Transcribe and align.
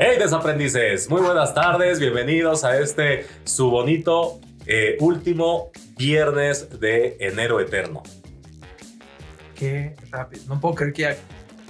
Hey 0.00 0.16
desaprendices, 0.18 1.10
muy 1.10 1.20
buenas 1.20 1.54
tardes, 1.54 1.98
bienvenidos 1.98 2.64
a 2.64 2.78
este 2.78 3.26
su 3.44 3.70
bonito 3.70 4.38
eh, 4.66 4.96
último 5.00 5.70
viernes 5.96 6.78
de 6.78 7.16
enero 7.20 7.60
eterno. 7.60 8.02
Qué 9.54 9.96
rápido, 10.10 10.44
no 10.48 10.60
puedo 10.60 10.74
creer 10.76 10.92
que 10.92 11.02
ya 11.02 11.16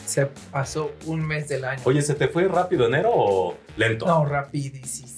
se 0.04 0.26
pasó 0.26 0.92
un 1.06 1.26
mes 1.26 1.48
del 1.48 1.64
año. 1.64 1.80
Oye, 1.84 2.02
¿se 2.02 2.14
te 2.14 2.28
fue 2.28 2.48
rápido 2.48 2.86
enero 2.86 3.10
o 3.14 3.56
lento? 3.76 4.06
No, 4.06 4.24
rapidísimo. 4.24 5.08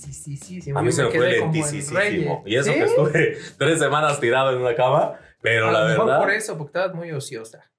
A 0.79 0.83
mí 0.83 0.93
se 0.93 1.05
me 1.05 1.11
fue 1.11 1.31
lentísimo. 1.31 2.43
Y 2.47 2.57
eso 2.57 2.73
que 2.73 2.85
estuve 2.85 3.39
tres 3.59 3.79
semanas 3.79 4.21
tirado 4.21 4.53
en 4.53 4.59
una 4.59 4.75
cama, 4.75 5.15
pero 5.41 5.69
a 5.69 5.73
la 5.73 5.85
verdad... 5.85 6.19
por 6.21 6.31
eso, 6.31 6.57
porque 6.57 6.79
estabas 6.79 6.95
muy 6.95 7.11
ociosa. 7.13 7.70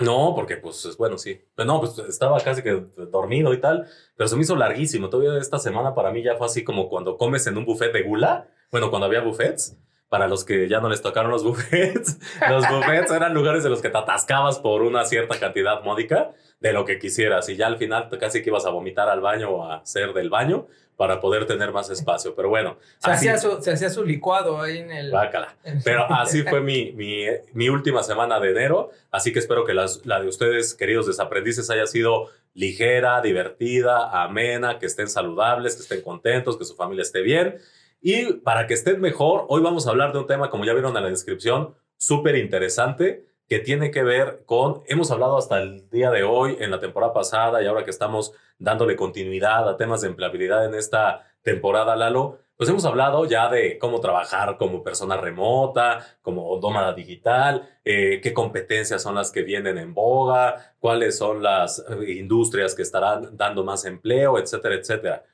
No, 0.00 0.32
porque 0.34 0.56
pues 0.56 0.96
bueno, 0.96 1.18
sí. 1.18 1.40
Pero 1.54 1.66
no, 1.66 1.80
pues 1.80 1.98
estaba 2.08 2.40
casi 2.40 2.62
que 2.62 2.82
dormido 3.10 3.52
y 3.52 3.60
tal, 3.60 3.86
pero 4.16 4.28
se 4.28 4.36
me 4.36 4.42
hizo 4.42 4.56
larguísimo. 4.56 5.10
Todavía 5.10 5.38
esta 5.38 5.58
semana 5.58 5.94
para 5.94 6.10
mí 6.10 6.22
ya 6.22 6.36
fue 6.36 6.46
así 6.46 6.64
como 6.64 6.88
cuando 6.88 7.16
comes 7.16 7.46
en 7.46 7.58
un 7.58 7.64
buffet 7.64 7.92
de 7.92 8.02
gula. 8.02 8.48
Bueno, 8.70 8.90
cuando 8.90 9.06
había 9.06 9.20
buffets. 9.20 9.76
Para 10.08 10.26
los 10.26 10.44
que 10.44 10.68
ya 10.68 10.80
no 10.80 10.88
les 10.88 11.02
tocaron 11.02 11.30
los 11.30 11.44
buffets, 11.44 12.18
los 12.48 12.68
buffets 12.68 13.12
eran 13.12 13.32
lugares 13.32 13.64
en 13.64 13.70
los 13.70 13.80
que 13.80 13.90
te 13.90 13.98
atascabas 13.98 14.58
por 14.58 14.82
una 14.82 15.04
cierta 15.04 15.38
cantidad 15.38 15.84
módica 15.84 16.32
de 16.58 16.72
lo 16.72 16.84
que 16.84 16.98
quisieras 16.98 17.48
y 17.48 17.56
ya 17.56 17.68
al 17.68 17.78
final 17.78 18.08
casi 18.18 18.42
que 18.42 18.50
ibas 18.50 18.66
a 18.66 18.70
vomitar 18.70 19.08
al 19.08 19.20
baño 19.20 19.50
o 19.50 19.64
a 19.64 19.76
hacer 19.76 20.12
del 20.12 20.28
baño 20.28 20.66
para 21.00 21.18
poder 21.18 21.46
tener 21.46 21.72
más 21.72 21.88
espacio. 21.88 22.34
Pero 22.34 22.50
bueno. 22.50 22.76
Se, 22.98 23.10
hacía, 23.10 23.38
su, 23.38 23.62
se 23.62 23.72
hacía 23.72 23.88
su 23.88 24.04
licuado 24.04 24.60
ahí 24.60 24.80
en 24.80 24.90
el... 24.90 25.10
Bácala. 25.10 25.56
Pero 25.82 26.04
así 26.12 26.42
fue 26.50 26.60
mi, 26.60 26.92
mi, 26.92 27.24
mi, 27.54 27.70
última 27.70 28.02
semana 28.02 28.38
de 28.38 28.50
enero. 28.50 28.90
Así 29.10 29.32
que 29.32 29.38
espero 29.38 29.64
que 29.64 29.72
las, 29.72 30.04
la 30.04 30.20
de 30.20 30.28
ustedes, 30.28 30.74
queridos 30.74 31.06
desaprendices, 31.06 31.70
haya 31.70 31.86
sido 31.86 32.26
ligera, 32.52 33.22
divertida, 33.22 34.22
amena, 34.22 34.78
que 34.78 34.84
estén 34.84 35.08
saludables, 35.08 35.76
que 35.76 35.82
estén 35.84 36.02
contentos, 36.02 36.58
que 36.58 36.66
su 36.66 36.76
familia 36.76 37.00
esté 37.00 37.22
bien. 37.22 37.56
Y 38.02 38.34
para 38.34 38.66
que 38.66 38.74
estén 38.74 39.00
mejor, 39.00 39.46
hoy 39.48 39.62
vamos 39.62 39.86
a 39.86 39.90
hablar 39.92 40.12
de 40.12 40.18
un 40.18 40.26
tema, 40.26 40.50
como 40.50 40.66
ya 40.66 40.74
vieron 40.74 40.94
en 40.94 41.02
la 41.02 41.08
descripción, 41.08 41.76
súper 41.96 42.36
interesante 42.36 43.24
que 43.48 43.58
tiene 43.58 43.90
que 43.90 44.02
ver 44.02 44.42
con, 44.44 44.82
hemos 44.86 45.10
hablado 45.10 45.38
hasta 45.38 45.62
el 45.62 45.88
día 45.88 46.10
de 46.10 46.24
hoy, 46.24 46.58
en 46.60 46.70
la 46.70 46.78
temporada 46.78 47.14
pasada 47.14 47.62
y 47.62 47.66
ahora 47.66 47.84
que 47.84 47.90
estamos 47.90 48.32
dándole 48.60 48.94
continuidad 48.94 49.68
a 49.68 49.76
temas 49.76 50.02
de 50.02 50.08
empleabilidad 50.08 50.64
en 50.66 50.74
esta 50.74 51.26
temporada, 51.42 51.96
Lalo, 51.96 52.38
pues 52.56 52.68
hemos 52.68 52.84
hablado 52.84 53.24
ya 53.24 53.48
de 53.48 53.78
cómo 53.78 54.00
trabajar 54.00 54.58
como 54.58 54.84
persona 54.84 55.16
remota, 55.16 56.18
como 56.20 56.60
nómada 56.60 56.92
digital, 56.92 57.66
eh, 57.82 58.20
qué 58.22 58.34
competencias 58.34 59.02
son 59.02 59.14
las 59.14 59.32
que 59.32 59.42
vienen 59.42 59.78
en 59.78 59.94
boga, 59.94 60.74
cuáles 60.78 61.16
son 61.16 61.42
las 61.42 61.78
eh, 61.78 62.12
industrias 62.12 62.74
que 62.74 62.82
estarán 62.82 63.34
dando 63.34 63.64
más 63.64 63.86
empleo, 63.86 64.38
etcétera, 64.38 64.74
etcétera. 64.74 65.24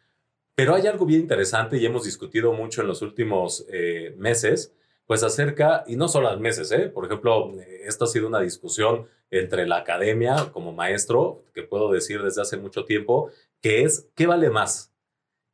Pero 0.54 0.76
hay 0.76 0.86
algo 0.86 1.04
bien 1.04 1.22
interesante 1.22 1.78
y 1.78 1.84
hemos 1.84 2.04
discutido 2.04 2.52
mucho 2.52 2.80
en 2.80 2.86
los 2.86 3.02
últimos 3.02 3.66
eh, 3.72 4.14
meses, 4.16 4.72
pues 5.06 5.22
acerca, 5.22 5.84
y 5.86 5.96
no 5.96 6.08
solo 6.08 6.36
meses, 6.38 6.72
¿eh? 6.72 6.88
por 6.88 7.06
ejemplo, 7.06 7.52
esta 7.84 8.04
ha 8.04 8.08
sido 8.08 8.26
una 8.26 8.40
discusión 8.40 9.06
entre 9.30 9.66
la 9.66 9.78
academia 9.78 10.50
como 10.52 10.72
maestro, 10.72 11.44
que 11.54 11.62
puedo 11.62 11.92
decir 11.92 12.22
desde 12.22 12.42
hace 12.42 12.56
mucho 12.56 12.84
tiempo, 12.84 13.30
que 13.60 13.82
es, 13.82 14.08
¿qué 14.14 14.26
vale 14.26 14.50
más? 14.50 14.92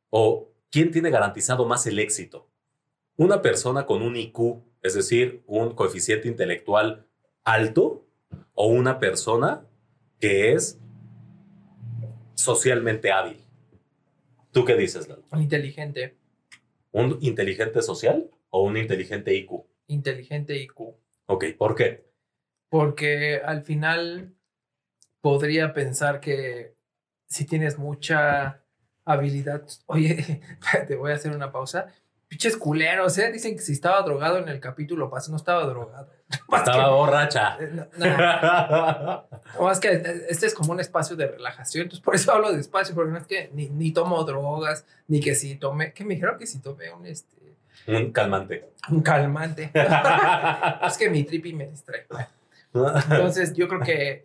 ¿O 0.09 0.51
quién 0.71 0.91
tiene 0.91 1.11
garantizado 1.11 1.65
más 1.65 1.85
el 1.85 1.99
éxito? 1.99 2.49
¿Una 3.15 3.41
persona 3.43 3.85
con 3.85 4.01
un 4.01 4.15
IQ, 4.15 4.63
es 4.81 4.95
decir, 4.95 5.43
un 5.45 5.75
coeficiente 5.75 6.27
intelectual 6.27 7.05
alto, 7.43 8.05
o 8.55 8.67
una 8.67 8.99
persona 8.99 9.67
que 10.19 10.53
es 10.53 10.79
socialmente 12.33 13.11
hábil? 13.11 13.39
¿Tú 14.51 14.65
qué 14.65 14.75
dices, 14.75 15.07
Lalo? 15.07 15.23
Un 15.31 15.43
inteligente. 15.43 16.15
¿Un 16.91 17.17
inteligente 17.21 17.81
social 17.83 18.29
o 18.55 18.63
un 18.63 18.77
inteligente 18.77 19.33
IQ? 19.33 19.65
Inteligente 19.87 20.55
IQ. 20.55 20.79
Ok, 21.25 21.45
¿por 21.57 21.73
qué? 21.75 22.05
Porque 22.69 23.41
al 23.43 23.63
final 23.63 24.35
podría 25.21 25.73
pensar 25.73 26.19
que 26.19 26.75
si 27.25 27.45
tienes 27.45 27.79
mucha 27.79 28.63
habilidad, 29.05 29.63
oye, 29.87 30.41
te 30.87 30.95
voy 30.95 31.11
a 31.11 31.15
hacer 31.15 31.35
una 31.35 31.51
pausa. 31.51 31.87
Pinches 32.27 32.55
culeros, 32.55 33.17
¿eh? 33.17 33.31
Dicen 33.31 33.55
que 33.55 33.61
si 33.61 33.73
estaba 33.73 34.01
drogado 34.03 34.37
en 34.37 34.47
el 34.47 34.59
capítulo 34.59 35.09
pasado, 35.09 35.31
no 35.31 35.37
estaba 35.37 35.65
drogado. 35.65 36.11
Estaba 36.55 36.89
borracha. 36.89 37.57
No, 37.59 37.87
no. 37.97 39.27
no, 39.59 39.71
es 39.71 39.79
que 39.79 39.89
este 40.29 40.47
es 40.47 40.53
como 40.53 40.71
un 40.71 40.79
espacio 40.79 41.15
de 41.15 41.27
relajación, 41.27 41.83
entonces 41.83 42.03
por 42.03 42.15
eso 42.15 42.31
hablo 42.31 42.51
de 42.51 42.59
espacio, 42.59 42.95
porque 42.95 43.11
no 43.11 43.17
es 43.19 43.27
que 43.27 43.49
ni, 43.53 43.69
ni 43.69 43.91
tomo 43.91 44.23
drogas, 44.23 44.85
ni 45.07 45.19
que 45.19 45.35
si 45.35 45.55
tomé, 45.55 45.93
que 45.93 46.05
me 46.05 46.15
dijeron 46.15 46.39
que 46.39 46.47
si 46.47 46.59
tomé 46.59 46.91
un 46.91 47.05
este. 47.05 47.42
Un 47.87 48.11
calmante. 48.11 48.69
Un 48.89 49.01
calmante. 49.01 49.71
es 50.87 50.97
que 50.97 51.09
mi 51.09 51.23
tripi 51.23 51.53
me 51.53 51.67
distrae. 51.67 52.05
Entonces, 52.73 53.53
yo 53.53 53.67
creo 53.67 53.81
que 53.81 54.23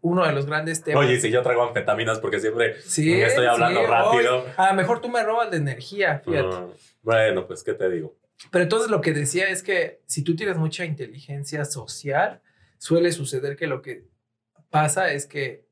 uno 0.00 0.26
de 0.26 0.32
los 0.32 0.46
grandes 0.46 0.82
temas. 0.82 1.04
Oye, 1.04 1.20
si 1.20 1.30
yo 1.30 1.42
traigo 1.42 1.66
anfetaminas 1.66 2.18
porque 2.18 2.40
siempre 2.40 2.80
sí, 2.82 3.20
estoy 3.20 3.46
hablando 3.46 3.80
sí, 3.80 3.86
rápido. 3.86 4.42
Hoy, 4.42 4.50
a 4.56 4.68
lo 4.70 4.74
mejor 4.74 5.00
tú 5.00 5.08
me 5.08 5.22
robas 5.22 5.50
de 5.50 5.56
energía, 5.56 6.20
fíjate. 6.24 6.56
Uh, 6.56 6.74
bueno, 7.02 7.46
pues, 7.46 7.62
¿qué 7.62 7.74
te 7.74 7.88
digo? 7.88 8.14
Pero 8.50 8.64
entonces 8.64 8.90
lo 8.90 9.00
que 9.00 9.12
decía 9.12 9.48
es 9.48 9.62
que 9.62 10.02
si 10.06 10.22
tú 10.22 10.36
tienes 10.36 10.56
mucha 10.56 10.84
inteligencia 10.84 11.64
social, 11.64 12.42
suele 12.78 13.12
suceder 13.12 13.56
que 13.56 13.66
lo 13.66 13.80
que 13.80 14.04
pasa 14.70 15.10
es 15.12 15.26
que 15.26 15.64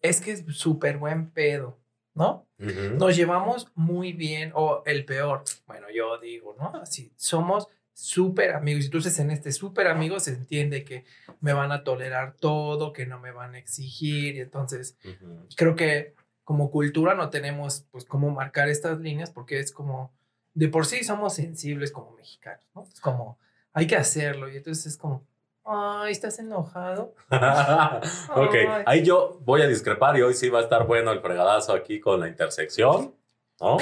es 0.00 0.20
que 0.20 0.32
es 0.32 0.44
súper 0.50 0.98
buen 0.98 1.30
pedo, 1.30 1.78
¿no? 2.14 2.46
Uh 2.58 2.64
-huh. 2.64 2.90
Nos 2.98 3.16
llevamos 3.16 3.68
muy 3.74 4.12
bien, 4.12 4.52
o 4.54 4.82
el 4.86 5.04
peor, 5.04 5.42
bueno, 5.66 5.86
yo 5.94 6.18
digo, 6.18 6.54
¿no? 6.58 6.74
Así, 6.80 7.12
somos 7.16 7.68
súper 7.92 8.52
amigos. 8.54 8.84
Entonces, 8.86 9.18
en 9.18 9.30
este 9.30 9.52
súper 9.52 9.86
amigos 9.88 10.24
se 10.24 10.32
entiende 10.32 10.84
que 10.84 11.04
me 11.40 11.52
van 11.52 11.70
a 11.72 11.84
tolerar 11.84 12.34
todo, 12.36 12.92
que 12.92 13.06
no 13.06 13.20
me 13.20 13.30
van 13.32 13.54
a 13.54 13.58
exigir. 13.58 14.36
Y 14.36 14.40
entonces, 14.40 14.96
Uh 15.04 15.08
-huh. 15.08 15.46
creo 15.56 15.76
que 15.76 16.14
como 16.44 16.70
cultura 16.70 17.14
no 17.14 17.30
tenemos, 17.30 17.86
pues, 17.90 18.04
cómo 18.04 18.30
marcar 18.30 18.68
estas 18.68 19.00
líneas 19.00 19.30
porque 19.30 19.58
es 19.60 19.72
como, 19.72 20.12
de 20.54 20.68
por 20.68 20.86
sí 20.86 21.02
somos 21.04 21.34
sensibles 21.34 21.90
como 21.90 22.12
mexicanos, 22.12 22.64
¿no? 22.74 22.82
Es 22.92 23.00
como, 23.00 23.38
hay 23.72 23.86
que 23.86 23.96
hacerlo. 23.96 24.48
Y 24.52 24.56
entonces 24.56 24.86
es 24.86 24.96
como, 24.96 25.26
ay, 25.64 26.12
¿estás 26.12 26.38
enojado? 26.38 27.14
ok, 27.30 28.54
Ay. 28.54 28.82
ahí 28.86 29.02
yo 29.02 29.38
voy 29.44 29.62
a 29.62 29.66
discrepar 29.66 30.16
y 30.16 30.22
hoy 30.22 30.34
sí 30.34 30.48
va 30.48 30.60
a 30.60 30.62
estar 30.62 30.86
bueno 30.86 31.12
el 31.12 31.20
fregadazo 31.20 31.72
aquí 31.72 32.00
con 32.00 32.20
la 32.20 32.28
intersección, 32.28 33.14
¿no? 33.60 33.78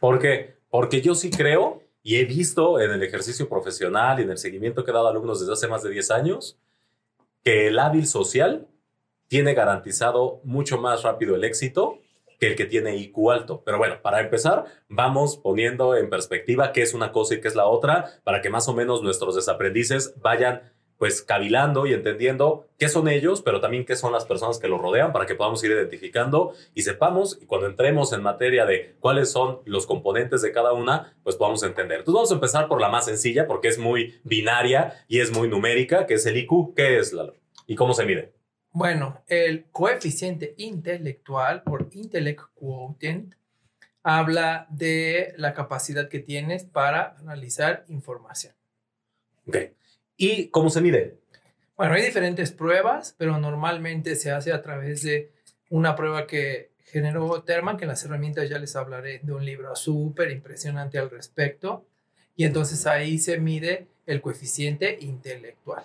¿Por 0.00 0.18
qué? 0.18 0.56
Porque 0.70 1.00
yo 1.00 1.14
sí 1.14 1.30
creo 1.30 1.82
y 2.02 2.16
he 2.16 2.24
visto 2.24 2.80
en 2.80 2.90
el 2.90 3.02
ejercicio 3.02 3.48
profesional 3.48 4.20
y 4.20 4.22
en 4.22 4.30
el 4.30 4.38
seguimiento 4.38 4.84
que 4.84 4.90
he 4.90 4.94
dado 4.94 5.08
a 5.08 5.10
alumnos 5.10 5.40
desde 5.40 5.52
hace 5.54 5.68
más 5.68 5.82
de 5.82 5.90
10 5.90 6.10
años 6.10 6.58
que 7.42 7.68
el 7.68 7.78
hábil 7.78 8.06
social 8.06 8.66
tiene 9.28 9.54
garantizado 9.54 10.40
mucho 10.44 10.78
más 10.78 11.02
rápido 11.02 11.34
el 11.34 11.44
éxito 11.44 11.98
que 12.44 12.50
el 12.50 12.56
que 12.56 12.66
tiene 12.66 12.96
IQ 12.96 13.30
alto. 13.30 13.62
Pero 13.64 13.78
bueno, 13.78 14.02
para 14.02 14.20
empezar, 14.20 14.66
vamos 14.88 15.38
poniendo 15.38 15.96
en 15.96 16.10
perspectiva 16.10 16.72
qué 16.72 16.82
es 16.82 16.92
una 16.92 17.10
cosa 17.10 17.34
y 17.34 17.40
qué 17.40 17.48
es 17.48 17.54
la 17.54 17.64
otra, 17.64 18.20
para 18.22 18.42
que 18.42 18.50
más 18.50 18.68
o 18.68 18.74
menos 18.74 19.02
nuestros 19.02 19.34
desaprendices 19.34 20.14
vayan 20.20 20.60
pues 20.98 21.22
cavilando 21.22 21.86
y 21.86 21.94
entendiendo 21.94 22.66
qué 22.78 22.88
son 22.90 23.08
ellos, 23.08 23.40
pero 23.40 23.60
también 23.60 23.86
qué 23.86 23.96
son 23.96 24.12
las 24.12 24.26
personas 24.26 24.58
que 24.58 24.68
los 24.68 24.80
rodean 24.80 25.12
para 25.12 25.24
que 25.24 25.34
podamos 25.34 25.64
ir 25.64 25.70
identificando 25.70 26.52
y 26.74 26.82
sepamos, 26.82 27.38
y 27.40 27.46
cuando 27.46 27.66
entremos 27.66 28.12
en 28.12 28.22
materia 28.22 28.66
de 28.66 28.94
cuáles 29.00 29.32
son 29.32 29.60
los 29.64 29.86
componentes 29.86 30.42
de 30.42 30.52
cada 30.52 30.74
una, 30.74 31.16
pues 31.22 31.36
podamos 31.36 31.62
entender. 31.62 32.00
Entonces 32.00 32.14
vamos 32.14 32.30
a 32.30 32.34
empezar 32.34 32.68
por 32.68 32.80
la 32.80 32.90
más 32.90 33.06
sencilla, 33.06 33.46
porque 33.46 33.68
es 33.68 33.78
muy 33.78 34.20
binaria 34.22 35.02
y 35.08 35.20
es 35.20 35.32
muy 35.32 35.48
numérica, 35.48 36.06
que 36.06 36.14
es 36.14 36.26
el 36.26 36.36
IQ. 36.36 36.74
¿Qué 36.76 36.98
es, 36.98 37.14
Lalo? 37.14 37.34
¿Y 37.66 37.74
cómo 37.74 37.94
se 37.94 38.04
mide? 38.04 38.33
Bueno, 38.74 39.22
el 39.28 39.66
coeficiente 39.70 40.56
intelectual, 40.58 41.62
por 41.62 41.90
intellect 41.92 42.42
quotient, 42.54 43.36
habla 44.02 44.66
de 44.68 45.32
la 45.36 45.54
capacidad 45.54 46.08
que 46.08 46.18
tienes 46.18 46.64
para 46.64 47.14
analizar 47.20 47.84
información. 47.86 48.52
Ok. 49.46 49.58
¿Y 50.16 50.48
cómo 50.48 50.70
se 50.70 50.80
mide? 50.80 51.18
Bueno, 51.76 51.94
hay 51.94 52.02
diferentes 52.02 52.50
pruebas, 52.50 53.14
pero 53.16 53.38
normalmente 53.38 54.16
se 54.16 54.32
hace 54.32 54.52
a 54.52 54.60
través 54.60 55.04
de 55.04 55.30
una 55.70 55.94
prueba 55.94 56.26
que 56.26 56.72
generó 56.86 57.44
Terman, 57.44 57.76
que 57.76 57.84
en 57.84 57.90
las 57.90 58.04
herramientas 58.04 58.48
ya 58.48 58.58
les 58.58 58.74
hablaré 58.74 59.20
de 59.22 59.32
un 59.32 59.44
libro 59.44 59.76
súper 59.76 60.32
impresionante 60.32 60.98
al 60.98 61.10
respecto. 61.10 61.86
Y 62.34 62.44
entonces 62.44 62.88
ahí 62.88 63.18
se 63.18 63.38
mide 63.38 63.86
el 64.06 64.20
coeficiente 64.20 64.98
intelectual. 65.00 65.84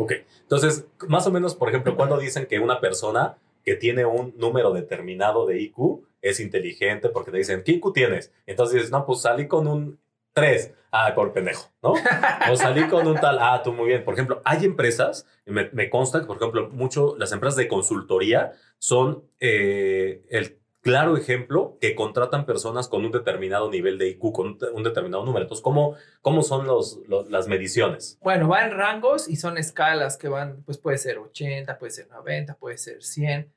Ok, 0.00 0.12
entonces, 0.40 0.86
más 1.08 1.26
o 1.26 1.30
menos, 1.30 1.54
por 1.54 1.68
ejemplo, 1.68 1.94
cuando 1.94 2.16
dicen 2.16 2.46
que 2.46 2.58
una 2.58 2.80
persona 2.80 3.36
que 3.62 3.74
tiene 3.74 4.06
un 4.06 4.32
número 4.38 4.72
determinado 4.72 5.44
de 5.46 5.60
IQ 5.60 6.00
es 6.22 6.40
inteligente, 6.40 7.10
porque 7.10 7.30
te 7.30 7.36
dicen, 7.36 7.62
¿qué 7.62 7.72
IQ 7.72 7.92
tienes? 7.92 8.32
Entonces 8.46 8.76
dices, 8.76 8.90
no, 8.90 9.04
pues 9.04 9.20
salí 9.20 9.46
con 9.46 9.66
un 9.66 9.98
Tres. 10.32 10.72
Ah, 10.92 11.12
por 11.14 11.32
pendejo, 11.32 11.70
¿no? 11.82 11.94
O 12.50 12.56
salí 12.56 12.88
con 12.88 13.06
un 13.06 13.14
tal, 13.16 13.38
ah, 13.40 13.60
tú 13.62 13.72
muy 13.72 13.88
bien. 13.88 14.04
Por 14.04 14.14
ejemplo, 14.14 14.40
hay 14.44 14.64
empresas, 14.64 15.26
me, 15.44 15.68
me 15.72 15.88
consta 15.88 16.20
que, 16.20 16.26
por 16.26 16.36
ejemplo, 16.36 16.68
mucho, 16.70 17.14
las 17.16 17.32
empresas 17.32 17.56
de 17.56 17.68
consultoría 17.68 18.52
son 18.78 19.24
eh, 19.38 20.24
el 20.30 20.59
claro 20.80 21.16
ejemplo 21.16 21.78
que 21.80 21.94
contratan 21.94 22.46
personas 22.46 22.88
con 22.88 23.04
un 23.04 23.12
determinado 23.12 23.70
nivel 23.70 23.98
de 23.98 24.08
IQ, 24.08 24.32
con 24.32 24.58
un, 24.72 24.82
determinado 24.82 25.24
número. 25.24 25.42
Entonces, 25.42 25.62
¿cómo, 25.62 25.96
cómo 26.22 26.42
son 26.42 26.66
los, 26.66 27.00
las 27.28 27.48
mediciones? 27.48 28.18
Bueno, 28.22 28.48
va 28.48 28.64
en 28.64 28.72
rangos 28.72 29.28
y 29.28 29.36
son 29.36 29.58
escalas 29.58 30.16
que 30.16 30.28
van, 30.28 30.62
pues 30.64 30.78
puede 30.78 30.98
ser 30.98 31.18
80, 31.18 31.78
puede 31.78 31.92
ser 31.92 32.08
90, 32.08 32.54
puede 32.56 32.78
ser 32.78 33.02
100. 33.02 33.52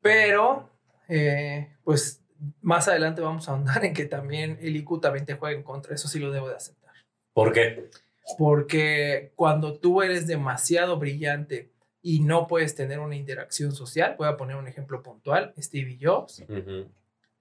Pero, 0.00 0.70
eh, 1.08 1.76
pues 1.84 2.22
más 2.60 2.88
adelante 2.88 3.22
vamos 3.22 3.48
a 3.48 3.52
ahondar 3.52 3.84
en 3.84 3.94
que 3.94 4.04
también 4.04 4.58
el 4.60 4.76
IQ 4.76 5.00
también 5.00 5.26
te 5.26 5.34
juega 5.34 5.56
en 5.56 5.62
contra. 5.62 5.94
Eso 5.94 6.08
sí 6.08 6.18
lo 6.18 6.30
debo 6.30 6.48
de 6.48 6.56
aceptar. 6.56 6.92
¿Por 7.32 7.52
qué? 7.52 7.90
Porque 8.38 9.32
cuando 9.36 9.78
tú 9.78 10.02
eres 10.02 10.26
demasiado 10.26 10.98
brillante 10.98 11.70
y 12.06 12.20
no 12.20 12.46
puedes 12.46 12.76
tener 12.76 13.00
una 13.00 13.16
interacción 13.16 13.72
social, 13.72 14.14
voy 14.16 14.28
a 14.28 14.36
poner 14.36 14.54
un 14.54 14.68
ejemplo 14.68 15.02
puntual, 15.02 15.52
Stevie 15.58 15.98
Jobs, 16.00 16.40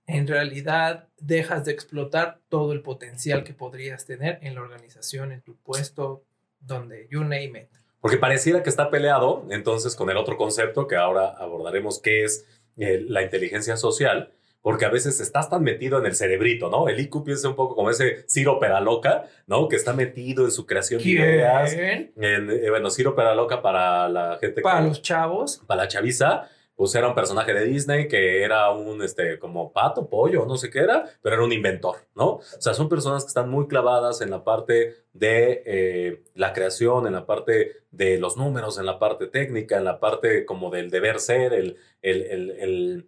en 0.08 0.28
realidad 0.28 1.08
dejas 1.20 1.66
de 1.66 1.72
explotar 1.72 2.40
todo 2.50 2.74
el 2.74 2.82
potencial 2.82 3.44
que 3.44 3.54
podrías 3.54 4.08
tener 4.08 4.40
en 4.42 4.56
la 4.56 4.62
organización, 4.62 5.32
en 5.32 5.42
tu 5.42 5.56
puesto, 5.58 6.24
donde 6.60 7.08
you 7.12 7.22
name 7.22 7.62
it. 7.62 7.78
Porque 8.00 8.18
pareciera 8.18 8.64
que 8.64 8.72
está 8.72 8.90
peleado 8.90 9.46
entonces 9.52 9.96
con 9.96 10.10
el 10.10 10.18
otro 10.18 10.36
concepto 10.36 10.88
que 10.88 10.96
ahora 10.96 11.28
abordaremos, 11.38 12.00
que 12.00 12.24
es 12.24 12.48
eh, 12.78 13.06
la 13.08 13.22
inteligencia 13.22 13.78
social, 13.78 14.34
porque 14.66 14.86
a 14.86 14.90
veces 14.90 15.22
estás 15.22 15.48
tan 15.48 15.62
metido 15.62 16.00
en 16.00 16.08
el 16.08 16.16
cerebrito, 16.16 16.72
¿no? 16.72 16.90
El 16.90 17.00
IQ 17.00 17.24
piensa 17.24 17.48
un 17.48 17.56
poco 17.56 17.76
como 17.76 17.92
ese 17.92 18.26
Ciro 18.28 18.60
Peraloca, 18.60 19.26
¿no? 19.46 19.70
Que 19.70 19.76
está 19.76 19.94
metido 19.94 20.44
en 20.44 20.50
su 20.50 20.66
creación 20.66 21.04
de 21.04 21.08
ideas. 21.08 21.72
En, 21.74 22.12
eh, 22.50 22.72
bueno, 22.72 22.90
Ciro 22.90 23.14
Peraloca 23.16 23.62
para 23.62 24.10
la 24.10 24.40
gente. 24.42 24.64
Para 24.64 24.82
los 24.82 25.04
chavos. 25.04 25.62
Para 25.68 25.84
la 25.84 25.88
chaviza 25.88 26.50
pues 26.76 26.94
era 26.96 27.08
un 27.08 27.16
personaje 27.16 27.54
de 27.54 27.64
Disney 27.64 28.08
que 28.08 28.42
era 28.44 28.72
un, 28.72 29.02
este, 29.02 29.40
como 29.40 29.72
pato, 29.72 30.10
pollo, 30.10 30.46
no 30.46 30.58
sé 30.58 30.70
qué 30.70 30.80
era, 30.80 31.06
pero 31.22 31.36
era 31.36 31.46
un 31.46 31.54
inventor, 31.54 31.98
¿no? 32.16 32.26
O 32.26 32.42
sea, 32.60 32.74
son 32.74 32.90
personas 32.90 33.24
que 33.24 33.30
están 33.30 33.50
muy 33.50 33.68
clavadas 33.68 34.20
en 34.20 34.30
la 34.30 34.44
parte 34.44 35.06
de 35.14 35.64
eh, 35.66 36.24
la 36.34 36.52
creación, 36.52 37.08
en 37.08 37.14
la 37.14 37.26
parte 37.26 37.84
de 37.92 38.18
los 38.18 38.36
números, 38.36 38.78
en 38.78 38.88
la 38.88 39.00
parte 39.00 39.28
técnica, 39.28 39.78
en 39.78 39.86
la 39.86 40.02
parte 40.02 40.44
como 40.44 40.70
del 40.70 40.90
deber 40.90 41.22
ser, 41.22 41.54
el, 41.54 41.78
el, 42.02 42.52
el 42.60 43.08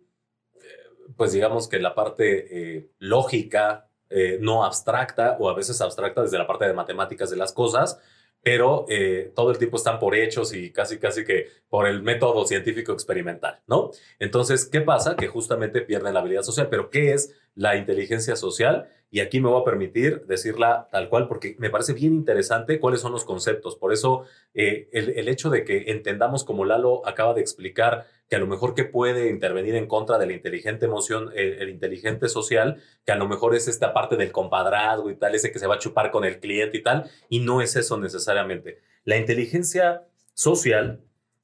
pues 1.16 1.32
digamos 1.32 1.68
que 1.68 1.80
la 1.80 1.96
parte 1.96 2.78
eh, 2.78 2.90
lógica, 3.00 3.88
eh, 4.10 4.38
no 4.40 4.64
abstracta 4.64 5.36
o 5.40 5.50
a 5.50 5.54
veces 5.54 5.82
abstracta 5.82 6.22
desde 6.22 6.38
la 6.38 6.48
parte 6.48 6.66
de 6.66 6.74
matemáticas 6.74 7.30
de 7.30 7.36
las 7.36 7.52
cosas, 7.52 8.00
pero 8.42 8.86
eh, 8.88 9.34
todo 9.36 9.52
el 9.52 9.58
tiempo 9.58 9.76
están 9.76 10.00
por 10.00 10.16
hechos 10.16 10.54
y 10.54 10.72
casi, 10.72 10.98
casi 10.98 11.26
que 11.26 11.48
por 11.68 11.88
el 11.88 12.02
método 12.02 12.46
científico 12.46 12.94
experimental, 12.94 13.60
¿no? 13.68 13.92
Entonces, 14.20 14.66
¿qué 14.66 14.80
pasa? 14.80 15.18
Que 15.18 15.28
justamente 15.28 15.82
pierden 15.82 16.14
la 16.14 16.22
habilidad 16.22 16.44
social, 16.44 16.70
pero 16.70 16.90
¿qué 16.90 17.12
es 17.12 17.36
la 17.56 17.76
inteligencia 17.76 18.38
social? 18.38 18.88
Y 19.12 19.20
aquí 19.20 19.42
me 19.42 19.50
voy 19.50 19.62
a 19.62 19.66
permitir 19.66 20.26
decirla 20.26 20.88
tal 20.92 21.10
cual 21.10 21.28
porque 21.28 21.58
me 21.60 21.70
parece 21.70 21.92
bien 21.92 22.14
interesante 22.14 22.80
cuáles 22.80 23.02
son 23.02 23.12
los 23.12 23.26
conceptos. 23.26 23.76
Por 23.76 23.92
eso, 23.92 24.24
el, 24.54 24.88
el 24.92 25.28
hecho 25.28 25.50
de 25.50 25.66
que 25.66 25.92
entendamos, 25.92 26.46
como 26.46 26.64
Lalo 26.64 27.06
acaba 27.06 27.34
de 27.34 27.42
explicar, 27.42 28.06
que 28.30 28.36
a 28.36 28.40
lo 28.40 28.48
mejor 28.48 28.74
que 28.74 28.84
puede 28.84 29.30
intervenir 29.30 29.76
en 29.76 29.88
contra 29.88 30.18
de 30.18 30.26
la 30.26 30.34
inteligente 30.34 30.86
emoción, 30.86 31.32
el, 31.34 31.70
inteligente 31.70 32.28
social, 32.28 32.82
que 33.06 33.14
a 33.14 33.16
lo 33.16 33.28
mejor 33.28 33.56
es 33.56 33.68
esta 33.68 33.94
parte 33.94 34.18
del 34.18 34.32
compadrazgo 34.32 35.10
y 35.10 35.16
tal, 35.16 35.36
ese 35.36 35.52
que 35.52 35.60
se 35.60 35.68
va 35.68 35.76
a 35.76 35.80
chupar 35.80 36.12
con 36.12 36.26
el 36.26 36.40
cliente 36.40 36.78
y 36.78 36.84
tal, 36.84 37.10
y 37.30 37.40
no 37.40 37.62
es 37.62 37.76
eso 37.76 37.98
necesariamente. 37.98 38.80
La 39.06 39.18
inteligencia 39.18 40.04
social 40.34 41.02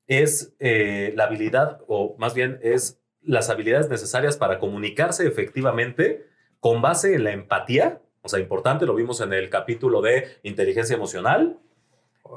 es 0.07 0.53
eh, 0.59 1.13
la 1.15 1.25
habilidad, 1.25 1.79
o 1.87 2.15
más 2.17 2.33
bien 2.33 2.59
es 2.61 2.99
las 3.21 3.49
habilidades 3.49 3.89
necesarias 3.89 4.35
para 4.35 4.59
comunicarse 4.59 5.25
efectivamente 5.25 6.25
con 6.59 6.81
base 6.81 7.15
en 7.15 7.23
la 7.23 7.31
empatía, 7.31 8.01
o 8.21 8.29
sea, 8.29 8.39
importante, 8.39 8.85
lo 8.85 8.95
vimos 8.95 9.21
en 9.21 9.33
el 9.33 9.49
capítulo 9.49 10.01
de 10.01 10.27
inteligencia 10.43 10.95
emocional, 10.95 11.59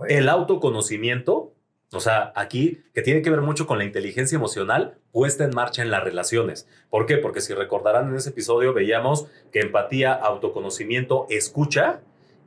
el 0.08 0.28
autoconocimiento, 0.28 1.56
o 1.93 2.00
sea, 2.00 2.33
aquí 2.35 2.83
que 2.94 3.03
tiene 3.03 3.23
que 3.23 3.31
ver 3.31 3.41
mucho 3.41 3.67
con 3.67 3.79
la 3.79 3.85
inteligencia 3.85 4.37
emocional 4.37 4.99
puesta 5.12 5.44
en 5.44 5.55
marcha 5.55 5.83
en 5.83 5.91
las 5.91 6.03
relaciones. 6.03 6.69
¿Por 6.91 7.06
qué? 7.06 7.17
Porque 7.17 7.41
si 7.41 7.55
recordarán 7.55 8.09
en 8.09 8.17
ese 8.17 8.31
episodio 8.31 8.75
veíamos 8.75 9.29
que 9.53 9.61
empatía, 9.61 10.12
autoconocimiento, 10.12 11.27
escucha 11.31 12.00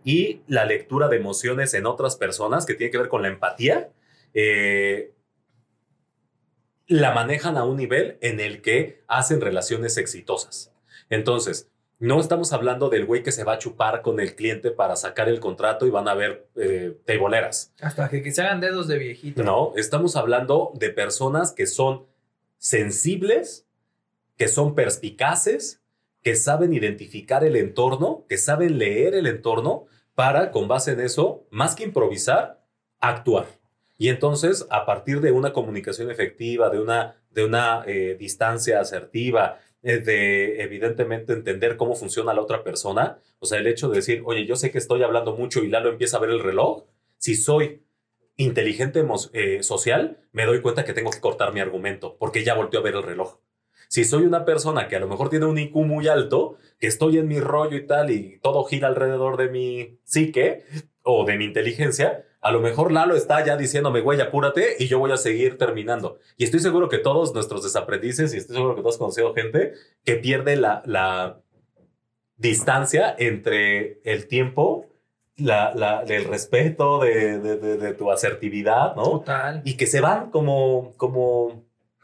y 0.03 0.41
la 0.47 0.65
lectura 0.65 1.07
de 1.07 1.17
emociones 1.17 1.73
en 1.73 1.85
otras 1.85 2.15
personas, 2.15 2.65
que 2.65 2.73
tiene 2.73 2.91
que 2.91 2.97
ver 2.97 3.09
con 3.09 3.21
la 3.21 3.29
empatía, 3.29 3.89
eh, 4.33 5.13
la 6.87 7.11
manejan 7.11 7.57
a 7.57 7.63
un 7.63 7.77
nivel 7.77 8.17
en 8.21 8.39
el 8.39 8.61
que 8.61 9.03
hacen 9.07 9.41
relaciones 9.41 9.97
exitosas. 9.97 10.73
Entonces, 11.09 11.69
no 11.99 12.21
estamos 12.21 12.53
hablando 12.53 12.89
del 12.89 13.05
güey 13.05 13.23
que 13.23 13.33
se 13.33 13.43
va 13.43 13.53
a 13.53 13.57
chupar 13.57 14.01
con 14.01 14.21
el 14.21 14.33
cliente 14.33 14.71
para 14.71 14.95
sacar 14.95 15.27
el 15.27 15.41
contrato 15.41 15.85
y 15.85 15.89
van 15.89 16.07
a 16.07 16.13
ver 16.13 16.47
eh, 16.55 16.97
teiboleras. 17.05 17.73
Hasta 17.81 18.09
que, 18.09 18.31
se 18.31 18.41
hagan 18.41 18.61
dedos 18.61 18.87
de 18.87 18.97
viejito. 18.97 19.43
No, 19.43 19.73
estamos 19.75 20.15
hablando 20.15 20.71
de 20.75 20.91
personas 20.91 21.51
que 21.51 21.67
son 21.67 22.05
sensibles, 22.57 23.67
que 24.37 24.47
son 24.47 24.75
perspicaces, 24.75 25.81
que 26.23 26.37
saben 26.37 26.73
identificar 26.73 27.43
el 27.43 27.57
entorno, 27.57 28.25
que 28.29 28.37
saben 28.37 28.77
leer 28.77 29.13
el 29.13 29.27
entorno 29.27 29.85
para, 30.15 30.51
con 30.51 30.69
base 30.69 30.93
en 30.93 31.01
eso, 31.01 31.45
más 31.49 31.75
que 31.75 31.83
improvisar, 31.83 32.63
actuar. 33.01 33.45
Y 33.97 34.07
entonces, 34.07 34.65
a 34.69 34.85
partir 34.85 35.19
de 35.19 35.33
una 35.33 35.51
comunicación 35.51 36.09
efectiva, 36.09 36.69
de 36.69 36.79
una, 36.79 37.17
de 37.31 37.43
una 37.43 37.83
eh, 37.85 38.15
distancia 38.17 38.79
asertiva, 38.79 39.59
de 39.81 40.61
evidentemente 40.61 41.33
entender 41.33 41.77
cómo 41.77 41.95
funciona 41.95 42.33
la 42.33 42.41
otra 42.41 42.63
persona. 42.63 43.19
O 43.39 43.45
sea, 43.45 43.59
el 43.59 43.67
hecho 43.67 43.89
de 43.89 43.97
decir, 43.97 44.21
oye, 44.25 44.45
yo 44.45 44.55
sé 44.55 44.71
que 44.71 44.77
estoy 44.77 45.03
hablando 45.03 45.35
mucho 45.35 45.63
y 45.63 45.69
Lalo 45.69 45.89
empieza 45.89 46.17
a 46.17 46.21
ver 46.21 46.31
el 46.31 46.41
reloj. 46.41 46.83
Si 47.17 47.35
soy 47.35 47.83
inteligente 48.35 49.05
eh, 49.33 49.63
social, 49.63 50.17
me 50.31 50.45
doy 50.45 50.61
cuenta 50.61 50.85
que 50.85 50.93
tengo 50.93 51.11
que 51.11 51.19
cortar 51.19 51.53
mi 51.53 51.59
argumento 51.59 52.17
porque 52.17 52.43
ya 52.43 52.55
volteó 52.55 52.79
a 52.79 52.83
ver 52.83 52.95
el 52.95 53.03
reloj. 53.03 53.39
Si 53.89 54.05
soy 54.05 54.23
una 54.23 54.45
persona 54.45 54.87
que 54.87 54.95
a 54.95 54.99
lo 54.99 55.07
mejor 55.07 55.29
tiene 55.29 55.45
un 55.45 55.57
IQ 55.57 55.75
muy 55.77 56.07
alto, 56.07 56.57
que 56.79 56.87
estoy 56.87 57.17
en 57.17 57.27
mi 57.27 57.39
rollo 57.39 57.75
y 57.75 57.87
tal 57.87 58.11
y 58.11 58.39
todo 58.39 58.63
gira 58.63 58.87
alrededor 58.87 59.35
de 59.35 59.49
mi 59.49 59.99
psique 60.03 60.63
o 61.03 61.25
de 61.25 61.37
mi 61.37 61.45
inteligencia, 61.45 62.25
a 62.41 62.51
lo 62.51 62.61
mejor 62.61 62.91
Lalo 62.91 63.15
está 63.15 63.45
ya 63.45 63.57
diciéndome, 63.57 64.01
güey, 64.01 64.21
apúrate 64.21 64.75
y 64.79 64.87
yo 64.87 64.99
voy 64.99 65.11
a 65.11 65.17
seguir 65.17 65.57
terminando. 65.57 66.19
Y 66.37 66.45
estoy 66.45 66.59
seguro 66.61 66.87
que 66.87 66.97
todos 66.97 67.33
nuestros 67.33 67.63
desaprendices, 67.63 68.33
y 68.33 68.37
estoy 68.37 68.55
seguro 68.55 68.75
que 68.75 68.81
todos 68.81 68.97
conocido 68.97 69.33
gente 69.33 69.73
que 70.05 70.15
pierde 70.15 70.55
la, 70.55 70.81
la 70.85 71.41
distancia 72.37 73.13
entre 73.17 73.99
el 74.03 74.27
tiempo, 74.27 74.87
la, 75.35 75.73
la, 75.75 76.03
el 76.03 76.25
respeto 76.25 76.99
de, 76.99 77.39
de, 77.39 77.57
de, 77.57 77.93
tu 77.93 78.11
asertividad, 78.11 78.95
¿no? 78.95 79.03
Total. 79.03 79.61
Y 79.65 79.75
que 79.77 79.87
se 79.87 80.01
van 80.01 80.31
como, 80.31 80.93
como... 80.97 81.63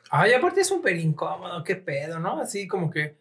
Ay, 0.10 0.34
aparte 0.34 0.62
es 0.62 0.68
súper 0.68 0.98
incómodo, 0.98 1.64
qué 1.64 1.76
pedo, 1.76 2.20
¿no? 2.20 2.40
Así 2.40 2.68
como 2.68 2.90
que 2.90 3.18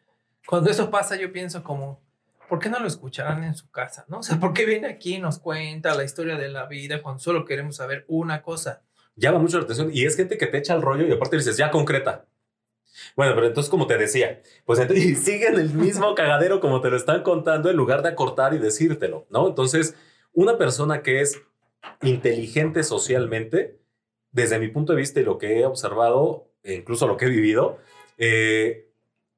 cuando 0.46 0.70
eso 0.70 0.90
pasa 0.90 1.16
yo 1.16 1.32
pienso 1.32 1.62
como, 1.62 2.00
¿por 2.48 2.58
qué 2.58 2.68
no 2.68 2.80
lo 2.80 2.86
escucharán 2.86 3.44
en 3.44 3.54
su 3.54 3.70
casa? 3.70 4.04
¿no? 4.08 4.18
O 4.18 4.22
sea, 4.22 4.38
¿por 4.38 4.52
qué 4.52 4.64
viene 4.64 4.88
aquí 4.88 5.16
y 5.16 5.18
nos 5.18 5.38
cuenta 5.38 5.94
la 5.94 6.04
historia 6.04 6.36
de 6.36 6.48
la 6.48 6.66
vida 6.66 7.02
cuando 7.02 7.20
solo 7.20 7.44
queremos 7.44 7.76
saber 7.76 8.04
una 8.08 8.42
cosa? 8.42 8.82
Llama 9.16 9.38
mucho 9.38 9.58
la 9.58 9.64
atención 9.64 9.90
y 9.92 10.04
es 10.04 10.16
gente 10.16 10.38
que 10.38 10.46
te 10.46 10.58
echa 10.58 10.74
el 10.74 10.82
rollo 10.82 11.06
y 11.06 11.12
aparte 11.12 11.36
dices, 11.36 11.56
ya 11.56 11.70
concreta. 11.70 12.26
Bueno, 13.16 13.34
pero 13.34 13.46
entonces, 13.46 13.70
como 13.70 13.86
te 13.86 13.98
decía, 13.98 14.40
pues 14.64 14.78
entonces, 14.78 15.18
siguen 15.24 15.54
el 15.58 15.70
mismo 15.70 16.14
cagadero 16.14 16.60
como 16.60 16.80
te 16.80 16.90
lo 16.90 16.96
están 16.96 17.22
contando 17.22 17.70
en 17.70 17.76
lugar 17.76 18.02
de 18.02 18.08
acortar 18.10 18.54
y 18.54 18.58
decírtelo, 18.58 19.26
¿no? 19.30 19.48
Entonces, 19.48 19.96
una 20.32 20.58
persona 20.58 21.02
que 21.02 21.20
es 21.20 21.40
inteligente 22.02 22.82
socialmente, 22.82 23.78
desde 24.32 24.58
mi 24.58 24.68
punto 24.68 24.92
de 24.92 24.98
vista 24.98 25.20
y 25.20 25.24
lo 25.24 25.38
que 25.38 25.60
he 25.60 25.66
observado, 25.66 26.50
e 26.62 26.74
incluso 26.74 27.06
lo 27.06 27.16
que 27.16 27.26
he 27.26 27.30
vivido, 27.30 27.78
eh, 28.18 28.90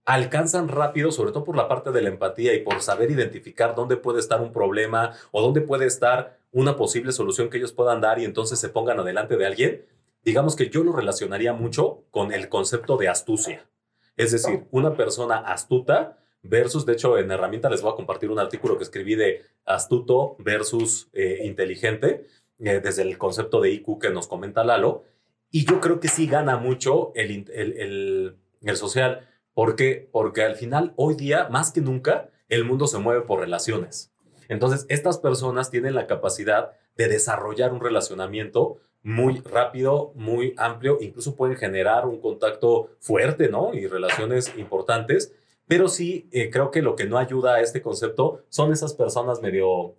alcanzan 0.07 0.69
rápido, 0.69 1.11
sobre 1.11 1.33
todo 1.33 1.45
por 1.45 1.57
la 1.57 1.69
parte 1.69 1.91
de 1.91 2.01
la 2.01 2.09
empatía 2.09 2.55
y 2.55 2.63
por 2.63 2.81
saber 2.81 3.11
identificar 3.11 3.75
dónde 3.75 3.97
puede 3.97 4.21
estar 4.21 4.41
un 4.41 4.53
problema 4.53 5.13
o 5.33 5.43
dónde 5.43 5.61
puede 5.61 5.87
estar 5.87 6.39
una 6.53 6.77
posible 6.77 7.13
solución 7.13 7.51
que 7.51 7.59
ellos 7.59 7.73
puedan 7.73 8.01
dar 8.01 8.21
y 8.21 8.25
entonces 8.25 8.59
se 8.59 8.69
pongan 8.69 9.01
adelante 9.01 9.37
de 9.37 9.47
alguien, 9.47 9.85
digamos 10.25 10.55
que 10.55 10.71
yo 10.71 10.85
lo 10.85 10.93
relacionaría 10.93 11.53
mucho 11.53 12.05
con 12.13 12.33
el 12.33 12.49
concepto 12.49 12.97
de 12.97 13.09
astucia. 13.09 13.69
Es 14.17 14.31
decir, 14.31 14.65
una 14.71 14.97
persona 14.97 15.39
astuta 15.39 16.19
versus, 16.43 16.87
de 16.87 16.93
hecho, 16.93 17.19
en 17.19 17.31
herramienta 17.31 17.69
les 17.69 17.83
voy 17.83 17.93
a 17.93 17.97
compartir 17.97 18.31
un 18.31 18.39
artículo 18.39 18.79
que 18.79 18.85
escribí 18.85 19.17
de 19.17 19.43
astuto 19.65 20.37
versus 20.39 21.09
eh, 21.13 21.41
inteligente, 21.45 22.27
eh, 22.61 22.81
desde 22.83 23.03
el 23.03 23.19
concepto 23.19 23.61
de 23.61 23.71
IQ 23.73 23.99
que 24.01 24.11
nos 24.11 24.29
comenta 24.29 24.65
Lalo. 24.65 25.05
Y 25.51 25.67
yo 25.67 25.81
creo 25.81 25.99
que 25.99 26.09
sí 26.09 26.27
gana 26.29 26.57
mucho 26.57 27.13
el, 27.15 27.51
el, 27.53 28.37
el 28.63 28.77
social 28.77 29.29
¿Por 29.57 29.75
qué? 29.75 30.07
Porque 30.13 30.43
al 30.43 30.55
final, 30.55 30.93
hoy 30.97 31.15
día, 31.15 31.49
más 31.49 31.73
que 31.73 31.81
nunca, 31.81 32.29
el 32.51 32.67
mundo 32.67 32.87
se 32.87 32.99
mueve 32.99 33.23
por 33.23 33.41
relaciones. 33.41 34.13
Entonces, 34.51 34.85
estas 34.91 35.17
personas 35.17 35.71
tienen 35.71 35.95
la 35.95 36.07
capacidad 36.07 36.73
de 36.95 37.09
desarrollar 37.09 37.73
un 37.73 37.81
relacionamiento 37.81 38.77
muy 39.03 39.41
rápido, 39.41 40.13
muy 40.15 40.53
amplio, 40.59 40.99
incluso 41.01 41.37
pueden 41.37 41.57
generar 41.57 42.05
un 42.05 42.21
contacto 42.21 42.91
fuerte, 43.01 43.49
¿no? 43.49 43.73
Y 43.73 43.87
relaciones 43.87 44.53
importantes, 44.59 45.33
pero 45.67 45.89
sí 45.89 46.29
eh, 46.33 46.51
creo 46.51 46.71
que 46.71 46.83
lo 46.83 46.95
que 46.95 47.07
no 47.07 47.17
ayuda 47.17 47.55
a 47.55 47.61
este 47.63 47.81
concepto 47.81 48.43
son 48.51 48.73
esas 48.73 48.93
personas 48.93 49.41
medio, 49.41 49.95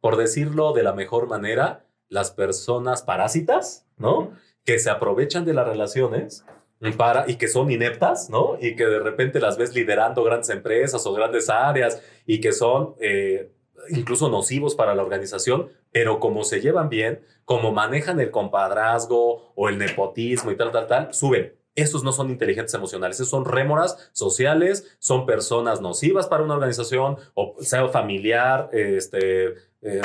por 0.00 0.16
decirlo 0.16 0.72
de 0.72 0.84
la 0.84 0.94
mejor 0.94 1.28
manera, 1.28 1.84
las 2.08 2.30
personas 2.30 3.02
parásitas, 3.02 3.84
¿no? 3.98 4.32
Que 4.64 4.78
se 4.78 4.88
aprovechan 4.88 5.44
de 5.44 5.52
las 5.52 5.68
relaciones 5.68 6.46
para, 6.92 7.24
y 7.28 7.36
que 7.36 7.48
son 7.48 7.70
ineptas, 7.70 8.30
¿no? 8.30 8.56
Y 8.60 8.76
que 8.76 8.86
de 8.86 9.00
repente 9.00 9.40
las 9.40 9.56
ves 9.56 9.74
liderando 9.74 10.22
grandes 10.22 10.50
empresas 10.50 11.06
o 11.06 11.12
grandes 11.12 11.48
áreas 11.48 12.02
y 12.26 12.40
que 12.40 12.52
son 12.52 12.94
eh, 13.00 13.50
incluso 13.90 14.28
nocivos 14.28 14.74
para 14.74 14.94
la 14.94 15.02
organización, 15.02 15.70
pero 15.92 16.20
como 16.20 16.44
se 16.44 16.60
llevan 16.60 16.88
bien, 16.88 17.20
como 17.44 17.72
manejan 17.72 18.20
el 18.20 18.30
compadrazgo 18.30 19.52
o 19.54 19.68
el 19.68 19.78
nepotismo 19.78 20.50
y 20.50 20.56
tal, 20.56 20.72
tal, 20.72 20.86
tal, 20.86 21.14
suben. 21.14 21.54
Esos 21.74 22.02
no 22.02 22.12
son 22.12 22.30
inteligentes 22.30 22.74
emocionales, 22.74 23.16
esos 23.16 23.28
son 23.28 23.44
rémoras 23.44 24.10
sociales, 24.12 24.96
son 24.98 25.26
personas 25.26 25.82
nocivas 25.82 26.26
para 26.26 26.42
una 26.42 26.54
organización, 26.54 27.18
o 27.34 27.56
sea 27.60 27.86
familiar, 27.88 28.70
este, 28.72 29.54
eh, 29.82 30.00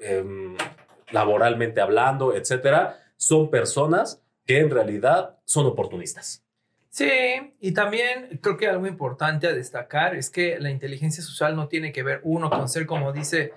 em, 0.00 0.56
laboralmente 1.10 1.80
hablando, 1.80 2.34
etcétera. 2.34 2.98
Son 3.16 3.50
personas 3.50 4.21
que 4.46 4.60
en 4.60 4.70
realidad 4.70 5.38
son 5.44 5.66
oportunistas. 5.66 6.44
Sí, 6.90 7.10
y 7.60 7.72
también 7.72 8.38
creo 8.42 8.58
que 8.58 8.68
algo 8.68 8.86
importante 8.86 9.46
a 9.46 9.52
destacar 9.52 10.14
es 10.14 10.28
que 10.28 10.58
la 10.60 10.70
inteligencia 10.70 11.22
social 11.22 11.56
no 11.56 11.68
tiene 11.68 11.90
que 11.90 12.02
ver 12.02 12.20
uno 12.22 12.50
con 12.50 12.68
ser, 12.68 12.84
como 12.86 13.12
dice 13.12 13.52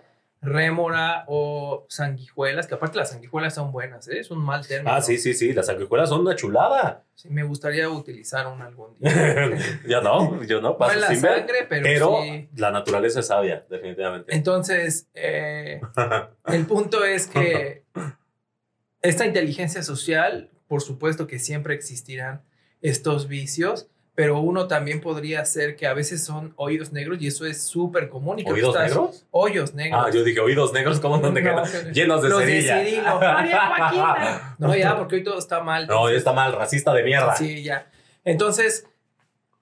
rémora 0.45 1.25
o 1.27 1.85
sanguijuelas, 1.89 2.67
que 2.67 2.75
aparte 2.75 2.97
las 2.97 3.09
sanguijuelas 3.09 3.55
son 3.55 3.71
buenas, 3.71 4.07
¿eh? 4.07 4.19
es 4.19 4.31
un 4.31 4.43
mal 4.43 4.65
término. 4.65 4.95
Ah, 4.95 5.01
sí, 5.01 5.17
sí, 5.17 5.33
sí, 5.33 5.53
las 5.53 5.65
sanguijuelas 5.65 6.09
son 6.09 6.21
una 6.21 6.35
chulada. 6.35 7.03
Sí, 7.15 7.29
me 7.29 7.43
gustaría 7.43 7.89
utilizar 7.89 8.47
un 8.47 8.61
algún 8.61 8.97
día. 8.99 9.11
ya 9.87 10.01
no, 10.01 10.43
yo 10.43 10.61
no, 10.61 10.77
paso 10.77 10.99
la 10.99 11.15
sangre, 11.15 11.65
pero, 11.67 11.83
pero 11.83 12.19
la 12.55 12.71
naturaleza 12.71 13.19
es 13.19 13.27
sabia, 13.27 13.65
definitivamente. 13.69 14.33
Entonces, 14.35 15.07
eh, 15.13 15.81
el 16.45 16.65
punto 16.65 17.03
es 17.03 17.27
que 17.27 17.83
esta 19.01 19.25
inteligencia 19.25 19.83
social, 19.83 20.51
por 20.67 20.81
supuesto 20.81 21.27
que 21.27 21.39
siempre 21.39 21.75
existirán 21.75 22.41
estos 22.81 23.27
vicios, 23.27 23.87
pero 24.15 24.39
uno 24.39 24.67
también 24.67 25.01
podría 25.01 25.43
ser 25.43 25.75
que 25.75 25.87
a 25.87 25.93
veces 25.93 26.23
son 26.23 26.53
oídos 26.55 26.93
negros 26.93 27.21
y 27.21 27.27
eso 27.27 27.45
es 27.45 27.61
súper 27.63 28.07
común. 28.07 28.39
Y 28.39 28.49
¿Oídos 28.49 28.75
negros? 28.75 29.25
Hoyos 29.31 29.73
negros. 29.73 30.05
Ah, 30.05 30.09
yo 30.09 30.23
dije 30.23 30.39
oídos 30.39 30.71
negros, 30.71 31.01
¿cómo 31.01 31.17
no, 31.17 31.33
Llenos 31.91 32.21
de 32.21 32.29
los 32.29 32.39
cerilla. 32.39 32.77
De 32.77 33.01
no, 34.57 34.75
ya, 34.75 34.97
porque 34.97 35.15
hoy 35.15 35.23
todo 35.23 35.37
está 35.37 35.61
mal. 35.61 35.85
No, 35.87 36.01
hoy 36.03 36.15
está 36.15 36.31
mal, 36.31 36.53
racista 36.53 36.93
de 36.93 37.03
mierda. 37.03 37.35
Sí, 37.35 37.61
ya. 37.61 37.91
Entonces, 38.23 38.87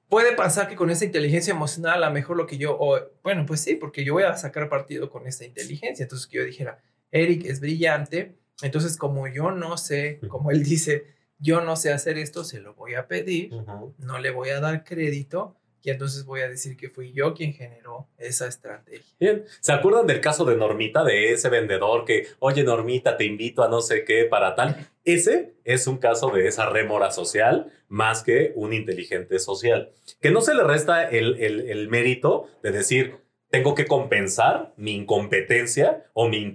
puede 0.08 0.34
pasar 0.36 0.68
que 0.68 0.76
con 0.76 0.92
esa 0.92 1.06
inteligencia 1.06 1.52
emocional, 1.52 2.04
a 2.04 2.08
lo 2.08 2.14
mejor 2.14 2.38
lo 2.38 2.46
que 2.46 2.60
yo, 2.60 2.78
bueno, 3.24 3.46
pues 3.48 3.62
sí, 3.62 3.74
porque 3.74 4.06
yo 4.06 4.14
voy 4.14 4.24
a 4.24 4.38
sacar 4.38 4.70
partido 4.70 5.10
con 5.10 5.26
esta 5.26 5.46
inteligencia. 5.46 6.04
Entonces, 6.04 6.28
que 6.28 6.38
yo 6.38 6.46
dijera, 6.46 6.80
Eric 7.12 7.46
es 7.46 7.60
brillante, 7.60 8.36
entonces 8.62 8.98
como 8.98 9.28
yo 9.28 9.52
no 9.52 9.78
sé, 9.78 10.20
como 10.28 10.52
él 10.52 10.64
dice, 10.64 11.08
yo 11.40 11.62
no 11.62 11.76
sé 11.76 11.92
hacer 11.92 12.18
esto, 12.18 12.44
se 12.44 12.62
lo 12.62 12.74
voy 12.74 12.96
a 12.96 13.08
pedir, 13.08 13.52
no 13.98 14.20
le 14.20 14.32
voy 14.32 14.50
a 14.50 14.60
dar 14.60 14.84
crédito 14.84 15.56
y 15.82 15.90
entonces 15.90 16.24
voy 16.24 16.40
a 16.40 16.48
decir 16.48 16.78
que 16.78 16.90
fui 16.90 17.12
yo 17.12 17.34
quien 17.34 17.54
generó 17.54 18.08
esa 18.18 18.48
estrategia. 18.48 19.04
Bien, 19.20 19.44
¿se 19.60 19.74
acuerdan 19.74 20.08
del 20.08 20.22
caso 20.22 20.46
de 20.46 20.56
Normita, 20.56 21.04
de 21.04 21.34
ese 21.34 21.50
vendedor 21.50 22.06
que, 22.06 22.28
oye 22.40 22.64
Normita, 22.64 23.18
te 23.18 23.26
invito 23.26 23.64
a 23.64 23.68
no 23.68 23.82
sé 23.82 24.06
qué 24.06 24.24
para 24.24 24.56
tal? 24.56 24.88
Ese 25.04 25.56
es 25.66 25.86
un 25.86 25.98
caso 25.98 26.30
de 26.30 26.48
esa 26.48 26.70
remora 26.70 27.12
social 27.12 27.70
más 27.90 28.24
que 28.24 28.54
un 28.56 28.72
inteligente 28.72 29.40
social, 29.40 29.92
que 30.22 30.32
no 30.32 30.40
se 30.40 30.54
le 30.54 30.64
resta 30.64 31.10
el, 31.10 31.38
el, 31.42 31.70
el 31.70 31.90
mérito 31.90 32.48
de 32.64 32.72
decir, 32.72 33.18
tengo 33.50 33.76
que 33.76 33.86
compensar 33.86 34.74
mi 34.78 34.96
incompetencia 34.96 36.06
o 36.14 36.30
mi, 36.30 36.54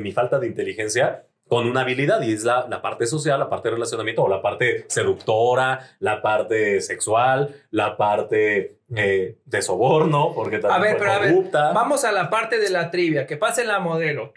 mi 0.00 0.12
falta 0.12 0.38
de 0.38 0.46
inteligencia 0.46 1.26
con 1.50 1.66
una 1.66 1.80
habilidad 1.80 2.22
y 2.22 2.32
es 2.32 2.44
la, 2.44 2.68
la, 2.68 2.80
parte 2.80 3.06
social, 3.06 3.40
la 3.40 3.50
parte 3.50 3.68
de 3.68 3.74
relacionamiento 3.74 4.22
o 4.22 4.28
la 4.28 4.40
parte 4.40 4.84
seductora, 4.88 5.80
la 5.98 6.22
parte 6.22 6.80
sexual, 6.80 7.56
la 7.72 7.96
parte 7.96 8.78
eh, 8.94 9.36
de 9.44 9.62
soborno, 9.62 10.32
porque 10.32 10.60
también 10.60 10.80
a 10.80 10.84
ver, 10.84 10.96
pero 10.96 11.12
a 11.12 11.18
ver, 11.18 11.74
vamos 11.74 12.04
a 12.04 12.12
la 12.12 12.30
parte 12.30 12.60
de 12.60 12.70
la 12.70 12.92
trivia, 12.92 13.26
que 13.26 13.36
pase 13.36 13.64
la 13.64 13.80
modelo. 13.80 14.32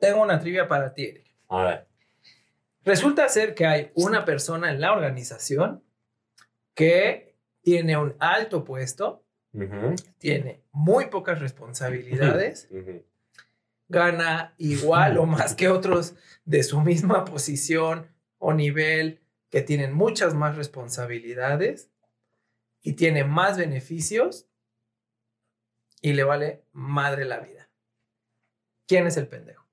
Tengo 0.00 0.22
una 0.22 0.38
trivia 0.38 0.68
para 0.68 0.94
ti. 0.94 1.14
A 1.48 1.64
ver. 1.64 1.86
Resulta 2.84 3.28
ser 3.28 3.54
que 3.54 3.66
hay 3.66 3.90
una 3.94 4.24
persona 4.24 4.70
en 4.70 4.80
la 4.80 4.92
organización 4.92 5.82
que 6.74 7.34
tiene 7.60 7.96
un 7.96 8.14
alto 8.20 8.62
puesto, 8.62 9.24
tiene 10.18 10.62
muy 10.70 11.06
pocas 11.06 11.40
responsabilidades 11.40 12.68
gana 13.92 14.54
igual 14.56 15.18
o 15.18 15.26
más 15.26 15.54
que 15.54 15.68
otros 15.68 16.14
de 16.44 16.62
su 16.64 16.80
misma 16.80 17.24
posición 17.24 18.08
o 18.38 18.52
nivel, 18.52 19.20
que 19.50 19.60
tienen 19.60 19.92
muchas 19.92 20.34
más 20.34 20.56
responsabilidades 20.56 21.90
y 22.80 22.94
tiene 22.94 23.22
más 23.22 23.58
beneficios 23.58 24.48
y 26.00 26.14
le 26.14 26.24
vale 26.24 26.64
madre 26.72 27.26
la 27.26 27.38
vida. 27.38 27.68
¿Quién 28.88 29.06
es 29.06 29.16
el 29.18 29.28
pendejo? 29.28 29.64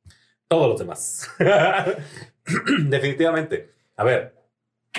Todos 0.48 0.70
los 0.70 0.80
demás. 0.80 1.32
Definitivamente. 2.90 3.72
A 3.96 4.04
ver, 4.04 4.36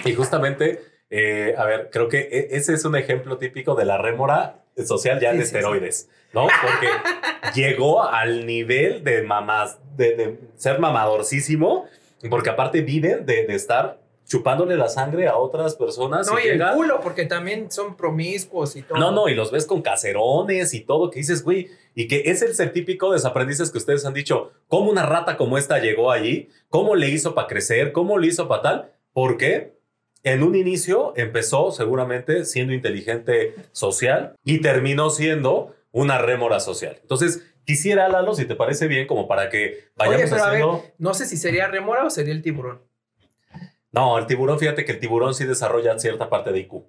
y 0.04 0.14
justamente, 0.14 0.82
eh, 1.10 1.54
a 1.56 1.64
ver, 1.64 1.90
creo 1.92 2.08
que 2.08 2.20
e-, 2.20 2.56
ese 2.56 2.72
es 2.72 2.84
un 2.84 2.96
ejemplo 2.96 3.38
típico 3.38 3.74
de 3.74 3.84
la 3.84 3.98
rémora 3.98 4.64
social 4.86 5.20
ya 5.20 5.32
de 5.32 5.42
esteroides, 5.42 6.08
¿no? 6.32 6.46
Porque 6.62 6.88
llegó 7.54 8.02
al 8.02 8.46
nivel 8.46 9.04
de 9.04 9.22
mamás, 9.22 9.78
de, 9.96 10.38
ser 10.56 10.78
mamadorcísimo, 10.78 11.86
porque 12.28 12.50
aparte 12.50 12.82
viven 12.82 13.26
de, 13.26 13.46
estar 13.54 14.00
chupándole 14.26 14.76
la 14.76 14.88
sangre 14.88 15.26
a 15.26 15.36
otras 15.36 15.74
personas. 15.74 16.30
No, 16.30 16.38
y, 16.38 16.48
el 16.48 16.62
culo, 16.74 17.00
porque 17.00 17.26
también 17.26 17.70
son 17.70 17.96
promiscuos 17.96 18.76
y 18.76 18.82
todo. 18.82 18.98
No, 18.98 19.10
no, 19.10 19.28
y 19.28 19.34
los 19.34 19.50
ves 19.50 19.66
con 19.66 19.82
caserones 19.82 20.72
y 20.74 20.80
todo, 20.80 21.10
que 21.10 21.18
dices, 21.18 21.42
güey, 21.42 21.68
y 21.94 22.06
que 22.06 22.22
es 22.26 22.42
el 22.42 22.72
típico 22.72 23.10
de 23.10 23.16
desaprendices 23.16 23.70
que 23.70 23.78
ustedes 23.78 24.04
han 24.06 24.14
dicho, 24.14 24.52
¿cómo 24.68 24.90
una 24.90 25.04
rata 25.04 25.36
como 25.36 25.58
esta 25.58 25.78
llegó 25.78 26.12
allí? 26.12 26.48
¿Cómo 26.68 26.94
le 26.94 27.08
hizo 27.08 27.34
para 27.34 27.48
crecer? 27.48 27.92
¿Cómo 27.92 28.18
le 28.18 28.28
hizo 28.28 28.46
para 28.46 28.62
tal? 28.62 28.92
¿Por 29.12 29.36
qué? 29.36 29.79
En 30.22 30.42
un 30.42 30.54
inicio 30.54 31.12
empezó 31.16 31.70
seguramente 31.70 32.44
siendo 32.44 32.72
inteligente 32.72 33.54
social 33.72 34.36
y 34.44 34.60
terminó 34.60 35.10
siendo 35.10 35.74
una 35.92 36.18
rémora 36.18 36.60
social. 36.60 36.98
Entonces, 37.00 37.42
quisiera, 37.64 38.08
Lalo, 38.08 38.34
si 38.34 38.44
te 38.44 38.54
parece 38.54 38.86
bien, 38.86 39.06
como 39.06 39.26
para 39.26 39.48
que 39.48 39.88
vayamos 39.96 40.32
haciendo... 40.32 40.84
no 40.98 41.14
sé 41.14 41.26
si 41.26 41.36
sería 41.36 41.68
rémora 41.68 42.04
o 42.04 42.10
sería 42.10 42.34
el 42.34 42.42
tiburón. 42.42 42.82
No, 43.92 44.18
el 44.18 44.26
tiburón, 44.26 44.58
fíjate 44.58 44.84
que 44.84 44.92
el 44.92 45.00
tiburón 45.00 45.34
sí 45.34 45.44
desarrolla 45.44 45.98
cierta 45.98 46.28
parte 46.28 46.52
de 46.52 46.60
IQ. 46.60 46.84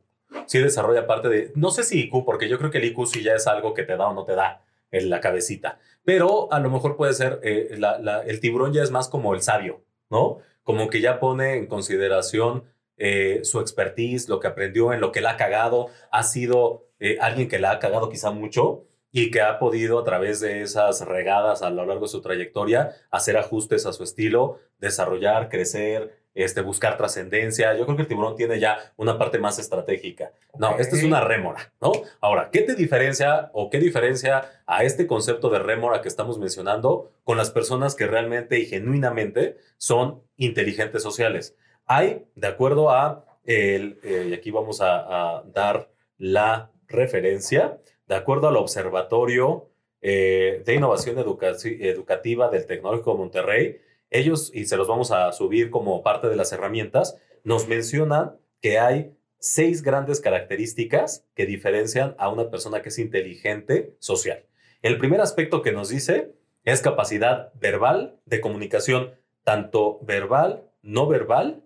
Sí 0.46 0.60
desarrolla 0.60 1.08
parte 1.08 1.30
de... 1.30 1.52
No 1.56 1.72
sé 1.72 1.84
si 1.84 2.02
IQ, 2.02 2.26
porque 2.26 2.48
yo 2.48 2.58
creo 2.58 2.70
que 2.70 2.78
el 2.78 2.86
IQ 2.86 3.08
sí 3.08 3.24
ya 3.24 3.34
es 3.34 3.48
algo 3.48 3.74
que 3.74 3.84
te 3.84 3.98
da 3.98 4.08
o 4.08 4.14
no 4.14 4.24
te 4.24 4.36
da 4.36 4.64
en 4.92 5.10
la 5.10 5.20
cabecita. 5.20 5.80
Pero 6.04 6.52
a 6.52 6.60
lo 6.60 6.70
mejor 6.70 6.98
puede 6.98 7.14
ser, 7.14 7.40
eh, 7.44 7.80
el 8.28 8.40
tiburón 8.40 8.74
ya 8.74 8.84
es 8.84 8.92
más 8.92 9.08
como 9.08 9.34
el 9.34 9.42
sabio, 9.42 9.82
¿no? 10.10 10.40
Como 10.64 10.90
que 10.90 11.02
ya 11.02 11.20
pone 11.20 11.56
en 11.56 11.68
consideración 11.68 12.64
eh, 13.04 13.40
su 13.44 13.60
expertise, 13.60 14.30
lo 14.30 14.40
que 14.40 14.46
aprendió, 14.46 14.94
en 14.94 15.02
lo 15.02 15.12
que 15.12 15.22
la 15.22 15.32
ha 15.32 15.38
cagado, 15.38 15.88
ha 16.12 16.22
sido 16.22 16.86
eh, 17.00 17.18
alguien 17.20 17.50
que 17.50 17.58
la 17.58 17.72
ha 17.72 17.80
cagado 17.80 18.10
quizá 18.10 18.30
mucho 18.30 18.86
y 19.12 19.32
que 19.32 19.42
ha 19.42 19.58
podido 19.58 19.98
a 19.98 20.04
través 20.04 20.40
de 20.40 20.62
esas 20.62 21.02
regadas 21.08 21.64
a 21.64 21.72
lo 21.72 21.84
largo 21.84 22.04
de 22.04 22.10
su 22.10 22.22
trayectoria 22.22 22.92
hacer 23.10 23.38
ajustes 23.38 23.88
a 23.88 23.94
su 23.94 24.04
estilo, 24.04 24.60
desarrollar, 24.78 25.50
crecer, 25.50 26.16
este, 26.36 26.62
buscar 26.62 26.96
trascendencia. 26.96 27.74
Yo 27.74 27.86
creo 27.86 27.96
que 27.96 28.04
el 28.04 28.08
tiburón 28.08 28.36
tiene 28.36 28.60
ya 28.60 28.78
una 28.98 29.18
parte 29.18 29.40
más 29.40 29.58
estratégica. 29.58 30.32
No, 30.60 30.78
esta 30.78 30.96
es 30.96 31.04
una 31.04 31.22
rémora, 31.22 31.74
¿no? 31.82 31.94
Ahora, 32.20 32.52
¿qué 32.52 32.62
te 32.62 32.76
diferencia 32.76 33.50
o 33.54 33.72
qué 33.72 33.80
diferencia 33.80 34.62
a 34.68 34.84
este 34.84 35.08
concepto 35.08 35.50
de 35.50 35.58
rémora 35.58 36.04
que 36.04 36.08
estamos 36.08 36.38
mencionando 36.38 37.12
con 37.24 37.36
las 37.36 37.50
personas 37.50 37.96
que 37.96 38.06
realmente 38.06 38.60
y 38.60 38.68
genuinamente 38.68 39.58
son 39.78 40.22
inteligentes 40.38 41.02
sociales? 41.02 41.56
Hay, 41.94 42.26
de 42.36 42.48
acuerdo 42.48 42.90
a, 42.90 43.26
el, 43.44 44.00
eh, 44.04 44.28
y 44.30 44.34
aquí 44.34 44.50
vamos 44.50 44.80
a, 44.80 45.44
dar 45.54 45.92
la 46.18 46.72
referencia, 46.88 47.82
de 48.08 48.16
acuerdo 48.16 48.48
al 48.48 48.56
Observatorio 48.56 49.68
eh, 50.02 50.64
de 50.66 50.74
Innovación 50.74 51.18
Educativa 51.20 52.48
del 52.48 52.66
Tecnológico 52.66 53.12
de 53.12 53.18
Monterrey, 53.18 53.82
ellos, 54.10 54.52
y 54.54 54.68
se 54.68 54.78
los 54.78 54.88
vamos 54.88 55.12
a 55.12 55.34
subir 55.34 55.70
como 55.70 56.02
parte 56.02 56.30
de 56.30 56.38
las 56.38 56.54
herramientas, 56.54 57.18
nos 57.44 57.68
mencionan 57.68 58.38
que 58.62 58.80
hay 58.80 59.14
seis 59.38 59.84
grandes 59.84 60.22
características 60.22 61.26
que 61.36 61.46
diferencian 61.46 62.16
a 62.18 62.30
una 62.30 62.50
persona 62.50 62.82
que 62.82 62.88
es 62.88 63.00
inteligente 63.00 63.98
social. 64.00 64.46
El 64.82 64.98
primer 64.98 65.20
aspecto 65.20 65.62
que 65.62 65.74
nos 65.74 65.90
dice 65.90 66.32
es 66.64 66.80
capacidad 66.80 67.52
verbal 67.56 68.18
de 68.24 68.40
comunicación, 68.40 69.16
tanto 69.44 70.00
verbal, 70.04 70.70
no 70.84 71.06
verbal 71.06 71.66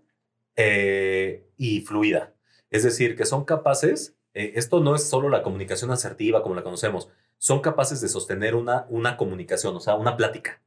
eh, 0.56 1.46
y 1.58 1.82
fluida. 1.82 2.34
Es 2.70 2.84
decir, 2.84 3.16
que 3.16 3.26
son 3.26 3.46
capaces, 3.46 4.16
eh, 4.34 4.54
esto 4.56 4.80
no 4.82 4.96
es 4.96 5.04
solo 5.08 5.30
la 5.30 5.44
comunicación 5.44 5.92
asertiva 5.92 6.42
como 6.44 6.56
la 6.56 6.64
conocemos, 6.64 7.10
son 7.38 7.60
capaces 7.62 8.02
de 8.02 8.08
sostener 8.10 8.56
una, 8.56 8.86
una 8.90 9.18
comunicación, 9.18 9.76
o 9.76 9.80
sea, 9.80 9.96
una 9.96 10.18
plática. 10.18 10.62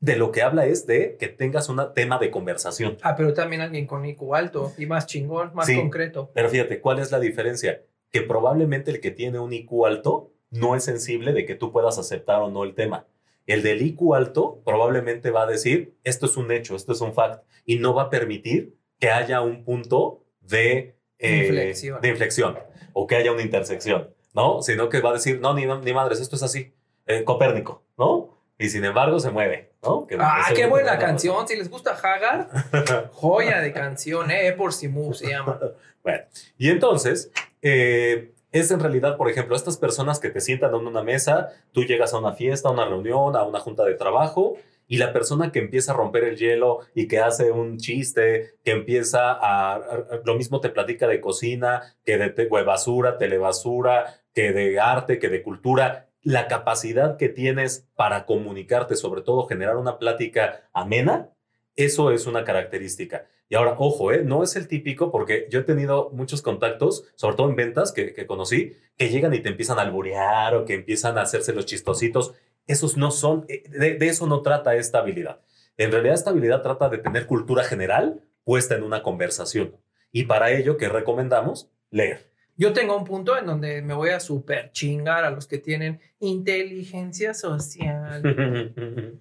De 0.00 0.16
lo 0.16 0.32
que 0.32 0.42
habla 0.42 0.66
es 0.66 0.86
de 0.86 1.16
que 1.18 1.28
tengas 1.28 1.68
un 1.68 1.80
tema 1.94 2.18
de 2.18 2.30
conversación. 2.30 2.98
Ah, 3.02 3.14
pero 3.16 3.32
también 3.32 3.62
alguien 3.62 3.86
con 3.86 4.04
IQ 4.04 4.34
alto 4.34 4.72
y 4.76 4.86
más 4.86 5.06
chingón, 5.06 5.54
más 5.54 5.66
Sí. 5.66 5.76
concreto. 5.76 6.30
Pero 6.34 6.50
fíjate, 6.50 6.80
¿cuál 6.80 6.98
es 6.98 7.10
la 7.10 7.20
diferencia? 7.20 7.82
Que 8.10 8.20
probablemente 8.20 8.90
el 8.90 9.00
que 9.00 9.10
tiene 9.12 9.38
un 9.38 9.52
IQ 9.52 9.86
alto 9.86 10.32
no 10.50 10.76
es 10.76 10.84
sensible 10.84 11.32
de 11.32 11.46
que 11.46 11.54
tú 11.54 11.72
puedas 11.72 11.98
aceptar 11.98 12.42
o 12.42 12.50
no 12.50 12.64
el 12.64 12.74
tema. 12.74 13.06
El 13.46 13.62
del 13.62 13.82
IQ 13.82 14.14
alto 14.14 14.60
probablemente 14.64 15.30
va 15.30 15.44
a 15.44 15.46
decir, 15.46 15.94
esto 16.04 16.26
es 16.26 16.36
un 16.36 16.50
hecho, 16.52 16.76
esto 16.76 16.92
es 16.92 17.00
un 17.00 17.14
fact, 17.14 17.44
y 17.64 17.76
no 17.78 17.94
va 17.94 18.02
a 18.04 18.10
permitir 18.10 18.74
que 18.98 19.10
haya 19.10 19.40
un 19.40 19.64
punto 19.64 20.24
de, 20.40 20.96
eh, 21.18 21.46
Inflexión. 21.46 22.00
de 22.00 22.08
inflexión 22.08 22.58
o 22.92 23.06
que 23.06 23.16
haya 23.16 23.32
una 23.32 23.42
intersección, 23.42 24.10
¿no? 24.34 24.62
Sino 24.62 24.88
que 24.88 25.00
va 25.00 25.10
a 25.10 25.14
decir, 25.14 25.40
no, 25.40 25.54
ni, 25.54 25.66
ni 25.66 25.92
madres, 25.92 26.20
esto 26.20 26.36
es 26.36 26.42
así, 26.42 26.72
Eh, 27.06 27.22
Copérnico, 27.24 27.82
¿no? 27.98 28.30
Y 28.58 28.68
sin 28.70 28.84
embargo 28.84 29.18
se 29.20 29.30
mueve, 29.30 29.72
¿no? 29.82 30.06
Que 30.06 30.16
Ah, 30.18 30.46
qué 30.54 30.66
buena 30.66 30.96
canción. 30.98 31.46
Si 31.46 31.54
les 31.56 31.68
gusta 31.68 31.90
Hagar, 31.92 32.48
joya 33.12 33.60
de 33.60 33.72
canción, 33.72 34.30
eh, 34.30 34.52
por 34.52 34.72
Simu 34.72 35.12
se 35.12 35.28
llama. 35.28 35.58
Bueno, 36.02 36.22
y 36.56 36.70
entonces, 36.70 37.30
eh, 37.62 38.32
es 38.52 38.70
en 38.70 38.78
realidad, 38.80 39.16
por 39.16 39.28
ejemplo, 39.28 39.56
estas 39.56 39.76
personas 39.76 40.20
que 40.20 40.30
te 40.30 40.40
sientan 40.40 40.70
en 40.74 40.86
una 40.86 41.02
mesa, 41.02 41.50
tú 41.72 41.82
llegas 41.84 42.14
a 42.14 42.18
una 42.18 42.32
fiesta, 42.32 42.68
a 42.68 42.72
una 42.72 42.84
reunión, 42.86 43.34
a 43.36 43.42
una 43.42 43.58
junta 43.58 43.84
de 43.84 43.94
trabajo, 43.94 44.56
y 44.86 44.98
la 44.98 45.12
persona 45.12 45.50
que 45.52 45.58
empieza 45.60 45.92
a 45.92 45.96
romper 45.96 46.24
el 46.24 46.36
hielo 46.36 46.80
y 46.94 47.08
que 47.08 47.18
hace 47.18 47.50
un 47.50 47.78
chiste, 47.78 48.54
que 48.64 48.72
empieza 48.72 49.32
a, 49.32 49.80
lo 50.24 50.34
mismo 50.34 50.60
te 50.60 50.68
platica 50.68 51.06
de 51.06 51.20
cocina, 51.20 51.96
que 52.04 52.18
de 52.18 52.30
te- 52.30 52.48
basura, 52.48 53.18
telebasura, 53.18 54.20
que 54.34 54.52
de 54.52 54.78
arte, 54.80 55.18
que 55.18 55.28
de 55.28 55.42
cultura, 55.42 56.08
la 56.22 56.48
capacidad 56.48 57.16
que 57.16 57.28
tienes 57.28 57.88
para 57.96 58.24
comunicarte, 58.26 58.96
sobre 58.96 59.22
todo 59.22 59.46
generar 59.46 59.76
una 59.76 59.98
plática 59.98 60.68
amena, 60.72 61.30
eso 61.76 62.10
es 62.10 62.26
una 62.26 62.44
característica. 62.44 63.26
Y 63.48 63.56
ahora, 63.56 63.76
ojo, 63.78 64.10
¿eh? 64.10 64.22
no 64.24 64.42
es 64.42 64.56
el 64.56 64.68
típico, 64.68 65.10
porque 65.10 65.46
yo 65.50 65.60
he 65.60 65.64
tenido 65.64 66.10
muchos 66.12 66.40
contactos, 66.40 67.04
sobre 67.14 67.36
todo 67.36 67.50
en 67.50 67.56
ventas 67.56 67.92
que, 67.92 68.14
que 68.14 68.26
conocí, 68.26 68.72
que 68.96 69.10
llegan 69.10 69.34
y 69.34 69.40
te 69.40 69.50
empiezan 69.50 69.78
a 69.78 69.82
alburear 69.82 70.54
o 70.54 70.64
que 70.64 70.74
empiezan 70.74 71.18
a 71.18 71.22
hacerse 71.22 71.52
los 71.52 71.66
chistositos. 71.66 72.34
Esos 72.66 72.96
no 72.96 73.10
son, 73.10 73.44
eh, 73.48 73.64
de, 73.68 73.94
de 73.94 74.08
eso 74.08 74.26
no 74.26 74.42
trata 74.42 74.74
esta 74.74 74.98
habilidad. 74.98 75.40
En 75.76 75.90
realidad, 75.90 76.14
esta 76.14 76.30
habilidad 76.30 76.62
trata 76.62 76.88
de 76.88 76.98
tener 76.98 77.26
cultura 77.26 77.64
general 77.64 78.22
puesta 78.44 78.74
en 78.74 78.82
una 78.82 79.02
conversación. 79.02 79.76
Y 80.12 80.24
para 80.24 80.52
ello, 80.52 80.76
¿qué 80.76 80.88
recomendamos? 80.88 81.70
Leer. 81.90 82.30
Yo 82.56 82.72
tengo 82.72 82.96
un 82.96 83.04
punto 83.04 83.36
en 83.36 83.46
donde 83.46 83.82
me 83.82 83.94
voy 83.94 84.10
a 84.10 84.20
super 84.20 84.70
chingar 84.70 85.24
a 85.24 85.30
los 85.30 85.48
que 85.48 85.58
tienen 85.58 86.00
inteligencia 86.20 87.34
social. 87.34 88.22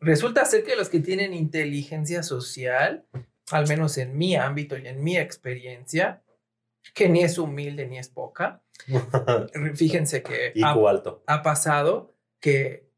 Resulta 0.00 0.44
ser 0.44 0.64
que 0.64 0.74
los 0.74 0.88
que 0.88 0.98
tienen 0.98 1.34
inteligencia 1.34 2.24
social, 2.24 3.06
al 3.52 3.68
menos 3.68 3.96
en 3.96 4.18
mi 4.18 4.34
ámbito 4.34 4.76
y 4.76 4.88
en 4.88 5.04
mi 5.04 5.16
experiencia, 5.16 6.22
que 6.94 7.08
ni 7.08 7.22
es 7.22 7.38
humilde 7.38 7.86
ni 7.86 7.98
es 7.98 8.08
poca, 8.08 8.60
fíjense 9.74 10.24
que 10.24 10.52
ha, 10.64 10.72
IQ 10.72 10.88
alto. 10.88 11.22
ha 11.28 11.42
pasado 11.44 12.11
que, 12.42 12.90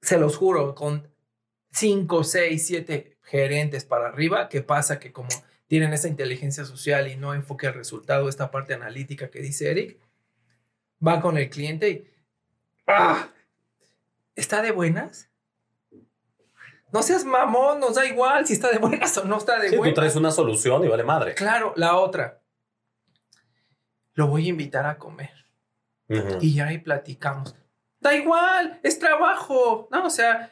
se 0.00 0.16
los 0.16 0.36
juro, 0.36 0.74
con 0.74 1.08
5, 1.72 2.24
6, 2.24 2.66
7 2.66 3.18
gerentes 3.22 3.84
para 3.84 4.08
arriba, 4.08 4.48
que 4.48 4.62
pasa 4.62 4.98
que 4.98 5.12
como 5.12 5.28
tienen 5.66 5.92
esa 5.92 6.08
inteligencia 6.08 6.64
social 6.64 7.08
y 7.08 7.16
no 7.16 7.34
enfoque 7.34 7.66
el 7.66 7.74
resultado, 7.74 8.28
esta 8.28 8.50
parte 8.50 8.74
analítica 8.74 9.30
que 9.30 9.40
dice 9.40 9.70
Eric, 9.70 9.98
va 11.06 11.20
con 11.20 11.36
el 11.36 11.50
cliente 11.50 11.90
y, 11.90 12.10
¡ah! 12.86 13.28
¿Está 14.34 14.62
de 14.62 14.70
buenas? 14.70 15.28
No 16.92 17.02
seas 17.02 17.24
mamón, 17.24 17.80
nos 17.80 17.94
da 17.96 18.06
igual 18.06 18.46
si 18.46 18.52
está 18.52 18.70
de 18.70 18.78
buenas 18.78 19.16
o 19.18 19.24
no 19.24 19.38
está 19.38 19.58
de 19.58 19.68
Sí, 19.68 19.74
tú 19.74 19.78
buenas. 19.78 19.94
traes 19.94 20.16
una 20.16 20.30
solución 20.30 20.84
y 20.84 20.88
vale 20.88 21.04
madre. 21.04 21.34
Claro, 21.34 21.72
la 21.76 21.96
otra. 21.96 22.40
Lo 24.14 24.26
voy 24.28 24.46
a 24.46 24.50
invitar 24.50 24.86
a 24.86 24.98
comer 24.98 25.32
Ujú. 26.08 26.38
y 26.40 26.54
ya 26.54 26.66
ahí 26.66 26.78
platicamos. 26.78 27.54
Da 28.02 28.14
igual, 28.14 28.80
es 28.82 28.98
trabajo. 28.98 29.88
No, 29.92 30.04
o 30.06 30.10
sea, 30.10 30.50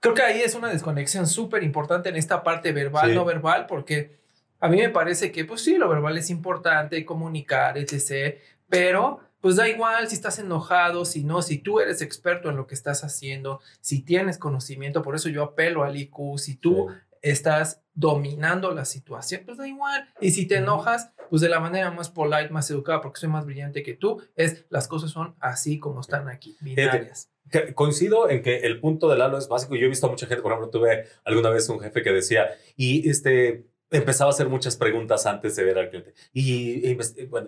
creo 0.00 0.14
que 0.14 0.22
ahí 0.22 0.40
es 0.42 0.54
una 0.56 0.68
desconexión 0.68 1.26
súper 1.26 1.62
importante 1.62 2.08
en 2.08 2.16
esta 2.16 2.42
parte 2.42 2.72
verbal, 2.72 3.10
Sí. 3.10 3.14
no 3.14 3.24
verbal, 3.24 3.66
porque 3.66 4.18
a 4.58 4.68
mí 4.68 4.78
me 4.78 4.88
parece 4.88 5.30
que, 5.30 5.44
pues 5.44 5.62
sí, 5.62 5.76
lo 5.78 5.88
verbal 5.88 6.18
es 6.18 6.28
importante, 6.28 7.04
comunicar, 7.04 7.78
etc. 7.78 8.38
Pero, 8.68 9.20
pues 9.40 9.54
da 9.54 9.68
igual 9.68 10.08
si 10.08 10.16
estás 10.16 10.40
enojado, 10.40 11.04
si 11.04 11.22
no, 11.22 11.40
si 11.40 11.58
tú 11.58 11.78
eres 11.78 12.02
experto 12.02 12.50
en 12.50 12.56
lo 12.56 12.66
que 12.66 12.74
estás 12.74 13.04
haciendo, 13.04 13.60
si 13.80 14.02
tienes 14.02 14.38
conocimiento, 14.38 15.02
por 15.02 15.14
eso 15.14 15.28
yo 15.28 15.44
apelo 15.44 15.84
al 15.84 15.96
IQ, 15.96 16.36
si 16.38 16.56
tú 16.56 16.88
Sí. 16.90 16.96
Estás 17.30 17.82
dominando 17.94 18.70
la 18.72 18.84
situación, 18.84 19.42
pues 19.44 19.58
da 19.58 19.66
igual. 19.66 20.06
Y 20.20 20.30
si 20.30 20.46
te 20.46 20.56
enojas, 20.56 21.12
pues 21.30 21.42
de 21.42 21.48
la 21.48 21.60
manera 21.60 21.90
más 21.90 22.10
polite, 22.10 22.50
más 22.50 22.70
educada, 22.70 23.00
porque 23.00 23.20
soy 23.20 23.28
más 23.28 23.46
brillante 23.46 23.82
que 23.82 23.94
tú, 23.94 24.22
es 24.36 24.64
las 24.68 24.86
cosas 24.86 25.10
son 25.10 25.34
así 25.40 25.78
como 25.78 26.00
están 26.00 26.28
aquí, 26.28 26.56
binarias. 26.60 27.30
Que- 27.50 27.74
Coincido 27.74 28.28
en 28.28 28.42
que 28.42 28.58
el 28.60 28.80
punto 28.80 29.08
del 29.08 29.22
halo 29.22 29.38
es 29.38 29.48
básico. 29.48 29.76
Yo 29.76 29.86
he 29.86 29.88
visto 29.88 30.06
a 30.06 30.10
mucha 30.10 30.26
gente, 30.26 30.42
por 30.42 30.52
ejemplo, 30.52 30.70
tuve 30.70 31.06
alguna 31.24 31.50
vez 31.50 31.68
un 31.68 31.80
jefe 31.80 32.02
que 32.02 32.10
decía, 32.12 32.48
y 32.76 33.08
este, 33.08 33.66
empezaba 33.90 34.30
a 34.30 34.34
hacer 34.34 34.48
muchas 34.48 34.76
preguntas 34.76 35.26
antes 35.26 35.54
de 35.56 35.62
ver 35.64 35.78
al 35.78 35.88
cliente. 35.90 36.12
Y, 36.32 36.86
e 36.88 36.98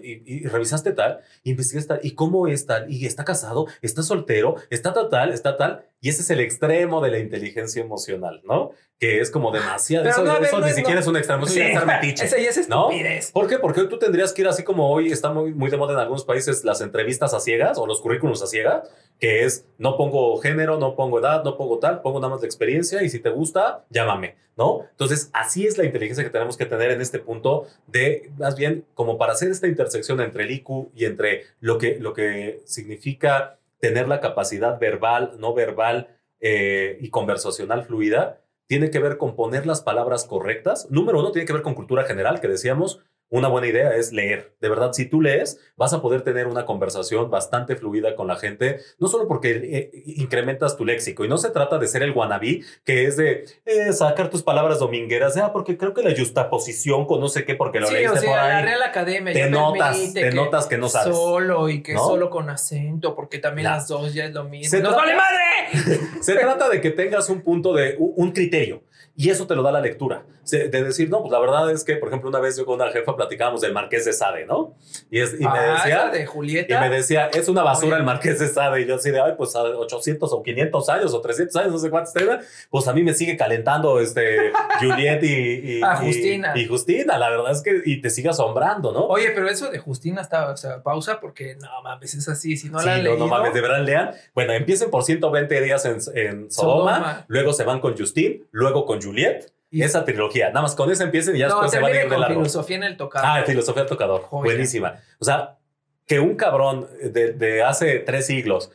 y, 0.02 0.10
y- 0.12 0.22
y 0.24 0.46
revisaste 0.46 0.92
tal, 0.92 1.20
y 1.42 1.50
investigaste 1.50 1.88
tal, 1.96 2.00
y 2.04 2.12
cómo 2.12 2.46
es 2.46 2.64
tal, 2.64 2.90
y 2.92 3.06
está 3.06 3.24
casado, 3.24 3.66
está 3.82 4.02
soltero, 4.04 4.54
está 4.70 4.92
tal, 4.92 5.08
tal, 5.08 5.32
está 5.32 5.56
tal. 5.56 5.84
Y 6.00 6.08
ese 6.10 6.22
es 6.22 6.30
el 6.30 6.38
extremo 6.40 7.00
de 7.00 7.10
la 7.10 7.18
inteligencia 7.18 7.82
emocional, 7.82 8.40
¿no? 8.44 8.70
Que 8.98 9.20
es 9.20 9.30
como 9.30 9.52
demasiado. 9.52 10.04
Pero 10.04 10.14
Eso, 10.14 10.24
no, 10.24 10.44
eso 10.44 10.58
no 10.58 10.66
ni 10.66 10.72
siquiera 10.72 11.00
es 11.00 11.06
un 11.06 11.16
extremo, 11.16 11.44
eso 11.44 11.54
ya 11.54 11.68
es 11.68 11.86
metiche. 11.86 12.28
Ya 12.28 12.50
es 12.50 12.68
¿no? 12.68 12.90
estupidez. 12.90 13.30
¿Por 13.30 13.46
qué? 13.46 13.58
Porque 13.58 13.84
tú 13.84 13.98
tendrías 13.98 14.32
que 14.32 14.42
ir 14.42 14.48
así 14.48 14.64
como 14.64 14.90
hoy 14.90 15.12
está 15.12 15.30
muy, 15.32 15.54
muy 15.54 15.70
de 15.70 15.76
moda 15.76 15.92
en 15.92 16.00
algunos 16.00 16.24
países 16.24 16.64
las 16.64 16.80
entrevistas 16.80 17.32
a 17.32 17.40
ciegas 17.40 17.78
o 17.78 17.86
los 17.86 18.00
currículums 18.00 18.42
a 18.42 18.46
ciegas, 18.46 18.90
que 19.20 19.44
es 19.44 19.66
no 19.78 19.96
pongo 19.96 20.38
género, 20.38 20.78
no 20.78 20.96
pongo 20.96 21.20
edad, 21.20 21.44
no 21.44 21.56
pongo 21.56 21.78
tal, 21.78 22.02
pongo 22.02 22.18
nada 22.18 22.30
más 22.30 22.40
la 22.40 22.46
experiencia 22.46 23.02
y 23.02 23.08
si 23.08 23.20
te 23.20 23.30
gusta, 23.30 23.84
llámame, 23.90 24.36
¿no? 24.56 24.86
Entonces, 24.90 25.30
así 25.32 25.66
es 25.66 25.78
la 25.78 25.84
inteligencia 25.84 26.24
que 26.24 26.30
tenemos 26.30 26.56
que 26.56 26.66
tener 26.66 26.90
en 26.90 27.00
este 27.00 27.20
punto 27.20 27.66
de, 27.86 28.30
más 28.36 28.56
bien, 28.56 28.84
como 28.94 29.16
para 29.16 29.32
hacer 29.32 29.50
esta 29.50 29.68
intersección 29.68 30.20
entre 30.20 30.44
el 30.44 30.50
IQ 30.50 30.90
y 30.94 31.04
entre 31.04 31.44
lo 31.60 31.78
que, 31.78 31.98
lo 32.00 32.14
que 32.14 32.62
significa 32.64 33.58
tener 33.80 34.08
la 34.08 34.20
capacidad 34.20 34.78
verbal, 34.78 35.36
no 35.38 35.54
verbal 35.54 36.08
eh, 36.40 36.98
y 37.00 37.10
conversacional 37.10 37.84
fluida, 37.84 38.40
tiene 38.68 38.90
que 38.90 38.98
ver 39.00 39.16
con 39.16 39.34
poner 39.34 39.66
las 39.66 39.80
palabras 39.80 40.26
correctas. 40.26 40.86
Número 40.90 41.18
uno, 41.18 41.32
tiene 41.32 41.46
que 41.46 41.54
ver 41.54 41.62
con 41.62 41.74
cultura 41.74 42.04
general, 42.04 42.40
que 42.40 42.48
decíamos, 42.48 43.02
una 43.30 43.48
buena 43.48 43.66
idea 43.66 43.94
es 43.94 44.12
leer. 44.12 44.54
De 44.60 44.68
verdad, 44.68 44.92
si 44.92 45.04
tú 45.06 45.20
lees, 45.20 45.58
vas 45.76 45.92
a 45.92 46.00
poder 46.00 46.22
tener 46.22 46.46
una 46.46 46.64
conversación 46.64 47.30
bastante 47.30 47.76
fluida 47.76 48.16
con 48.16 48.26
la 48.26 48.36
gente, 48.36 48.78
no 48.98 49.08
solo 49.08 49.28
porque 49.28 49.50
eh, 49.62 49.90
incrementas 50.06 50.76
tu 50.76 50.84
léxico, 50.84 51.24
y 51.24 51.28
no 51.28 51.36
se 51.38 51.50
trata 51.50 51.78
de 51.78 51.86
ser 51.88 52.02
el 52.02 52.12
wannabe, 52.12 52.62
que 52.84 53.04
es 53.04 53.16
de 53.16 53.44
eh, 53.66 53.92
sacar 53.92 54.30
tus 54.30 54.42
palabras 54.42 54.78
domingueras, 54.78 55.36
ah, 55.36 55.52
porque 55.52 55.76
creo 55.76 55.92
que 55.94 56.02
la 56.02 56.14
justaposición 56.16 57.06
con 57.06 57.20
no 57.20 57.28
sé 57.28 57.44
qué, 57.44 57.54
porque 57.54 57.80
lo 57.80 57.86
Sí, 57.88 57.94
leíste 57.94 58.18
o 58.18 58.20
sea, 58.20 58.30
por 58.30 58.36
la 58.38 58.56
ahí. 58.58 58.64
Real 58.64 58.82
Academia 58.82 59.32
Te 59.32 59.50
notas, 59.50 60.14
te 60.14 60.30
notas 60.32 60.66
que 60.66 60.78
no 60.78 60.88
sabes. 60.88 61.14
Solo 61.16 61.68
y 61.68 61.82
que 61.82 61.94
¿no? 61.94 62.04
solo 62.06 62.30
con 62.30 62.48
acento, 62.50 63.14
porque 63.14 63.38
también 63.38 63.66
No. 63.68 63.74
las 63.74 63.88
dos 63.88 64.14
ya 64.14 64.24
es 64.24 64.32
lo 64.34 64.44
mismo. 64.44 64.70
Se 64.70 64.80
¡Nos 64.82 64.94
trata- 64.94 65.04
vale 65.04 65.16
madre! 65.16 66.00
Se 66.22 66.34
trata 66.34 66.68
de 66.68 66.80
que 66.80 66.90
tengas 66.90 67.28
un 67.28 67.42
punto 67.42 67.72
de 67.74 67.94
un 67.98 68.08
un 68.16 68.32
criterio 68.32 68.82
y 69.16 69.30
eso 69.30 69.46
te 69.46 69.54
lo 69.54 69.62
da 69.62 69.70
la 69.72 69.80
lectura. 69.80 70.24
De 70.50 70.68
decir, 70.82 71.10
no, 71.10 71.20
pues 71.20 71.30
la 71.30 71.38
verdad 71.40 71.70
es 71.70 71.84
que, 71.84 71.96
por 71.96 72.08
ejemplo, 72.08 72.30
una 72.30 72.40
vez 72.40 72.56
yo 72.56 72.64
con 72.64 72.76
una 72.80 72.90
jefa 72.90 73.14
platicábamos 73.18 73.60
del 73.60 73.74
Marqués 73.74 74.06
de 74.06 74.14
Sade, 74.14 74.46
¿no? 74.46 74.74
Y, 75.10 75.20
es, 75.20 75.34
y 75.34 75.42
me 75.44 75.48
Ah, 75.50 75.74
decía, 75.74 76.08
de 76.08 76.22
y 76.66 76.72
me 76.80 76.88
decía, 76.88 77.26
es 77.34 77.48
una 77.48 77.62
basura 77.62 77.92
Oye. 77.96 77.98
el 77.98 78.04
Marqués 78.04 78.38
de 78.38 78.48
Sade. 78.48 78.80
Y 78.80 78.86
yo 78.86 78.94
así 78.94 79.10
de, 79.10 79.20
ay, 79.20 79.32
pues 79.36 79.54
a 79.54 79.62
800 79.64 80.32
o 80.32 80.42
500 80.42 80.88
años 80.88 81.12
o 81.12 81.20
300 81.20 81.56
años, 81.56 81.72
no 81.72 81.78
sé 81.78 81.90
cuántos 81.90 82.14
tenga, 82.14 82.40
pues 82.70 82.88
a 82.88 82.94
mí 82.94 83.02
me 83.02 83.12
sigue 83.12 83.36
calentando 83.36 84.00
este 84.00 84.52
Juliet 84.80 85.22
y, 85.22 85.82
Ah, 85.82 85.96
Justina. 85.96 86.52
Y, 86.56 86.66
Justina, 86.66 87.18
la 87.18 87.28
verdad 87.28 87.52
es 87.52 87.60
que, 87.62 87.82
y 87.84 88.00
te 88.00 88.08
sigue 88.08 88.30
asombrando, 88.30 88.92
¿no? 88.92 89.06
Oye, 89.06 89.32
pero 89.34 89.48
eso 89.48 89.70
de 89.70 89.78
Justina 89.78 90.22
está, 90.22 90.50
o 90.50 90.56
sea, 90.56 90.82
pausa 90.82 91.20
porque 91.20 91.56
no 91.56 91.68
mames, 91.82 92.14
es 92.14 92.28
así. 92.28 92.56
Si 92.56 92.70
no 92.70 92.78
sí, 92.78 92.86
la 92.86 92.92
han 92.94 92.98
no, 92.98 93.10
leído. 93.10 93.18
no 93.18 93.26
mames, 93.26 93.52
de 93.52 93.60
verdad 93.60 93.82
lean. 93.84 94.10
Bueno, 94.34 94.52
empiecen 94.52 94.90
por 94.90 95.02
120 95.02 95.60
días 95.60 95.84
en, 95.84 95.98
en 96.14 96.50
Sodoma, 96.50 96.94
Sodoma. 96.96 97.24
luego 97.28 97.52
se 97.52 97.64
van 97.64 97.80
con 97.80 97.96
Justin, 97.98 98.46
luego 98.52 98.84
con 98.86 99.02
Juliet. 99.02 99.52
Y- 99.70 99.82
esa 99.82 100.04
trilogía, 100.04 100.48
nada 100.48 100.62
más 100.62 100.74
con 100.74 100.90
esa 100.90 101.04
empiecen 101.04 101.36
y 101.36 101.40
ya 101.40 101.48
no, 101.48 101.54
después 101.62 101.72
se 101.72 101.78
van 101.80 101.92
a 101.92 101.94
ir 101.96 102.02
de 102.02 102.08
con 102.08 102.20
largo. 102.20 102.36
filosofía 102.40 102.76
en 102.76 102.82
el 102.84 102.96
tocado. 102.96 103.24
Ah, 103.26 103.42
filosofía 103.46 103.82
del 103.82 103.88
tocador, 103.90 104.22
Joya. 104.22 104.44
buenísima. 104.52 104.96
O 105.18 105.24
sea, 105.24 105.58
que 106.06 106.20
un 106.20 106.36
cabrón 106.36 106.88
de, 107.02 107.32
de 107.32 107.62
hace 107.62 107.98
tres 107.98 108.26
siglos, 108.26 108.70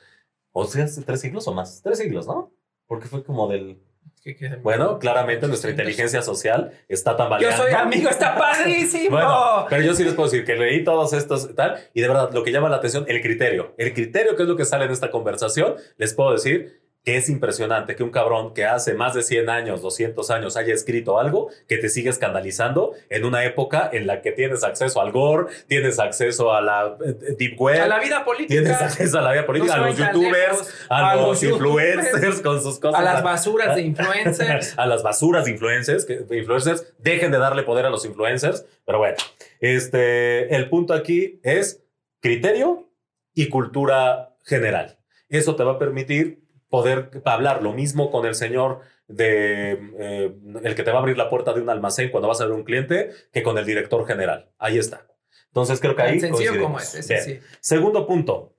o 0.52 0.66
sea, 0.66 0.86
hace 0.86 1.02
tres 1.02 1.20
siglos 1.22 1.48
o 1.48 1.54
más, 1.54 1.82
tres 1.84 1.98
siglos, 1.98 2.28
¿no? 2.28 2.52
Porque 2.86 3.08
fue 3.08 3.24
como 3.24 3.48
del 3.48 3.80
que- 4.24 4.38
Bueno, 4.62 5.00
claramente 5.00 5.48
nuestra 5.48 5.72
inteligencia 5.72 6.22
social 6.22 6.72
está 6.88 7.18
tambaleando. 7.18 7.58
Yo 7.58 7.64
soy 7.64 7.74
amigo, 7.74 8.10
está 8.10 8.38
padrísimo. 8.38 9.10
Bueno, 9.18 9.66
pero 9.70 9.82
yo 9.82 9.94
sí 9.96 10.04
les 10.04 10.14
puedo 10.14 10.30
decir 10.30 10.46
que 10.46 10.56
leí 10.56 10.84
todos 10.84 11.12
estos 11.14 11.54
tal, 11.56 11.78
y 11.94 12.02
de 12.02 12.08
verdad, 12.08 12.32
lo 12.32 12.44
que 12.44 12.52
llama 12.52 12.70
la 12.70 12.78
atención, 12.78 13.04
el 13.08 13.22
criterio. 13.22 13.74
El 13.78 13.94
criterio, 13.94 14.36
que 14.36 14.44
es 14.44 14.48
lo 14.50 14.56
que 14.56 14.64
sale 14.66 14.86
en 14.86 14.92
esta 14.92 15.10
conversación, 15.12 15.76
les 15.98 16.14
puedo 16.14 16.32
decir 16.34 16.83
que 17.04 17.18
es 17.18 17.30
impresionante 17.30 17.96
que 17.96 18.04
un 18.04 18.12
cabrón 18.12 18.54
que 18.54 18.66
hace 18.66 18.94
más 18.94 19.14
de 19.14 19.24
100 19.24 19.50
años, 19.50 19.82
200 19.82 20.32
años, 20.32 20.56
haya 20.56 20.74
escrito 20.74 21.20
algo 21.20 21.50
que 21.68 21.78
te 21.78 21.90
sigue 21.90 22.10
escandalizando 22.10 22.94
en 23.10 23.26
una 23.26 23.44
época 23.44 23.90
en 23.92 24.08
la 24.08 24.22
que 24.22 24.32
tienes 24.32 24.64
acceso 24.64 25.02
al 25.02 25.12
gore, 25.12 25.48
tienes 25.68 26.00
acceso 26.00 26.54
a 26.54 26.62
la 26.62 26.98
eh, 27.06 27.36
deep 27.38 27.60
web, 27.60 27.82
a 27.82 27.88
la 27.88 28.00
vida 28.00 28.24
política. 28.24 28.62
tienes 28.62 28.82
acceso 28.82 29.20
a 29.20 29.22
la 29.22 29.34
vida 29.34 29.46
política, 29.46 29.76
No 29.76 29.84
a 29.84 29.88
los 29.88 29.98
youtubers, 29.98 30.34
lejos, 30.34 30.74
a, 30.88 31.12
a 31.12 31.16
los, 31.16 31.28
los 31.28 31.44
influencers 31.44 32.14
youtubers, 32.14 32.42
con 32.42 32.64
sus 32.64 32.80
cosas. 32.80 33.02
a 33.02 33.04
las 33.04 33.22
basuras 33.22 33.76
de 33.76 33.82
influencers. 33.82 34.74
a 34.78 34.86
las 34.86 35.04
basuras 35.04 35.46
de 35.46 35.52
influencers, 35.52 36.06
que 36.06 36.26
influencers, 36.32 36.94
dejen 37.00 37.32
de 37.32 37.38
darle 37.38 37.64
poder 37.64 37.86
a 37.86 37.90
los 37.90 38.06
influencers, 38.06 38.66
pero 38.86 39.00
bueno, 39.00 39.18
este, 39.60 40.56
el 40.56 40.70
punto 40.70 40.94
aquí 40.94 41.42
es 41.44 41.84
criterio 42.22 42.90
y 43.34 43.50
cultura 43.50 44.38
general. 44.46 45.00
Eso 45.28 45.56
te 45.56 45.64
va 45.64 45.74
a 45.74 45.80
permitir 45.80 46.43
poder 46.74 47.22
hablar 47.26 47.62
lo 47.62 47.72
mismo 47.72 48.10
con 48.10 48.26
el 48.26 48.34
señor 48.34 48.80
de 49.08 49.74
eh, 50.00 50.36
el 50.64 50.74
que 50.74 50.82
te 50.82 50.90
va 50.90 50.98
a 50.98 51.02
abrir 51.02 51.20
la 51.20 51.30
puerta 51.30 51.54
de 51.54 51.62
un 51.62 51.70
almacén 51.70 52.10
cuando 52.10 52.28
vas 52.28 52.42
a 52.42 52.46
ver 52.46 52.54
un 52.54 52.64
cliente 52.64 53.12
que 53.32 53.44
con 53.44 53.60
el 53.60 53.66
director 53.68 54.08
general. 54.08 54.50
Ahí 54.58 54.80
está. 54.80 55.06
Entonces 55.50 55.80
creo 55.80 55.96
que 55.96 56.02
ahí 56.02 56.20
Tan 56.20 56.36
sencillo 56.36 56.60
como 56.60 56.80
es, 56.80 57.08
Bien. 57.08 57.22
sí. 57.22 57.40
Segundo 57.60 58.08
punto. 58.08 58.56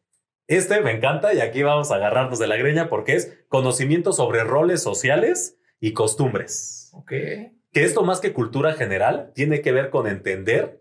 Este 0.47 0.81
me 0.81 0.93
encanta 0.93 1.35
y 1.35 1.41
aquí 1.41 1.65
vamos 1.65 1.91
a 1.91 1.97
agarrarnos 1.97 2.39
de 2.39 2.47
la 2.47 2.55
greña 2.57 2.89
porque 2.89 3.17
es 3.17 3.37
conocimiento 3.49 4.13
sobre 4.13 4.45
roles 4.45 4.81
sociales 4.81 5.59
y 5.81 5.93
costumbres. 5.93 6.91
Ok. 6.93 7.11
Que 7.11 7.53
esto 7.83 8.05
más 8.05 8.21
que 8.21 8.33
cultura 8.33 8.75
general 8.75 9.33
tiene 9.35 9.61
que 9.61 9.73
ver 9.73 9.91
con 9.91 10.07
entender 10.07 10.81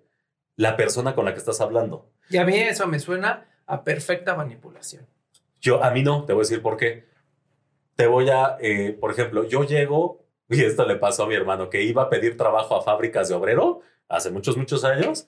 la 0.55 0.77
persona 0.77 1.15
con 1.15 1.25
la 1.25 1.33
que 1.33 1.39
estás 1.39 1.61
hablando. 1.61 2.11
Y 2.29 2.37
a 2.37 2.45
mí 2.45 2.59
eso 2.59 2.85
me 2.85 2.99
suena 2.99 3.47
a 3.65 3.83
perfecta 3.83 4.35
manipulación. 4.35 5.07
Yo, 5.59 5.83
a 5.83 5.89
mí 5.89 6.03
no, 6.03 6.25
te 6.25 6.33
voy 6.33 6.41
a 6.41 6.45
decir 6.45 6.61
por 6.61 6.77
qué. 6.77 7.11
Te 7.95 8.07
voy 8.07 8.29
a, 8.29 8.57
eh, 8.59 8.97
por 8.99 9.11
ejemplo, 9.11 9.43
yo 9.45 9.63
llego, 9.63 10.25
y 10.49 10.63
esto 10.63 10.85
le 10.85 10.95
pasó 10.95 11.23
a 11.23 11.27
mi 11.27 11.35
hermano, 11.35 11.69
que 11.69 11.83
iba 11.83 12.03
a 12.03 12.09
pedir 12.09 12.37
trabajo 12.37 12.75
a 12.75 12.81
fábricas 12.81 13.29
de 13.29 13.35
obrero 13.35 13.81
hace 14.09 14.31
muchos, 14.31 14.57
muchos 14.57 14.83
años, 14.83 15.27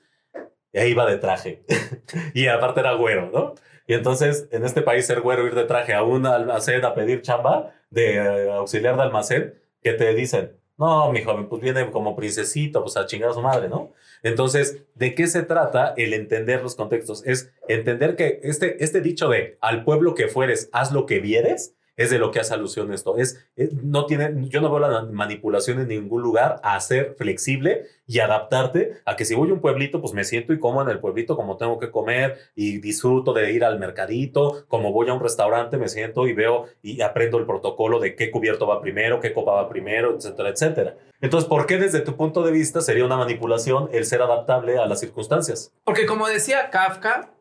e 0.73 0.89
iba 0.89 1.05
de 1.05 1.17
traje. 1.17 1.63
y 2.33 2.47
aparte 2.47 2.81
era 2.81 2.93
güero, 2.93 3.29
¿no? 3.31 3.55
Y 3.87 3.93
entonces, 3.93 4.47
en 4.51 4.65
este 4.65 4.81
país, 4.81 5.05
ser 5.05 5.21
güero, 5.21 5.45
ir 5.45 5.55
de 5.55 5.65
traje 5.65 5.93
a 5.93 6.03
un 6.03 6.25
almacén 6.25 6.83
a 6.85 6.95
pedir 6.95 7.21
chamba 7.21 7.73
de 7.89 8.49
auxiliar 8.51 8.95
de 8.95 9.03
almacén, 9.03 9.53
que 9.81 9.93
te 9.93 10.13
dicen, 10.15 10.57
no, 10.77 11.11
mi 11.11 11.23
joven, 11.23 11.47
pues 11.47 11.61
viene 11.61 11.89
como 11.91 12.15
princesito, 12.15 12.81
pues 12.81 12.97
a 12.97 13.05
chingar 13.05 13.29
a 13.29 13.33
su 13.33 13.41
madre, 13.41 13.69
¿no? 13.69 13.93
Entonces, 14.23 14.83
¿de 14.95 15.15
qué 15.15 15.27
se 15.27 15.43
trata 15.43 15.93
el 15.95 16.13
entender 16.13 16.61
los 16.61 16.75
contextos? 16.75 17.25
Es 17.25 17.53
entender 17.67 18.15
que 18.15 18.41
este, 18.43 18.83
este 18.83 18.99
dicho 18.99 19.29
de 19.29 19.57
al 19.61 19.85
pueblo 19.85 20.15
que 20.15 20.27
fueres, 20.27 20.69
haz 20.73 20.91
lo 20.91 21.05
que 21.05 21.19
vieres, 21.19 21.74
es 21.97 22.09
de 22.09 22.19
lo 22.19 22.31
que 22.31 22.39
hace 22.39 22.53
alusión 22.53 22.93
esto. 22.93 23.17
Es, 23.17 23.45
no 23.83 24.05
tiene, 24.05 24.31
yo 24.49 24.61
no 24.61 24.69
veo 24.69 24.79
la 24.79 25.03
manipulación 25.03 25.79
en 25.79 25.87
ningún 25.87 26.21
lugar 26.21 26.59
a 26.63 26.79
ser 26.79 27.15
flexible 27.17 27.85
y 28.07 28.19
adaptarte 28.19 28.97
a 29.05 29.15
que 29.15 29.25
si 29.25 29.35
voy 29.35 29.49
a 29.49 29.53
un 29.53 29.61
pueblito, 29.61 30.01
pues 30.01 30.13
me 30.13 30.23
siento 30.23 30.53
y 30.53 30.59
como 30.59 30.81
en 30.81 30.89
el 30.89 30.99
pueblito 30.99 31.35
como 31.35 31.57
tengo 31.57 31.79
que 31.79 31.91
comer 31.91 32.37
y 32.55 32.79
disfruto 32.79 33.33
de 33.33 33.51
ir 33.51 33.63
al 33.63 33.79
mercadito, 33.79 34.65
como 34.67 34.91
voy 34.91 35.09
a 35.09 35.13
un 35.13 35.21
restaurante, 35.21 35.77
me 35.77 35.87
siento 35.87 36.27
y 36.27 36.33
veo 36.33 36.65
y 36.81 37.01
aprendo 37.01 37.37
el 37.37 37.45
protocolo 37.45 37.99
de 37.99 38.15
qué 38.15 38.31
cubierto 38.31 38.67
va 38.67 38.81
primero, 38.81 39.19
qué 39.19 39.33
copa 39.33 39.53
va 39.53 39.69
primero, 39.69 40.15
etcétera, 40.15 40.49
etcétera. 40.49 40.97
Entonces, 41.21 41.47
¿por 41.47 41.65
qué 41.65 41.77
desde 41.77 42.01
tu 42.01 42.15
punto 42.15 42.43
de 42.43 42.51
vista 42.51 42.81
sería 42.81 43.05
una 43.05 43.17
manipulación 43.17 43.89
el 43.93 44.05
ser 44.05 44.21
adaptable 44.21 44.77
a 44.77 44.85
las 44.85 44.99
circunstancias? 44.99 45.71
Porque 45.83 46.05
como 46.05 46.27
decía 46.27 46.69
Kafka, 46.69 47.31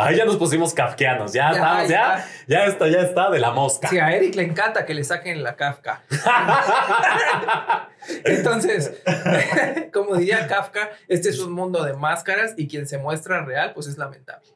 Ahí 0.00 0.16
ya 0.16 0.24
nos 0.24 0.36
pusimos 0.36 0.72
kafkianos, 0.74 1.32
ya, 1.32 1.50
Ya, 1.52 1.56
estamos, 1.56 1.88
ya, 1.88 2.26
ya 2.46 2.64
está, 2.66 2.86
ya 2.86 3.00
está 3.00 3.30
de 3.30 3.40
la 3.40 3.50
mosca. 3.50 3.88
sí, 3.88 3.98
a 3.98 4.14
Eric 4.14 4.36
le 4.36 4.44
encanta 4.44 4.86
que 4.86 4.94
le 4.94 5.02
saquen 5.02 5.42
la 5.42 5.56
Kafka. 5.56 6.04
Entonces, 8.24 9.02
como 9.92 10.14
diría 10.14 10.46
Kafka, 10.46 10.90
este 11.08 11.30
es 11.30 11.40
un 11.40 11.52
mundo 11.52 11.82
de 11.82 11.94
máscaras 11.94 12.54
y 12.56 12.68
quien 12.68 12.86
se 12.86 12.98
muestra 12.98 13.44
real, 13.44 13.72
pues 13.74 13.88
es 13.88 13.98
lamentable. 13.98 14.46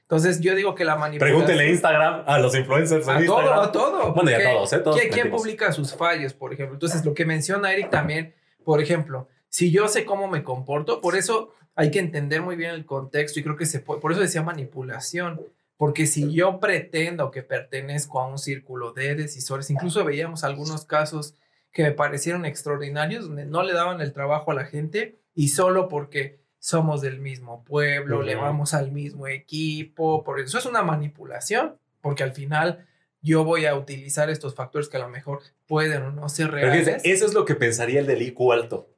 Entonces, 0.00 0.40
yo 0.40 0.54
digo 0.54 0.74
que 0.74 0.86
la 0.86 0.96
manipulación... 0.96 1.44
Pregúntele 1.44 1.70
Instagram 1.70 2.24
a 2.26 2.38
los 2.38 2.56
influencers 2.56 3.06
en 3.08 3.14
A 3.14 3.26
todo, 3.26 3.40
Instagram. 3.40 3.58
a 3.58 3.72
todo. 3.72 4.12
Bueno, 4.14 4.30
y 4.30 4.34
a 4.34 4.36
porque 4.38 4.52
todos, 4.54 4.72
¿eh? 4.72 4.78
Todos 4.78 5.00
¿quién, 5.00 5.12
quién 5.12 5.30
publica 5.30 5.70
sus 5.72 5.94
fallos, 5.94 6.32
por 6.32 6.54
ejemplo? 6.54 6.76
Entonces, 6.76 7.04
lo 7.04 7.12
que 7.12 7.26
menciona 7.26 7.74
Eric 7.74 7.90
también, 7.90 8.34
por 8.64 8.80
ejemplo, 8.80 9.28
si 9.50 9.70
yo 9.70 9.86
sé 9.88 10.06
cómo 10.06 10.28
me 10.28 10.42
comporto, 10.42 11.02
por 11.02 11.14
eso 11.14 11.52
hay 11.76 11.90
que 11.90 11.98
entender 12.00 12.42
muy 12.42 12.56
bien 12.56 12.70
el 12.72 12.84
contexto 12.86 13.38
y 13.38 13.42
creo 13.42 13.56
que 13.56 13.66
se 13.66 13.80
puede, 13.80 14.00
por 14.00 14.10
eso 14.12 14.20
decía 14.20 14.42
manipulación, 14.42 15.40
porque 15.76 16.06
si 16.06 16.32
yo 16.32 16.58
pretendo 16.58 17.30
que 17.30 17.42
pertenezco 17.42 18.18
a 18.18 18.26
un 18.26 18.38
círculo 18.38 18.92
de 18.92 19.14
decisores, 19.14 19.70
incluso 19.70 20.04
veíamos 20.04 20.42
algunos 20.42 20.86
casos 20.86 21.34
que 21.70 21.82
me 21.82 21.92
parecieron 21.92 22.46
extraordinarios, 22.46 23.26
donde 23.26 23.44
no 23.44 23.62
le 23.62 23.74
daban 23.74 24.00
el 24.00 24.14
trabajo 24.14 24.50
a 24.50 24.54
la 24.54 24.64
gente 24.64 25.18
y 25.34 25.48
solo 25.48 25.88
porque 25.88 26.40
somos 26.58 27.02
del 27.02 27.20
mismo 27.20 27.62
pueblo, 27.64 28.22
le 28.22 28.34
Ujú. 28.36 28.44
vamos 28.44 28.72
al 28.72 28.90
mismo 28.90 29.26
equipo, 29.28 30.24
por 30.24 30.40
eso 30.40 30.56
es 30.58 30.64
una 30.64 30.82
manipulación, 30.82 31.76
porque 32.00 32.22
al 32.22 32.32
final 32.32 32.86
yo 33.20 33.44
voy 33.44 33.66
a 33.66 33.74
utilizar 33.74 34.30
estos 34.30 34.54
factores 34.54 34.88
que 34.88 34.96
a 34.96 35.00
lo 35.00 35.08
mejor 35.08 35.40
pueden 35.66 36.02
o 36.02 36.10
no 36.10 36.28
ser 36.30 36.50
Pero 36.50 36.68
reales. 36.68 37.02
eso 37.04 37.26
es 37.26 37.34
lo 37.34 37.44
que 37.44 37.54
pensaría 37.54 38.00
el 38.00 38.06
del 38.06 38.22
IQ 38.22 38.52
alto. 38.52 38.88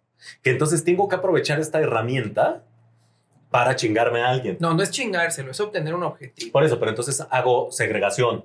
Que 0.42 0.50
entonces 0.50 0.84
tengo 0.84 1.08
que 1.08 1.16
aprovechar 1.16 1.58
esta 1.60 1.80
herramienta 1.80 2.64
para 3.50 3.76
chingarme 3.76 4.22
a 4.22 4.30
alguien. 4.30 4.56
No, 4.60 4.74
no 4.74 4.82
es 4.82 4.90
chingárselo, 4.90 5.50
es 5.50 5.60
obtener 5.60 5.94
un 5.94 6.02
objetivo. 6.02 6.52
Por 6.52 6.64
eso, 6.64 6.78
pero 6.78 6.90
entonces 6.90 7.24
hago 7.30 7.70
segregación, 7.72 8.44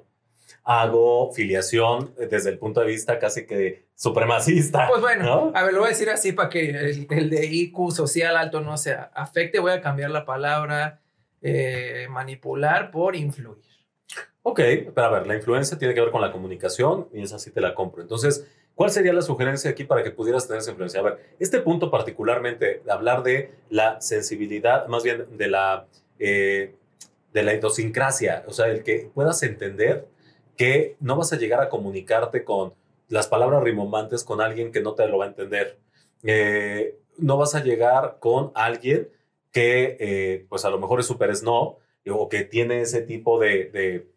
hago 0.63 1.31
filiación 1.33 2.13
eh, 2.17 2.27
desde 2.29 2.49
el 2.49 2.57
punto 2.57 2.79
de 2.79 2.87
vista 2.87 3.19
casi 3.19 3.45
que 3.45 3.85
supremacista. 3.95 4.87
Pues 4.87 5.01
bueno, 5.01 5.23
¿no? 5.23 5.51
a 5.53 5.63
ver, 5.63 5.73
lo 5.73 5.79
voy 5.79 5.87
a 5.87 5.91
decir 5.91 6.09
así 6.09 6.31
para 6.31 6.49
que 6.49 6.69
el, 6.69 7.07
el 7.09 7.29
de 7.29 7.45
IQ 7.45 7.91
social 7.91 8.37
alto 8.37 8.61
no 8.61 8.77
se 8.77 8.93
afecte. 9.13 9.59
Voy 9.59 9.71
a 9.71 9.81
cambiar 9.81 10.11
la 10.11 10.25
palabra 10.25 10.99
eh, 11.45 12.07
manipular 12.09 12.89
por 12.89 13.17
influir. 13.17 13.61
Ok, 14.43 14.59
pero 14.93 15.07
a 15.07 15.09
ver, 15.09 15.27
la 15.27 15.35
influencia 15.35 15.77
tiene 15.77 15.93
que 15.93 15.99
ver 15.99 16.11
con 16.11 16.21
la 16.21 16.31
comunicación 16.31 17.09
y 17.13 17.21
esa 17.21 17.37
sí 17.37 17.51
te 17.51 17.59
la 17.59 17.75
compro. 17.75 18.01
Entonces, 18.01 18.45
¿cuál 18.75 18.91
sería 18.91 19.13
la 19.13 19.21
sugerencia 19.21 19.71
aquí 19.71 19.83
para 19.83 20.03
que 20.03 20.11
pudieras 20.11 20.47
tener 20.47 20.61
esa 20.61 20.71
influencia? 20.71 20.99
A 20.99 21.03
ver, 21.03 21.35
este 21.39 21.59
punto 21.61 21.89
particularmente, 21.91 22.81
hablar 22.89 23.23
de 23.23 23.51
la 23.69 23.99
sensibilidad, 24.01 24.87
más 24.87 25.03
bien 25.03 25.37
de 25.37 25.47
la, 25.47 25.87
eh, 26.19 26.75
de 27.33 27.43
la 27.43 27.53
idiosincrasia, 27.53 28.43
o 28.47 28.53
sea, 28.53 28.67
el 28.67 28.83
que 28.83 29.09
puedas 29.13 29.41
entender 29.43 30.07
que 30.57 30.95
no 30.99 31.17
vas 31.17 31.33
a 31.33 31.37
llegar 31.37 31.61
a 31.61 31.69
comunicarte 31.69 32.43
con 32.43 32.73
las 33.09 33.27
palabras 33.27 33.63
rimbombantes 33.63 34.23
con 34.23 34.41
alguien 34.41 34.71
que 34.71 34.81
no 34.81 34.93
te 34.93 35.07
lo 35.07 35.17
va 35.17 35.25
a 35.25 35.27
entender. 35.29 35.79
Eh, 36.23 36.97
no 37.17 37.37
vas 37.37 37.55
a 37.55 37.63
llegar 37.63 38.17
con 38.19 38.51
alguien 38.55 39.09
que, 39.51 39.97
eh, 39.99 40.45
pues 40.49 40.65
a 40.65 40.69
lo 40.69 40.79
mejor 40.79 40.99
es 40.99 41.05
súper 41.05 41.35
snob 41.35 41.77
o 42.09 42.29
que 42.29 42.43
tiene 42.43 42.81
ese 42.81 43.01
tipo 43.01 43.39
de, 43.39 43.69
de, 43.69 44.13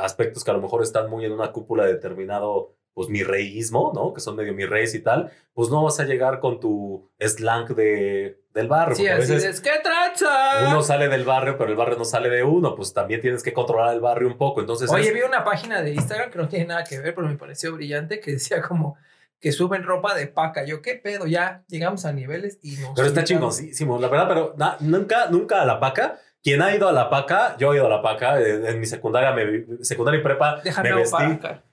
aspectos 0.00 0.44
que 0.44 0.50
a 0.50 0.54
lo 0.54 0.60
mejor 0.60 0.82
están 0.82 1.10
muy 1.10 1.24
en 1.24 1.32
una 1.32 1.50
cúpula 1.52 1.84
de 1.84 1.94
determinado, 1.94 2.74
pues 2.96 3.10
mi 3.10 3.22
reísmo, 3.22 3.92
¿no? 3.94 4.14
Que 4.14 4.22
son 4.22 4.36
medio 4.36 4.54
mi 4.54 4.64
reyes 4.64 4.94
y 4.94 5.00
tal, 5.00 5.30
pues 5.52 5.68
no 5.68 5.82
vas 5.84 6.00
a 6.00 6.04
llegar 6.04 6.40
con 6.40 6.58
tu 6.60 7.10
slang 7.20 7.66
de, 7.74 8.40
del 8.54 8.68
barrio. 8.68 8.96
Sí, 8.96 9.06
así 9.06 9.34
es. 9.34 9.60
¿Qué 9.60 9.72
traza? 9.84 10.66
uno 10.70 10.80
sale 10.82 11.08
del 11.08 11.26
barrio, 11.26 11.58
pero 11.58 11.68
el 11.70 11.76
barrio 11.76 11.98
no 11.98 12.06
sale 12.06 12.30
de 12.30 12.42
uno, 12.42 12.74
pues 12.74 12.94
también 12.94 13.20
tienes 13.20 13.42
que 13.42 13.52
controlar 13.52 13.92
el 13.92 14.00
barrio 14.00 14.26
un 14.28 14.38
poco. 14.38 14.60
Entonces, 14.62 14.90
Oye, 14.90 15.08
es- 15.08 15.12
vi 15.14 15.20
una 15.20 15.44
página 15.44 15.82
de 15.82 15.92
Instagram 15.92 16.30
que 16.30 16.38
no 16.38 16.48
tiene 16.48 16.64
nada 16.68 16.84
que 16.84 16.98
ver, 16.98 17.14
pero 17.14 17.28
me 17.28 17.36
pareció 17.36 17.74
brillante, 17.74 18.18
que 18.18 18.32
decía 18.32 18.62
como 18.62 18.96
que 19.40 19.52
suben 19.52 19.82
ropa 19.82 20.14
de 20.14 20.28
paca. 20.28 20.64
Yo, 20.64 20.80
¿qué 20.80 20.94
pedo? 20.94 21.26
Ya 21.26 21.64
llegamos 21.68 22.06
a 22.06 22.14
niveles 22.14 22.58
y 22.62 22.76
no 22.78 22.94
pero 22.96 23.08
está 23.08 23.24
chingoncísimo, 23.24 23.98
la 23.98 24.08
verdad, 24.08 24.26
pero 24.28 24.54
na- 24.56 24.78
nunca, 24.80 25.28
nunca 25.28 25.60
a 25.60 25.66
la 25.66 25.78
paca. 25.80 26.18
Quien 26.46 26.62
ha 26.62 26.72
ido 26.72 26.88
a 26.88 26.92
la 26.92 27.10
paca, 27.10 27.56
yo 27.58 27.72
he 27.72 27.76
ido 27.78 27.86
a 27.86 27.88
la 27.88 28.02
paca, 28.02 28.40
eh, 28.40 28.70
en 28.70 28.78
mi 28.78 28.86
secundaria, 28.86 29.32
me- 29.32 29.64
secundaria 29.84 30.20
y 30.20 30.22
prepa, 30.22 30.60
Déjame 30.62 30.90
me 30.92 30.96
vestí, 31.00 31.24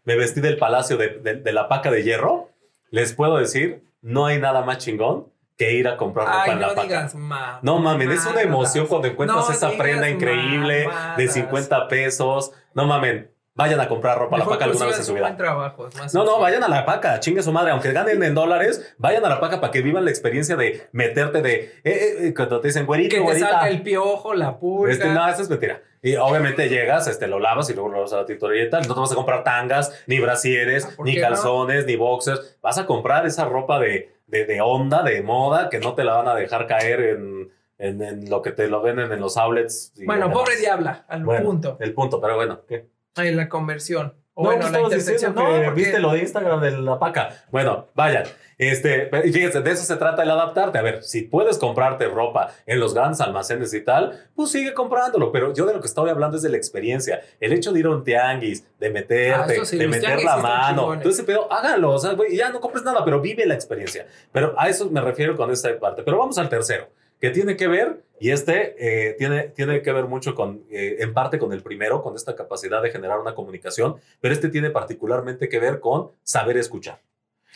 me 0.04 0.16
vestí 0.16 0.42
del 0.42 0.58
palacio 0.58 0.98
de, 0.98 1.10
de- 1.10 1.36
de 1.36 1.52
la 1.54 1.68
paca 1.68 1.92
de 1.92 2.02
hierro. 2.02 2.50
Les 2.90 3.14
puedo 3.14 3.38
decir, 3.38 3.84
no 4.02 4.26
hay 4.26 4.40
nada 4.40 4.64
más 4.64 4.80
chingón 4.80 5.28
que 5.60 5.74
ir 5.74 5.88
a 5.88 5.96
comprar 5.96 6.26
ropa 6.26 6.44
Ay, 6.46 6.52
en 6.54 6.60
la 6.62 6.68
no 6.70 6.74
paca. 6.74 6.88
digas. 6.88 7.16
No 7.62 7.78
mamen, 7.78 8.12
es 8.12 8.26
una 8.26 8.42
emoción 8.42 8.88
cuando 8.88 9.08
encuentras 9.10 9.48
No 9.48 9.54
esa 9.54 9.68
digas 9.70 9.80
prenda 9.86 10.10
increíble 10.10 10.74
de 10.80 10.88
mamadas. 10.88 11.34
50 11.34 11.88
pesos. 11.88 12.52
No 12.74 12.88
mamen, 12.88 13.30
Vayan 13.56 13.80
a 13.80 13.88
comprar 13.88 14.18
ropa 14.18 14.36
a 14.36 14.40
la 14.40 14.46
paca 14.46 14.66
alguna 14.66 14.88
vez 14.88 14.98
en 14.98 15.04
su 15.06 15.14
vida. 15.14 15.26
buen 15.26 15.38
trabajo, 15.38 15.88
es 15.88 15.96
más 15.96 16.14
No, 16.16 16.24
no, 16.26 16.40
vayan 16.40 16.64
a 16.64 16.68
la 16.68 16.86
paca, 16.86 17.20
chingue 17.20 17.44
su 17.44 17.52
madre, 17.52 17.70
aunque 17.72 17.92
ganen 17.94 18.24
en 18.24 18.34
dólares, 18.34 18.96
vayan 18.98 19.24
a 19.26 19.30
la 19.30 19.40
paca 19.40 19.62
para 19.62 19.72
que 19.72 19.82
vivan 19.84 20.06
la 20.06 20.10
experiencia 20.10 20.56
de 20.56 20.88
meterte 20.92 21.44
de, 21.44 21.54
eh, 21.54 21.72
eh, 21.84 22.16
eh, 22.28 22.34
cuando 22.36 22.60
te 22.62 22.70
dicen, 22.70 22.88
güerito, 22.88 23.12
Que 23.12 23.18
te 23.18 23.24
güerita. 23.24 23.50
salga 23.50 23.70
el 23.70 23.84
piojo, 23.84 24.34
la 24.34 24.58
pulga. 24.58 24.92
Este, 24.92 25.08
no, 25.14 25.30
eso 25.30 25.44
es 25.44 25.50
mentira. 25.52 25.82
Y 26.02 26.16
obviamente 26.16 26.68
llegas, 26.68 27.08
este, 27.08 27.28
lo 27.28 27.40
lavas 27.40 27.70
y 27.70 27.74
luego 27.76 27.90
lo 27.90 28.02
vas 28.02 28.14
a 28.14 28.18
la 28.18 28.26
tintorería 28.26 28.66
y 28.66 28.70
tal. 28.72 28.88
No 28.88 28.96
te 28.96 29.00
vas 29.02 29.12
a 29.12 29.16
comprar 29.16 29.44
tangas, 29.44 30.04
ni 30.08 30.20
brasieres, 30.20 30.86
Ah, 30.86 30.94
¿por 30.98 31.06
ni 31.06 31.16
no? 31.16 31.22
calzones, 31.22 31.86
ni 31.86 31.96
boxers. 31.96 32.58
Vas 32.62 32.80
a 32.80 32.88
comprar 32.88 33.26
esa 33.28 33.46
ropa 33.46 33.78
de, 33.80 34.16
de, 34.26 34.46
de 34.46 34.62
onda, 34.62 35.04
de 35.04 35.22
moda, 35.22 35.70
que 35.70 35.78
no 35.80 35.94
te 35.94 36.04
la 36.04 36.16
van 36.16 36.28
a 36.28 36.34
dejar 36.36 36.66
caer 36.66 37.02
en, 37.02 37.52
en, 37.78 38.02
en 38.02 38.30
lo 38.32 38.42
que 38.42 38.52
te 38.52 38.68
lo 38.68 38.82
venden 38.82 39.12
en 39.12 39.20
los 39.22 39.38
outlets. 39.38 39.94
y 39.96 40.06
Bueno, 40.08 40.32
pobre 40.32 40.58
diabla, 40.58 41.06
al 41.08 41.24
Bueno, 41.24 41.46
punto. 41.46 41.78
El 41.80 41.94
punto, 41.94 42.20
pero 42.20 42.36
bueno, 42.36 42.62
¿qué? 42.68 42.88
Ay, 43.16 43.34
la 43.34 43.50
conversión. 43.50 44.16
O 44.36 44.46
No, 44.46 44.50
bueno, 44.50 44.68
la 44.72 44.82
intersección. 44.82 45.34
diciendo 45.36 45.42
No, 45.44 45.48
que 45.60 45.66
porque- 45.66 45.82
viste 45.82 46.00
lo 46.00 46.12
de 46.14 46.20
Instagram 46.22 46.60
de 46.62 46.72
la 46.72 46.98
paca. 46.98 47.30
Bueno, 47.52 47.90
vayan. 47.94 48.24
Este, 48.58 49.10
fíjense, 49.32 49.62
de 49.62 49.72
eso 49.72 49.84
se 49.84 49.96
trata 49.98 50.24
el 50.24 50.32
adaptarte. 50.32 50.80
A 50.80 50.82
ver, 50.82 51.04
si 51.04 51.22
puedes 51.22 51.60
comprarte 51.60 52.08
ropa 52.08 52.52
en 52.66 52.80
los 52.80 52.96
grandes 52.96 53.22
almacenes 53.22 53.72
y 53.76 53.82
tal, 53.82 54.28
pues 54.36 54.50
sigue 54.50 54.74
comprándolo. 54.74 55.32
Pero 55.32 55.54
yo 55.54 55.68
de 55.68 55.74
lo 55.76 55.82
que 55.82 55.86
estoy 55.88 56.10
hablando 56.10 56.38
es 56.38 56.44
de 56.44 56.50
la 56.50 56.58
experiencia. 56.58 57.22
El 57.40 57.54
hecho 57.54 57.72
de 57.72 57.82
ir 57.82 57.86
a 57.86 57.90
un 57.92 58.04
tianguis, 58.04 58.66
de 58.80 58.90
meterte, 58.90 59.58
Ah, 59.62 59.66
sí, 59.66 59.78
de 59.78 59.88
meter 59.88 60.24
la 60.24 60.38
mano. 60.38 60.94
Entonces, 60.96 61.20
ese 61.20 61.28
pedo, 61.28 61.52
háganlo. 61.54 61.92
O 61.92 62.00
sea, 62.00 62.14
güey, 62.14 62.36
ya 62.36 62.50
no 62.50 62.60
compres 62.60 62.84
nada, 62.84 63.06
pero 63.06 63.22
vive 63.22 63.46
la 63.46 63.54
experiencia. 63.54 64.08
Pero 64.32 64.56
a 64.58 64.68
eso 64.68 64.90
me 64.90 65.02
refiero 65.02 65.36
con 65.38 65.52
esta 65.52 65.70
parte. 65.80 66.02
Pero 66.02 66.18
vamos 66.18 66.40
al 66.40 66.50
tercero, 66.50 66.90
que 67.24 67.30
tiene 67.30 67.56
que 67.56 67.70
ver, 67.70 68.04
y 68.20 68.32
este 68.32 68.76
eh, 68.78 69.14
tiene, 69.14 69.44
tiene 69.44 69.82
que 69.82 69.94
ver 69.94 70.08
mucho 70.08 70.36
con, 70.36 70.66
eh, 70.70 70.98
en 71.00 71.14
parte 71.14 71.40
con 71.40 71.54
el 71.54 71.64
primero, 71.64 72.02
con 72.02 72.18
esta 72.18 72.36
capacidad 72.36 72.82
de 72.82 72.92
generar 72.92 73.18
una 73.18 73.34
comunicación, 73.34 73.96
pero 74.20 74.34
este 74.34 74.50
tiene 74.50 74.72
particularmente 74.72 75.48
que 75.48 75.58
ver 75.58 75.80
con 75.80 76.12
saber 76.22 76.58
escuchar. 76.58 77.02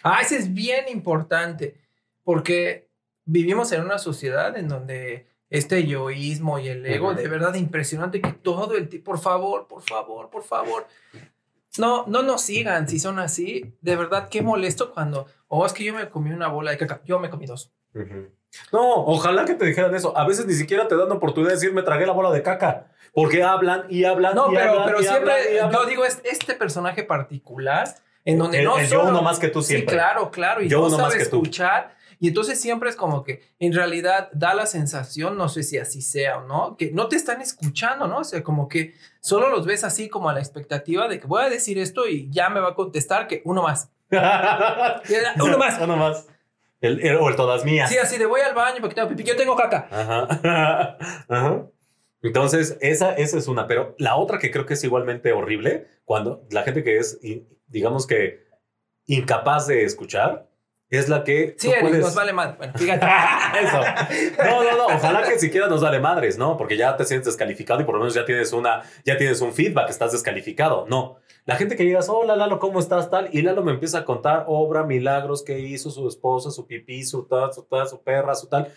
Ah, 0.04 0.22
ese 0.22 0.38
es 0.38 0.54
bien 0.54 0.86
importante, 0.88 1.76
porque 2.24 2.88
vivimos 3.26 3.74
en 3.74 3.82
una 3.82 3.98
sociedad 3.98 4.56
en 4.56 4.70
donde 4.70 5.28
este 5.50 5.86
yoísmo 5.86 6.60
y 6.60 6.70
el 6.70 6.86
ego, 6.86 7.10
Ujú. 7.10 7.18
de 7.18 7.28
verdad 7.28 7.54
impresionante 7.56 8.22
que 8.22 8.32
todo 8.32 8.78
el 8.78 8.88
tiempo, 8.88 9.12
por 9.12 9.20
favor, 9.20 9.68
por 9.68 9.82
favor, 9.82 10.30
por 10.30 10.44
favor, 10.44 10.88
no, 11.78 12.06
no 12.08 12.24
nos 12.24 12.42
sigan 12.42 12.88
si 12.88 13.00
son 13.00 13.20
así, 13.20 13.74
de 13.82 13.98
verdad, 13.98 14.30
qué 14.30 14.42
molesto 14.42 14.94
cuando, 14.94 15.28
oh, 15.50 15.66
es 15.66 15.74
que 15.74 15.84
yo 15.84 15.94
me 15.94 16.08
comí 16.08 16.32
una 16.32 16.48
bola 16.48 16.72
de 16.72 16.78
caca, 16.78 17.02
yo 17.04 17.20
me 17.20 17.30
comí 17.30 17.48
dos. 17.48 17.74
No, 18.72 18.94
ojalá 19.06 19.46
que 19.46 19.54
te 19.54 19.66
dijeran 19.66 19.94
eso. 19.96 20.18
A 20.18 20.26
veces 20.28 20.46
ni 20.46 20.54
siquiera 20.54 20.88
te 20.88 20.96
dan 20.96 21.12
oportunidad 21.12 21.52
de 21.52 21.56
decir 21.56 21.74
me 21.74 21.84
tragué 21.84 22.06
la 22.06 22.14
bola 22.14 22.32
de 22.32 22.42
caca, 22.42 22.88
porque 23.14 23.44
hablan 23.44 23.86
y 23.90 24.04
hablan. 24.06 24.36
No, 24.36 24.52
y 24.52 24.56
pero, 24.56 24.72
hablan, 24.72 24.86
pero 24.88 25.00
y 25.02 25.04
siempre, 25.04 25.32
hablan, 25.34 25.54
y 25.54 25.58
hablan. 25.58 25.82
yo 25.82 25.86
digo, 25.88 26.06
es 26.06 26.22
este 26.24 26.54
personaje 26.56 27.04
particular, 27.04 27.88
en 28.26 28.38
donde 28.40 28.60
El- 28.60 28.66
no 28.66 28.78
el 28.78 28.88
yo 28.88 29.00
solo- 29.00 29.10
uno 29.10 29.22
más 29.22 29.40
que 29.40 29.50
tú 29.50 29.62
siempre. 29.62 29.90
Sí, 29.90 29.96
claro, 29.96 30.32
claro. 30.32 30.62
Y 30.62 30.70
Yo 30.70 30.80
no 30.80 30.88
uno 30.88 30.98
más 30.98 31.12
sabe 31.14 31.24
que 31.24 31.30
tú. 31.30 31.38
escuchar. 31.38 31.96
Y 32.20 32.30
entonces 32.30 32.60
siempre 32.60 32.90
es 32.90 32.96
como 32.96 33.24
que 33.24 33.44
en 33.60 33.74
realidad 33.74 34.30
da 34.34 34.56
la 34.56 34.66
sensación, 34.66 35.38
no 35.38 35.50
sé 35.50 35.62
si 35.62 35.78
así 35.78 36.02
sea 36.02 36.40
o 36.40 36.48
no, 36.48 36.76
que 36.76 36.90
no 36.92 37.08
te 37.10 37.16
están 37.16 37.42
escuchando, 37.42 38.08
¿no? 38.08 38.18
O 38.20 38.24
sea, 38.24 38.42
como 38.42 38.68
que 38.68 38.96
solo 39.20 39.50
los 39.50 39.68
ves 39.68 39.84
así 39.84 40.10
como 40.10 40.28
a 40.30 40.34
la 40.34 40.40
expectativa 40.40 41.08
de 41.08 41.20
que 41.20 41.28
voy 41.28 41.44
a 41.44 41.50
decir 41.50 41.78
esto 41.78 42.08
y 42.08 42.28
ya 42.32 42.50
me 42.50 42.60
va 42.60 42.70
a 42.70 42.74
contestar 42.74 43.28
que 43.28 43.44
uno 43.46 43.62
más. 43.62 43.92
Uno 45.40 45.58
más. 45.60 45.80
Uno 45.80 45.96
más. 45.98 46.26
El, 46.82 47.00
el- 47.06 47.16
o 47.18 47.30
el 47.30 47.36
todas 47.36 47.66
mías. 47.66 47.90
Sí, 47.90 47.98
así 47.98 48.18
de 48.18 48.26
voy 48.26 48.42
al 48.42 48.54
baño 48.54 48.78
porque 48.82 48.96
tengo 48.96 49.10
pipí, 49.10 49.24
yo 49.24 49.36
tengo 49.36 49.56
caca. 49.56 49.88
Ajá. 49.92 50.98
Ajá. 51.30 51.66
Entonces, 52.22 52.78
esa, 52.82 53.14
esa 53.14 53.38
es 53.38 53.48
una. 53.48 53.68
Pero 53.68 53.96
la 54.00 54.16
otra 54.16 54.40
que 54.40 54.52
creo 54.52 54.66
que 54.66 54.74
es 54.76 54.84
igualmente 54.84 55.32
horrible, 55.32 55.88
cuando 56.06 56.46
la 56.52 56.64
gente 56.64 56.84
que 56.84 56.98
es, 56.98 57.20
digamos 57.68 58.06
que, 58.08 58.46
incapaz 59.06 59.68
de 59.68 59.84
escuchar, 59.86 60.50
es 60.90 61.10
la 61.10 61.24
que. 61.24 61.56
Sí, 61.58 61.70
Eric, 61.70 61.82
puedes- 61.82 62.00
nos 62.02 62.16
vale 62.16 62.34
mal. 62.34 62.56
Bueno, 62.58 62.74
fíjate. 62.76 63.06
Eso. 63.64 63.82
No, 64.44 64.64
no, 64.64 64.78
no. 64.78 64.86
Ojalá 64.96 65.24
que 65.24 65.38
siquiera 65.40 65.68
nos 65.68 65.82
vale 65.82 66.00
madres, 66.00 66.38
¿no? 66.38 66.58
Porque 66.58 66.78
ya 66.78 66.96
te 66.96 67.06
sientes 67.06 67.26
descalificado 67.28 67.82
y 67.82 67.84
por 67.84 67.96
lo 67.96 68.00
menos 68.02 68.14
ya 68.14 68.26
tienes 68.26 68.54
una, 68.54 68.84
ya 69.06 69.18
tienes 69.18 69.42
un 69.42 69.54
feedback, 69.54 69.90
estás 69.90 70.12
descalificado. 70.14 70.86
No. 70.90 71.18
La 71.46 71.56
gente 71.56 71.76
que 71.78 71.86
llegas, 71.86 72.10
hola 72.10 72.36
Lalo, 72.36 72.60
¿cómo 72.60 72.80
estás? 72.80 73.10
Tal, 73.10 73.30
y 73.32 73.42
Lalo 73.42 73.64
me 73.64 73.72
empieza 73.72 74.00
a 74.00 74.06
contar 74.06 74.44
obra, 74.48 74.84
milagros 74.84 75.44
que 75.44 75.60
hizo 75.60 75.90
su 75.90 76.06
esposa, 76.08 76.52
su 76.52 76.68
pipí, 76.68 77.04
su 77.06 77.24
tal, 77.26 77.54
su 77.54 77.64
tal, 77.64 77.88
su 77.88 78.02
perra, 78.04 78.36
su 78.36 78.48
tal. 78.48 78.68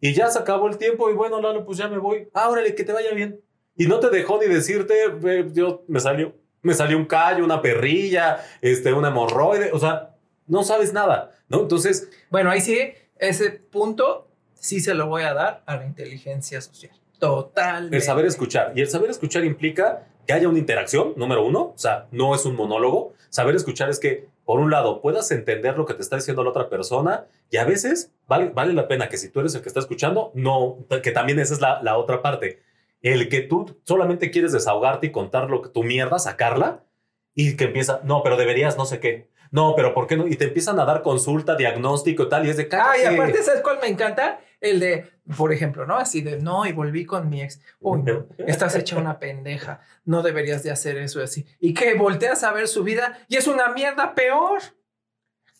Y 0.00 0.12
ya 0.12 0.28
se 0.28 0.38
acabó 0.38 0.68
el 0.68 0.76
tiempo 0.76 1.08
y 1.10 1.14
bueno, 1.14 1.40
Lalo, 1.40 1.64
pues 1.64 1.78
ya 1.78 1.88
me 1.88 1.96
voy. 1.98 2.28
Ah, 2.34 2.50
órale, 2.50 2.74
que 2.74 2.84
te 2.84 2.92
vaya 2.92 3.12
bien. 3.12 3.40
Y 3.76 3.86
no 3.86 3.98
te 3.98 4.10
dejó 4.10 4.38
ni 4.38 4.46
decirte, 4.46 5.08
"Ve, 5.08 5.46
yo 5.52 5.84
me 5.88 6.00
salió, 6.00 6.34
me 6.62 6.74
salió 6.74 6.98
un 6.98 7.06
callo, 7.06 7.44
una 7.44 7.62
perrilla, 7.62 8.44
este, 8.60 8.92
una 8.92 9.08
hemorroide. 9.08 9.70
O 9.72 9.78
sea, 9.78 10.10
no 10.48 10.64
sabes 10.64 10.92
nada, 10.92 11.30
¿no? 11.48 11.60
Entonces, 11.60 12.08
Bueno, 12.30 12.50
ahí 12.50 12.60
sí, 12.60 12.78
ese 13.18 13.50
punto 13.50 14.28
sí 14.54 14.80
se 14.80 14.94
lo 14.94 15.06
voy 15.06 15.22
a 15.22 15.34
dar 15.34 15.62
a 15.66 15.76
la 15.76 15.86
inteligencia 15.86 16.60
social. 16.60 16.92
Totalmente. 17.18 17.96
El 17.96 18.02
saber 18.02 18.26
escuchar. 18.26 18.72
Y 18.74 18.80
el 18.80 18.88
saber 18.88 19.10
escuchar 19.10 19.44
implica 19.44 20.06
que 20.26 20.32
haya 20.32 20.48
una 20.48 20.58
interacción, 20.58 21.14
número 21.16 21.44
uno. 21.44 21.72
O 21.74 21.78
sea, 21.78 22.06
no 22.10 22.34
es 22.34 22.44
un 22.44 22.54
monólogo. 22.54 23.14
Saber 23.30 23.56
escuchar 23.56 23.88
es 23.90 23.98
que, 23.98 24.28
por 24.44 24.60
un 24.60 24.70
lado, 24.70 25.00
puedas 25.00 25.30
entender 25.30 25.76
lo 25.76 25.84
que 25.86 25.94
te 25.94 26.02
está 26.02 26.16
diciendo 26.16 26.44
la 26.44 26.50
otra 26.50 26.68
persona 26.68 27.26
y 27.50 27.56
a 27.56 27.64
veces 27.64 28.12
vale, 28.26 28.50
vale 28.50 28.72
la 28.72 28.88
pena 28.88 29.08
que 29.08 29.16
si 29.16 29.30
tú 29.30 29.40
eres 29.40 29.54
el 29.54 29.62
que 29.62 29.68
está 29.68 29.80
escuchando, 29.80 30.30
no, 30.34 30.78
que 31.02 31.10
también 31.10 31.38
esa 31.38 31.54
es 31.54 31.60
la, 31.60 31.82
la 31.82 31.96
otra 31.98 32.22
parte. 32.22 32.62
El 33.02 33.28
que 33.28 33.40
tú 33.40 33.78
solamente 33.84 34.30
quieres 34.30 34.52
desahogarte 34.52 35.08
y 35.08 35.12
contar 35.12 35.50
lo 35.50 35.62
que 35.62 35.68
tu 35.68 35.82
mierda, 35.82 36.18
sacarla 36.18 36.84
y 37.34 37.56
que 37.56 37.64
empieza, 37.64 38.00
no, 38.04 38.22
pero 38.22 38.36
deberías 38.36 38.76
no 38.76 38.84
sé 38.84 39.00
qué. 39.00 39.28
No, 39.50 39.74
pero 39.76 39.94
¿por 39.94 40.06
qué 40.06 40.16
no? 40.16 40.26
Y 40.26 40.36
te 40.36 40.44
empiezan 40.44 40.78
a 40.80 40.84
dar 40.84 41.02
consulta, 41.02 41.56
diagnóstico 41.56 42.28
tal, 42.28 42.46
y 42.46 42.50
es 42.50 42.56
de 42.56 42.68
Ah, 42.72 42.94
y 43.02 43.06
aparte, 43.06 43.42
¿sabes 43.42 43.62
cuál 43.62 43.78
me 43.80 43.88
encanta? 43.88 44.40
El 44.60 44.80
de, 44.80 45.10
por 45.36 45.52
ejemplo, 45.52 45.86
¿no? 45.86 45.96
Así 45.96 46.20
de, 46.20 46.38
no, 46.38 46.66
y 46.66 46.72
volví 46.72 47.04
con 47.04 47.28
mi 47.28 47.42
ex. 47.42 47.60
Uy, 47.80 48.02
no, 48.02 48.26
estás 48.38 48.74
hecha 48.74 48.96
una 48.96 49.18
pendeja. 49.18 49.80
No 50.04 50.22
deberías 50.22 50.62
de 50.62 50.70
hacer 50.70 50.98
eso 50.98 51.22
así. 51.22 51.46
Y 51.60 51.74
que 51.74 51.94
volteas 51.94 52.42
a 52.42 52.52
ver 52.52 52.66
su 52.66 52.82
vida 52.82 53.18
y 53.28 53.36
es 53.36 53.46
una 53.46 53.68
mierda 53.68 54.14
peor. 54.14 54.60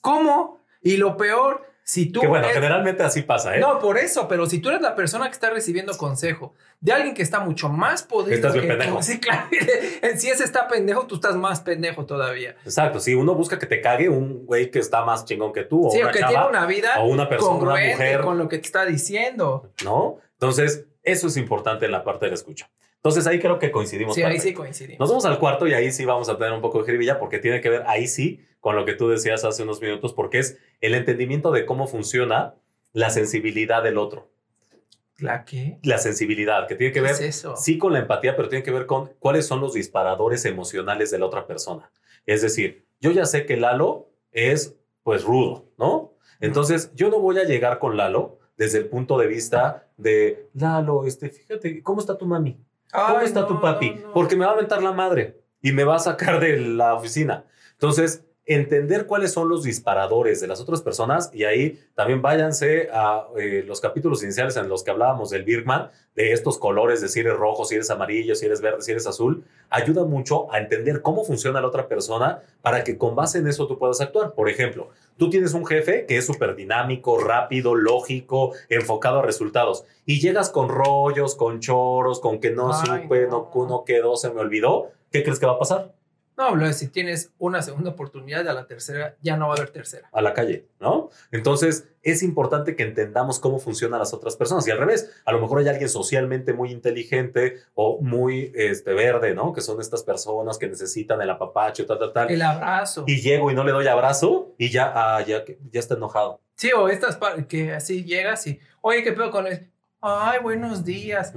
¿Cómo? 0.00 0.60
Y 0.80 0.96
lo 0.96 1.16
peor, 1.16 1.67
si 1.88 2.04
tú... 2.04 2.20
Que 2.20 2.26
bueno, 2.26 2.44
eres- 2.44 2.54
generalmente 2.54 3.02
así 3.02 3.22
pasa, 3.22 3.56
¿eh? 3.56 3.60
No, 3.60 3.78
por 3.78 3.96
eso, 3.96 4.28
pero 4.28 4.44
si 4.44 4.58
tú 4.58 4.68
eres 4.68 4.82
la 4.82 4.94
persona 4.94 5.24
que 5.24 5.32
está 5.32 5.48
recibiendo 5.48 5.96
consejo 5.96 6.52
de 6.80 6.92
alguien 6.92 7.14
que 7.14 7.22
está 7.22 7.40
mucho 7.40 7.70
más 7.70 8.02
podrido 8.02 8.36
Estás 8.36 8.52
bien 8.52 8.66
que 8.66 8.72
tú, 8.74 8.78
pendejo. 8.78 9.02
sí, 9.02 9.18
claro. 9.18 9.46
Si 10.18 10.28
ese 10.28 10.44
está 10.44 10.68
pendejo, 10.68 11.06
tú 11.06 11.14
estás 11.14 11.34
más 11.34 11.62
pendejo 11.62 12.04
todavía. 12.04 12.56
Exacto, 12.62 13.00
si 13.00 13.14
uno 13.14 13.34
busca 13.34 13.58
que 13.58 13.64
te 13.64 13.80
cague 13.80 14.10
un 14.10 14.44
güey 14.44 14.70
que 14.70 14.80
está 14.80 15.02
más 15.02 15.24
chingón 15.24 15.50
que 15.54 15.64
tú, 15.64 15.86
o 15.86 15.90
Sí, 15.90 15.96
o 16.00 16.02
una 16.02 16.12
que 16.12 16.18
chava, 16.18 16.30
tiene 16.32 16.46
una 16.48 16.66
vida 16.66 17.00
o 17.00 17.06
una 17.06 17.26
persona, 17.26 17.52
una 17.52 17.58
congruente 17.60 17.92
mujer, 17.92 18.20
con 18.20 18.36
lo 18.36 18.48
que 18.50 18.58
te 18.58 18.66
está 18.66 18.84
diciendo. 18.84 19.72
¿no? 19.82 20.18
Entonces, 20.34 20.84
eso 21.02 21.28
es 21.28 21.38
importante 21.38 21.86
en 21.86 21.92
la 21.92 22.04
parte 22.04 22.26
de 22.26 22.32
la 22.32 22.34
escucha. 22.34 22.70
Entonces, 22.96 23.26
ahí 23.26 23.40
creo 23.40 23.58
que 23.58 23.70
coincidimos. 23.70 24.14
Sí, 24.14 24.22
ahí 24.22 24.32
perfecto. 24.34 24.48
sí 24.48 24.54
coincidimos. 24.54 24.98
Nos 25.00 25.08
vamos 25.08 25.24
al 25.24 25.38
cuarto 25.38 25.66
y 25.66 25.72
ahí 25.72 25.90
sí 25.90 26.04
vamos 26.04 26.28
a 26.28 26.36
tener 26.36 26.52
un 26.52 26.60
poco 26.60 26.80
de 26.80 26.84
jiribilla 26.84 27.18
porque 27.18 27.38
tiene 27.38 27.62
que 27.62 27.70
ver 27.70 27.84
ahí 27.86 28.06
sí 28.06 28.44
con 28.60 28.76
lo 28.76 28.84
que 28.84 28.94
tú 28.94 29.08
decías 29.08 29.44
hace 29.44 29.62
unos 29.62 29.80
minutos, 29.80 30.12
porque 30.12 30.38
es 30.38 30.58
el 30.80 30.94
entendimiento 30.94 31.50
de 31.52 31.64
cómo 31.66 31.86
funciona 31.86 32.54
la 32.92 33.10
sensibilidad 33.10 33.82
del 33.82 33.98
otro. 33.98 34.30
¿La 35.18 35.44
qué? 35.44 35.78
La 35.82 35.98
sensibilidad, 35.98 36.68
que 36.68 36.76
tiene 36.76 36.92
que 36.92 37.00
¿Qué 37.00 37.02
ver 37.02 37.12
es 37.12 37.20
eso? 37.20 37.56
sí 37.56 37.76
con 37.76 37.92
la 37.92 37.98
empatía, 37.98 38.36
pero 38.36 38.48
tiene 38.48 38.62
que 38.64 38.70
ver 38.70 38.86
con 38.86 39.10
cuáles 39.18 39.46
son 39.46 39.60
los 39.60 39.74
disparadores 39.74 40.44
emocionales 40.44 41.10
de 41.10 41.18
la 41.18 41.26
otra 41.26 41.46
persona. 41.46 41.90
Es 42.24 42.42
decir, 42.42 42.86
yo 43.00 43.10
ya 43.10 43.26
sé 43.26 43.44
que 43.46 43.56
Lalo 43.56 44.10
es 44.30 44.76
pues 45.02 45.24
rudo, 45.24 45.70
¿no? 45.76 46.14
Entonces, 46.40 46.92
yo 46.94 47.10
no 47.10 47.18
voy 47.18 47.38
a 47.38 47.44
llegar 47.44 47.78
con 47.80 47.96
Lalo 47.96 48.38
desde 48.56 48.78
el 48.78 48.86
punto 48.86 49.18
de 49.18 49.26
vista 49.26 49.88
de 49.96 50.48
Lalo, 50.54 51.04
este, 51.04 51.30
fíjate, 51.30 51.82
¿cómo 51.82 52.00
está 52.00 52.16
tu 52.16 52.26
mami? 52.26 52.56
¿Cómo 52.92 53.18
Ay, 53.18 53.26
está 53.26 53.46
tu 53.46 53.60
papi? 53.60 53.90
no, 53.90 54.08
no. 54.08 54.12
Porque 54.12 54.36
me 54.36 54.44
va 54.44 54.52
a 54.52 54.54
aventar 54.54 54.82
la 54.82 54.92
madre 54.92 55.40
y 55.60 55.72
me 55.72 55.84
va 55.84 55.96
a 55.96 55.98
sacar 55.98 56.38
de 56.40 56.58
la 56.60 56.94
oficina. 56.94 57.44
Entonces, 57.72 58.24
entender 58.48 59.06
cuáles 59.06 59.32
son 59.32 59.50
los 59.50 59.62
disparadores 59.62 60.40
de 60.40 60.46
las 60.46 60.58
otras 60.58 60.80
personas 60.80 61.30
y 61.34 61.44
ahí 61.44 61.78
también 61.94 62.22
váyanse 62.22 62.88
a 62.90 63.26
eh, 63.36 63.62
los 63.66 63.78
capítulos 63.82 64.22
iniciales 64.22 64.56
en 64.56 64.70
los 64.70 64.82
que 64.82 64.90
hablábamos 64.90 65.28
del 65.28 65.44
Birkman, 65.44 65.90
de 66.14 66.32
estos 66.32 66.56
colores, 66.56 67.02
de 67.02 67.08
si 67.08 67.20
eres 67.20 67.36
rojo, 67.36 67.66
si 67.66 67.74
eres 67.74 67.90
amarillo, 67.90 68.34
si 68.34 68.46
eres 68.46 68.62
verde, 68.62 68.80
si 68.80 68.90
eres 68.90 69.06
azul, 69.06 69.44
ayuda 69.68 70.04
mucho 70.04 70.50
a 70.50 70.58
entender 70.58 71.02
cómo 71.02 71.24
funciona 71.24 71.60
la 71.60 71.66
otra 71.66 71.88
persona 71.88 72.40
para 72.62 72.84
que 72.84 72.96
con 72.96 73.14
base 73.14 73.38
en 73.38 73.48
eso 73.48 73.66
tú 73.66 73.78
puedas 73.78 74.00
actuar. 74.00 74.32
Por 74.32 74.48
ejemplo, 74.48 74.88
tú 75.18 75.28
tienes 75.28 75.52
un 75.52 75.66
jefe 75.66 76.06
que 76.06 76.16
es 76.16 76.24
súper 76.24 76.56
dinámico, 76.56 77.18
rápido, 77.20 77.74
lógico, 77.74 78.52
enfocado 78.70 79.18
a 79.18 79.22
resultados 79.22 79.84
y 80.06 80.20
llegas 80.20 80.48
con 80.48 80.70
rollos, 80.70 81.34
con 81.34 81.60
choros, 81.60 82.18
con 82.18 82.40
que 82.40 82.50
no 82.50 82.72
Ay, 82.72 83.02
supe, 83.02 83.26
no. 83.26 83.50
no, 83.54 83.66
no 83.66 83.84
quedó, 83.84 84.16
se 84.16 84.30
me 84.30 84.40
olvidó. 84.40 84.90
¿Qué 85.12 85.22
crees 85.22 85.38
que 85.38 85.46
va 85.46 85.52
a 85.52 85.58
pasar? 85.58 85.97
No, 86.38 86.54
lo 86.54 86.72
si 86.72 86.86
tienes 86.86 87.32
una 87.38 87.62
segunda 87.62 87.90
oportunidad, 87.90 88.46
a 88.46 88.52
la 88.52 88.68
tercera 88.68 89.16
ya 89.20 89.36
no 89.36 89.48
va 89.48 89.54
a 89.54 89.56
haber 89.56 89.70
tercera. 89.70 90.08
A 90.12 90.22
la 90.22 90.34
calle, 90.34 90.68
¿no? 90.78 91.10
Entonces, 91.32 91.88
es 92.02 92.22
importante 92.22 92.76
que 92.76 92.84
entendamos 92.84 93.40
cómo 93.40 93.58
funcionan 93.58 93.98
las 93.98 94.14
otras 94.14 94.36
personas. 94.36 94.64
Y 94.68 94.70
al 94.70 94.78
revés, 94.78 95.20
a 95.24 95.32
lo 95.32 95.40
mejor 95.40 95.58
hay 95.58 95.66
alguien 95.66 95.88
socialmente 95.88 96.52
muy 96.52 96.70
inteligente 96.70 97.56
o 97.74 98.00
muy 98.00 98.52
este, 98.54 98.92
verde, 98.94 99.34
¿no? 99.34 99.52
Que 99.52 99.60
son 99.60 99.80
estas 99.80 100.04
personas 100.04 100.58
que 100.58 100.68
necesitan 100.68 101.20
el 101.20 101.28
apapacho, 101.28 101.84
tal, 101.86 101.98
tal, 101.98 102.12
tal. 102.12 102.30
El 102.30 102.42
abrazo. 102.42 103.02
Y 103.08 103.20
llego 103.20 103.50
y 103.50 103.54
no 103.56 103.64
le 103.64 103.72
doy 103.72 103.88
abrazo 103.88 104.54
y 104.58 104.70
ya, 104.70 104.92
ah, 104.94 105.20
ya, 105.22 105.42
ya 105.44 105.80
está 105.80 105.94
enojado. 105.94 106.40
Sí, 106.54 106.70
o 106.70 106.88
estas 106.88 107.18
que 107.48 107.72
así 107.72 108.04
llegas 108.04 108.46
y, 108.46 108.60
oye, 108.80 109.02
¿qué 109.02 109.10
pedo 109.10 109.32
con 109.32 109.48
él? 109.48 109.72
Ay, 110.00 110.38
buenos 110.40 110.84
días. 110.84 111.34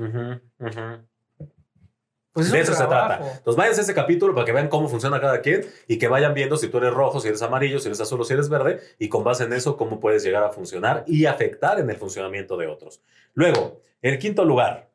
Pues 2.33 2.51
de 2.51 2.61
eso 2.61 2.73
se 2.73 2.85
trata. 2.85 3.15
Entonces 3.37 3.55
vayan 3.57 3.77
a 3.77 3.81
ese 3.81 3.93
capítulo 3.93 4.33
para 4.33 4.45
que 4.45 4.53
vean 4.53 4.69
cómo 4.69 4.87
funciona 4.87 5.19
cada 5.19 5.41
quien 5.41 5.65
y 5.87 5.97
que 5.97 6.07
vayan 6.07 6.33
viendo 6.33 6.55
si 6.55 6.69
tú 6.69 6.77
eres 6.77 6.93
rojo, 6.93 7.19
si 7.19 7.27
eres 7.27 7.41
amarillo, 7.41 7.79
si 7.79 7.87
eres 7.87 7.99
azul 7.99 8.21
o 8.21 8.23
si 8.23 8.33
eres 8.33 8.47
verde 8.47 8.79
y 8.99 9.09
con 9.09 9.23
base 9.23 9.43
en 9.43 9.53
eso 9.53 9.75
cómo 9.75 9.99
puedes 9.99 10.23
llegar 10.23 10.43
a 10.43 10.49
funcionar 10.49 11.03
y 11.07 11.25
afectar 11.25 11.79
en 11.79 11.89
el 11.89 11.97
funcionamiento 11.97 12.55
de 12.55 12.67
otros. 12.67 13.01
Luego, 13.33 13.81
en 14.01 14.17
quinto 14.17 14.45
lugar, 14.45 14.89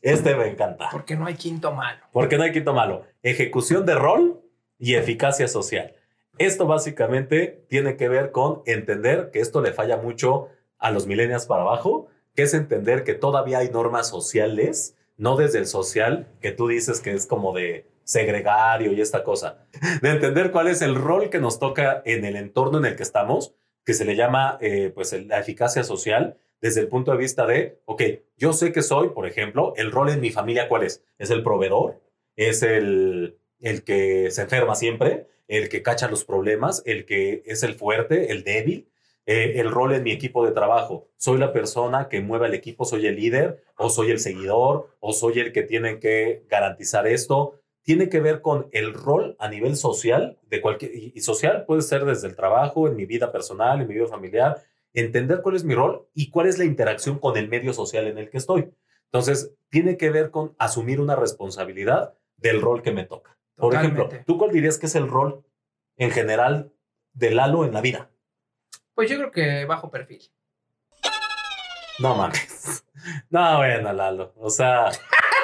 este 0.00 0.36
me 0.36 0.46
encanta. 0.48 0.88
Porque 0.92 1.16
no 1.16 1.26
hay 1.26 1.34
quinto 1.34 1.72
malo. 1.72 2.04
Porque 2.12 2.38
no 2.38 2.44
hay 2.44 2.52
quinto 2.52 2.72
malo. 2.72 3.04
Ejecución 3.22 3.84
de 3.84 3.96
rol 3.96 4.40
y 4.78 4.94
eficacia 4.94 5.48
social. 5.48 5.94
Esto 6.38 6.66
básicamente 6.66 7.64
tiene 7.68 7.96
que 7.96 8.08
ver 8.08 8.30
con 8.30 8.62
entender 8.66 9.30
que 9.32 9.40
esto 9.40 9.60
le 9.60 9.72
falla 9.72 9.96
mucho 9.96 10.48
a 10.78 10.90
los 10.90 11.06
millennials 11.06 11.46
para 11.46 11.62
abajo, 11.62 12.08
que 12.34 12.42
es 12.42 12.54
entender 12.54 13.02
que 13.02 13.14
todavía 13.14 13.58
hay 13.58 13.70
normas 13.70 14.08
sociales 14.08 14.96
no 15.16 15.36
desde 15.36 15.58
el 15.58 15.66
social, 15.66 16.28
que 16.40 16.52
tú 16.52 16.68
dices 16.68 17.00
que 17.00 17.12
es 17.12 17.26
como 17.26 17.54
de 17.54 17.86
segregario 18.04 18.92
y 18.92 19.00
esta 19.00 19.24
cosa, 19.24 19.66
de 20.02 20.10
entender 20.10 20.52
cuál 20.52 20.68
es 20.68 20.82
el 20.82 20.94
rol 20.94 21.28
que 21.30 21.40
nos 21.40 21.58
toca 21.58 22.02
en 22.04 22.24
el 22.24 22.36
entorno 22.36 22.78
en 22.78 22.84
el 22.84 22.96
que 22.96 23.02
estamos, 23.02 23.54
que 23.84 23.94
se 23.94 24.04
le 24.04 24.16
llama 24.16 24.58
eh, 24.60 24.92
pues 24.94 25.12
la 25.26 25.38
eficacia 25.38 25.82
social, 25.82 26.38
desde 26.60 26.80
el 26.80 26.88
punto 26.88 27.12
de 27.12 27.18
vista 27.18 27.46
de, 27.46 27.80
ok, 27.84 28.02
yo 28.36 28.52
sé 28.52 28.72
que 28.72 28.82
soy, 28.82 29.10
por 29.10 29.26
ejemplo, 29.26 29.74
el 29.76 29.92
rol 29.92 30.10
en 30.10 30.20
mi 30.20 30.30
familia, 30.30 30.68
¿cuál 30.68 30.84
es? 30.84 31.04
¿Es 31.18 31.30
el 31.30 31.42
proveedor? 31.42 32.00
¿Es 32.34 32.62
el, 32.62 33.38
el 33.60 33.84
que 33.84 34.30
se 34.30 34.42
enferma 34.42 34.74
siempre? 34.74 35.26
¿El 35.48 35.68
que 35.68 35.82
cacha 35.82 36.08
los 36.08 36.24
problemas? 36.24 36.82
¿El 36.86 37.04
que 37.06 37.42
es 37.46 37.62
el 37.62 37.74
fuerte? 37.74 38.32
¿El 38.32 38.42
débil? 38.42 38.88
Eh, 39.28 39.58
el 39.60 39.72
rol 39.72 39.92
en 39.92 40.04
mi 40.04 40.12
equipo 40.12 40.46
de 40.46 40.52
trabajo. 40.52 41.08
Soy 41.16 41.38
la 41.38 41.52
persona 41.52 42.08
que 42.08 42.20
mueve 42.20 42.46
el 42.46 42.54
equipo, 42.54 42.84
soy 42.84 43.06
el 43.08 43.16
líder, 43.16 43.64
o 43.76 43.90
soy 43.90 44.12
el 44.12 44.20
seguidor, 44.20 44.96
o 45.00 45.12
soy 45.12 45.40
el 45.40 45.52
que 45.52 45.62
tiene 45.62 45.98
que 45.98 46.44
garantizar 46.48 47.08
esto. 47.08 47.60
Tiene 47.82 48.08
que 48.08 48.20
ver 48.20 48.40
con 48.40 48.68
el 48.70 48.94
rol 48.94 49.36
a 49.40 49.48
nivel 49.48 49.76
social, 49.76 50.38
de 50.48 50.60
cualquier, 50.60 50.92
y 50.94 51.20
social 51.20 51.64
puede 51.66 51.82
ser 51.82 52.04
desde 52.04 52.28
el 52.28 52.36
trabajo, 52.36 52.86
en 52.86 52.94
mi 52.94 53.04
vida 53.04 53.32
personal, 53.32 53.80
en 53.80 53.88
mi 53.88 53.94
vida 53.94 54.06
familiar, 54.06 54.62
entender 54.92 55.42
cuál 55.42 55.56
es 55.56 55.64
mi 55.64 55.74
rol 55.74 56.08
y 56.14 56.30
cuál 56.30 56.46
es 56.46 56.58
la 56.58 56.64
interacción 56.64 57.18
con 57.18 57.36
el 57.36 57.48
medio 57.48 57.72
social 57.72 58.06
en 58.06 58.18
el 58.18 58.30
que 58.30 58.38
estoy. 58.38 58.70
Entonces, 59.06 59.52
tiene 59.70 59.96
que 59.96 60.10
ver 60.10 60.30
con 60.30 60.54
asumir 60.58 61.00
una 61.00 61.16
responsabilidad 61.16 62.14
del 62.36 62.60
rol 62.60 62.82
que 62.82 62.92
me 62.92 63.04
toca. 63.04 63.36
Por 63.56 63.74
ejemplo, 63.74 64.08
¿tú 64.24 64.38
cuál 64.38 64.52
dirías 64.52 64.78
que 64.78 64.86
es 64.86 64.94
el 64.94 65.08
rol 65.08 65.44
en 65.96 66.10
general 66.10 66.72
del 67.12 67.36
Lalo 67.36 67.64
en 67.64 67.72
la 67.72 67.80
vida? 67.80 68.10
Pues 68.96 69.10
yo 69.10 69.18
creo 69.18 69.30
que 69.30 69.66
bajo 69.66 69.90
perfil. 69.90 70.22
No 72.00 72.16
mames. 72.16 72.82
No, 73.30 73.58
bueno, 73.58 73.92
Lalo. 73.92 74.32
O 74.36 74.50
sea. 74.50 74.86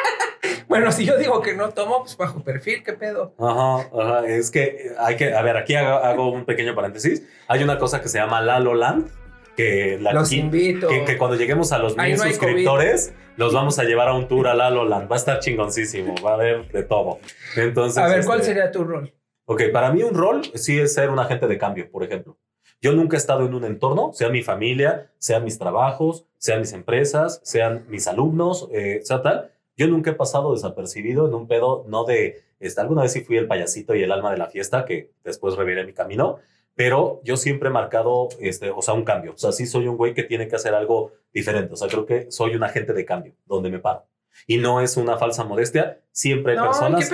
bueno, 0.68 0.90
si 0.90 1.04
yo 1.04 1.16
digo 1.16 1.40
que 1.40 1.54
no 1.54 1.68
tomo, 1.68 2.00
pues 2.00 2.16
bajo 2.16 2.42
perfil, 2.42 2.82
¿qué 2.82 2.94
pedo? 2.94 3.36
Ajá, 3.38 3.88
ajá. 3.96 4.26
Es 4.26 4.50
que 4.50 4.90
hay 4.98 5.14
que. 5.14 5.32
A 5.32 5.42
ver, 5.42 5.56
aquí 5.56 5.76
hago, 5.76 6.32
un 6.32 6.44
pequeño 6.44 6.74
paréntesis. 6.74 7.24
Hay 7.46 7.62
una 7.62 7.78
cosa 7.78 8.00
que 8.00 8.08
se 8.08 8.18
llama 8.18 8.40
Lalo 8.40 8.74
Land. 8.74 9.10
Que 9.56 9.96
la, 10.00 10.12
los 10.12 10.32
invito. 10.32 10.88
Que, 10.88 11.16
cuando 11.18 11.36
lleguemos 11.36 11.70
a 11.70 11.78
los 11.78 11.96
mil 11.96 12.18
suscriptores, 12.18 13.14
los 13.36 13.54
vamos 13.54 13.78
a 13.78 13.84
llevar 13.84 14.08
a 14.08 14.14
un 14.14 14.26
tour 14.26 14.48
a 14.48 14.54
Lalo 14.54 14.84
Land. 14.84 15.08
Va 15.08 15.14
a 15.14 15.18
estar 15.18 15.38
chingoncísimo. 15.38 16.16
Va 16.24 16.32
a 16.32 16.34
haber 16.34 16.68
de 16.72 16.82
todo. 16.82 17.20
Entonces. 17.54 18.02
A 18.02 18.08
ver, 18.08 18.24
¿cuál 18.24 18.40
este, 18.40 18.54
sería 18.54 18.72
tu 18.72 18.82
rol? 18.82 19.14
Ok, 19.44 19.64
para 19.72 19.92
mí 19.92 20.02
un 20.02 20.14
rol 20.14 20.42
sí 20.54 20.80
es 20.80 20.94
ser 20.94 21.10
un 21.10 21.20
agente 21.20 21.46
de 21.46 21.58
cambio, 21.58 21.88
por 21.92 22.02
ejemplo. 22.02 22.38
Yo 22.82 22.92
nunca 22.92 23.16
he 23.16 23.18
estado 23.18 23.46
en 23.46 23.54
un 23.54 23.64
entorno, 23.64 24.12
sea 24.12 24.28
mi 24.28 24.42
familia, 24.42 25.12
sean 25.18 25.44
mis 25.44 25.56
trabajos, 25.56 26.26
sean 26.38 26.58
mis 26.58 26.72
empresas, 26.72 27.40
sean 27.44 27.86
mis 27.88 28.08
alumnos, 28.08 28.68
eh, 28.72 28.98
sea 29.04 29.22
tal. 29.22 29.52
Yo 29.76 29.86
nunca 29.86 30.10
he 30.10 30.14
pasado 30.14 30.52
desapercibido 30.52 31.28
en 31.28 31.34
un 31.34 31.46
pedo, 31.46 31.84
no 31.86 32.04
de, 32.04 32.42
este, 32.58 32.80
alguna 32.80 33.02
vez 33.02 33.12
sí 33.12 33.20
fui 33.20 33.36
el 33.36 33.46
payasito 33.46 33.94
y 33.94 34.02
el 34.02 34.10
alma 34.10 34.32
de 34.32 34.38
la 34.38 34.48
fiesta, 34.48 34.84
que 34.84 35.12
después 35.22 35.54
reviré 35.54 35.86
mi 35.86 35.92
camino, 35.92 36.40
pero 36.74 37.20
yo 37.22 37.36
siempre 37.36 37.68
he 37.68 37.72
marcado, 37.72 38.30
este, 38.40 38.72
o 38.72 38.82
sea, 38.82 38.94
un 38.94 39.04
cambio. 39.04 39.34
O 39.34 39.38
sea, 39.38 39.52
sí 39.52 39.64
soy 39.66 39.86
un 39.86 39.96
güey 39.96 40.12
que 40.12 40.24
tiene 40.24 40.48
que 40.48 40.56
hacer 40.56 40.74
algo 40.74 41.12
diferente. 41.32 41.74
O 41.74 41.76
sea, 41.76 41.86
creo 41.86 42.04
que 42.04 42.32
soy 42.32 42.56
un 42.56 42.64
agente 42.64 42.92
de 42.92 43.04
cambio, 43.04 43.34
donde 43.46 43.70
me 43.70 43.78
paro. 43.78 44.06
Y 44.46 44.58
no 44.58 44.80
es 44.80 44.96
una 44.96 45.16
falsa 45.16 45.44
modestia, 45.44 46.00
siempre 46.10 46.52
hay 46.52 46.58
personas 46.58 47.10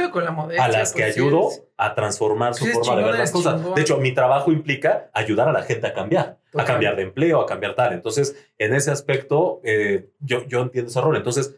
a 0.58 0.68
las 0.68 0.92
que 0.92 1.02
pues 1.02 1.16
ayudo 1.16 1.50
a 1.76 1.94
transformar 1.94 2.54
su 2.54 2.66
forma 2.66 2.96
de 2.96 3.04
ver 3.04 3.18
las 3.18 3.30
cosas. 3.30 3.74
De 3.74 3.80
hecho, 3.80 3.98
mi 3.98 4.12
trabajo 4.12 4.50
implica 4.50 5.10
ayudar 5.12 5.48
a 5.48 5.52
la 5.52 5.62
gente 5.62 5.86
a 5.86 5.94
cambiar, 5.94 6.38
a 6.54 6.64
cambiar 6.64 6.96
de 6.96 7.02
empleo, 7.02 7.40
a 7.40 7.46
cambiar 7.46 7.74
tal. 7.74 7.92
Entonces, 7.92 8.36
en 8.58 8.74
ese 8.74 8.90
aspecto, 8.90 9.60
eh, 9.64 10.10
yo, 10.20 10.46
yo 10.46 10.62
entiendo 10.62 10.90
ese 10.90 11.00
rol. 11.00 11.16
Entonces, 11.16 11.56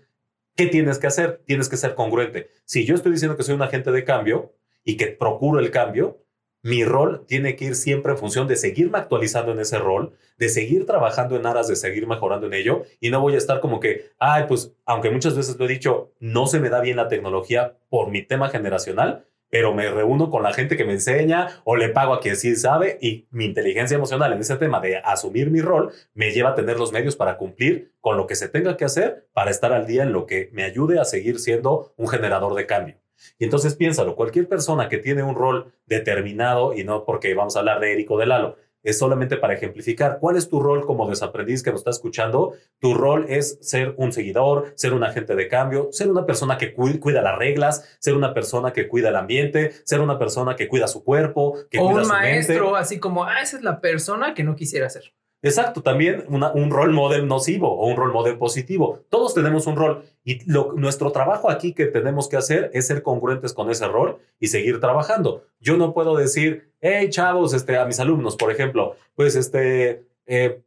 ¿qué 0.57 0.66
tienes 0.66 0.99
que 0.99 1.07
hacer? 1.07 1.42
Tienes 1.46 1.68
que 1.68 1.77
ser 1.77 1.94
congruente. 1.94 2.51
Si 2.64 2.85
yo 2.85 2.94
estoy 2.94 3.12
diciendo 3.12 3.37
que 3.37 3.42
soy 3.42 3.55
un 3.55 3.62
agente 3.62 3.92
de 3.92 4.05
cambio 4.05 4.55
y 4.85 4.96
que 4.96 5.07
procuro 5.09 5.61
el 5.61 5.70
cambio, 5.70 6.25
mi 6.62 6.85
rol 6.85 7.25
tiene 7.27 7.57
que 7.57 7.66
ir 7.66 7.75
siempre 7.75 8.12
en 8.12 8.18
función 8.18 8.46
de 8.46 8.57
seguirme 8.57 8.99
actualizando 8.99 9.53
en 9.53 9.61
ese 9.61 9.79
rol, 9.79 10.12
de 10.38 10.49
seguir 10.49 10.87
trabajando 10.87 11.37
en 11.37 11.46
aras 11.46 11.68
de 11.68 11.77
seguir 11.77 12.07
mejorando 12.07 12.46
en 12.46 12.55
ello 12.55 12.83
y 13.01 13.11
no 13.11 13.20
voy 13.20 13.35
a 13.35 13.38
estar 13.38 13.61
como 13.61 13.81
que, 13.81 14.11
ay, 14.18 14.44
pues 14.49 14.75
aunque 14.85 15.11
muchas 15.11 15.37
veces 15.37 15.59
lo 15.59 15.64
he 15.64 15.68
dicho, 15.68 16.12
no 16.18 16.46
se 16.46 16.61
me 16.61 16.68
da 16.68 16.81
bien 16.81 16.96
la 16.96 17.09
tecnología 17.09 17.77
por 17.88 18.11
mi 18.11 18.23
tema 18.23 18.49
generacional, 18.49 19.27
pero 19.51 19.75
me 19.75 19.90
reúno 19.90 20.31
con 20.31 20.42
la 20.42 20.53
gente 20.53 20.77
que 20.77 20.85
me 20.85 20.92
enseña 20.92 21.49
o 21.64 21.77
le 21.77 21.88
pago 21.88 22.14
a 22.14 22.20
quien 22.20 22.37
sí 22.37 22.55
sabe 22.57 22.99
y 23.01 23.27
mi 23.31 23.44
inteligencia 23.46 23.96
emocional 23.96 24.33
en 24.33 24.40
ese 24.40 24.57
tema 24.57 24.81
de 24.81 24.99
asumir 24.99 25.51
mi 25.51 25.61
rol 25.61 25.92
me 26.14 26.31
lleva 26.31 26.51
a 26.51 26.55
tener 26.55 26.79
los 26.79 26.92
medios 26.92 27.16
para 27.16 27.37
cumplir 27.37 27.92
con 28.01 28.16
lo 28.16 28.27
que 28.27 28.37
se 28.37 28.49
tenga 28.49 28.77
que 28.77 28.85
hacer 28.85 29.29
para 29.33 29.51
estar 29.51 29.73
al 29.73 29.87
día 29.87 30.05
en 30.05 30.12
lo 30.12 30.27
que 30.27 30.51
me 30.53 30.62
ayude 30.62 31.01
a 31.01 31.05
seguir 31.05 31.40
siendo 31.40 31.92
un 31.96 32.09
generador 32.09 32.55
de 32.55 32.66
cambio. 32.66 33.00
Y 33.38 33.44
entonces 33.44 33.74
piénsalo, 33.74 34.16
cualquier 34.16 34.48
persona 34.48 34.88
que 34.88 34.98
tiene 34.98 35.22
un 35.22 35.35
rol 35.35 35.72
determinado, 35.87 36.74
y 36.74 36.85
no 36.85 37.04
porque 37.04 37.35
vamos 37.35 37.56
a 37.56 37.61
hablar 37.61 37.80
de 37.80 37.92
Érico 37.92 38.18
de 38.18 38.26
Lalo, 38.26 38.56
es 38.83 38.98
solamente 38.98 39.37
para 39.37 39.54
ejemplificar 39.54 40.18
cuál 40.20 40.37
es 40.37 40.48
tu 40.48 40.61
rol 40.61 40.87
como 40.87 41.09
desaprendiz 41.09 41.62
que 41.62 41.70
nos 41.70 41.80
está 41.80 41.90
escuchando. 41.90 42.54
Tu 42.78 42.94
rol 42.94 43.26
es 43.28 43.59
ser 43.61 43.94
un 43.98 44.12
seguidor, 44.12 44.72
ser 44.74 44.94
un 44.94 45.04
agente 45.04 45.35
de 45.35 45.48
cambio, 45.48 45.88
ser 45.92 46.11
una 46.11 46.24
persona 46.24 46.56
que 46.56 46.72
cuida 46.72 47.20
las 47.22 47.38
reglas, 47.38 47.96
ser 47.98 48.14
una 48.14 48.33
persona 48.33 48.72
que 48.72 48.88
cuida 48.88 49.11
el 49.11 49.16
ambiente, 49.16 49.72
ser 49.85 50.00
una 50.00 50.18
persona 50.18 50.56
que 50.56 50.68
cuida 50.68 50.88
su 50.88 51.04
cuerpo, 51.04 51.59
que 51.70 51.78
o 51.78 51.87
cuida 51.87 52.02
un 52.02 52.09
maestro, 52.09 52.76
así 52.76 52.98
como, 52.98 53.24
ah, 53.24 53.42
esa 53.42 53.59
es 53.59 53.62
la 53.62 53.80
persona 53.80 54.35
que 54.35 54.44
no 54.44 54.56
quisiera 54.56 54.88
ser. 54.88 55.12
Exacto, 55.42 55.83
también 55.83 56.24
un 56.29 56.70
rol 56.70 56.92
model 56.92 57.26
nocivo 57.26 57.72
o 57.72 57.87
un 57.87 57.96
rol 57.96 58.12
model 58.12 58.37
positivo. 58.37 59.00
Todos 59.09 59.33
tenemos 59.33 59.66
un 59.66 59.76
rol 59.76 60.05
y 60.22 60.40
nuestro 60.46 61.12
trabajo 61.12 61.50
aquí 61.50 61.72
que 61.72 61.87
tenemos 61.87 62.29
que 62.29 62.37
hacer 62.37 62.70
es 62.74 62.87
ser 62.87 63.03
congruentes 63.03 63.55
con 63.55 63.70
ese 63.70 63.88
rol 63.88 64.18
y 64.38 64.48
seguir 64.48 64.81
trabajando. 64.81 65.44
Yo 65.59 65.79
no 65.79 65.94
puedo 65.94 66.14
decir, 66.14 66.72
hey 66.81 67.09
chavos, 67.09 67.55
este, 67.55 67.79
a 67.79 67.87
mis 67.87 68.00
alumnos, 68.00 68.37
por 68.37 68.53
ejemplo, 68.53 68.96
pues 69.14 69.35
este, 69.35 70.05
eh, 70.26 70.61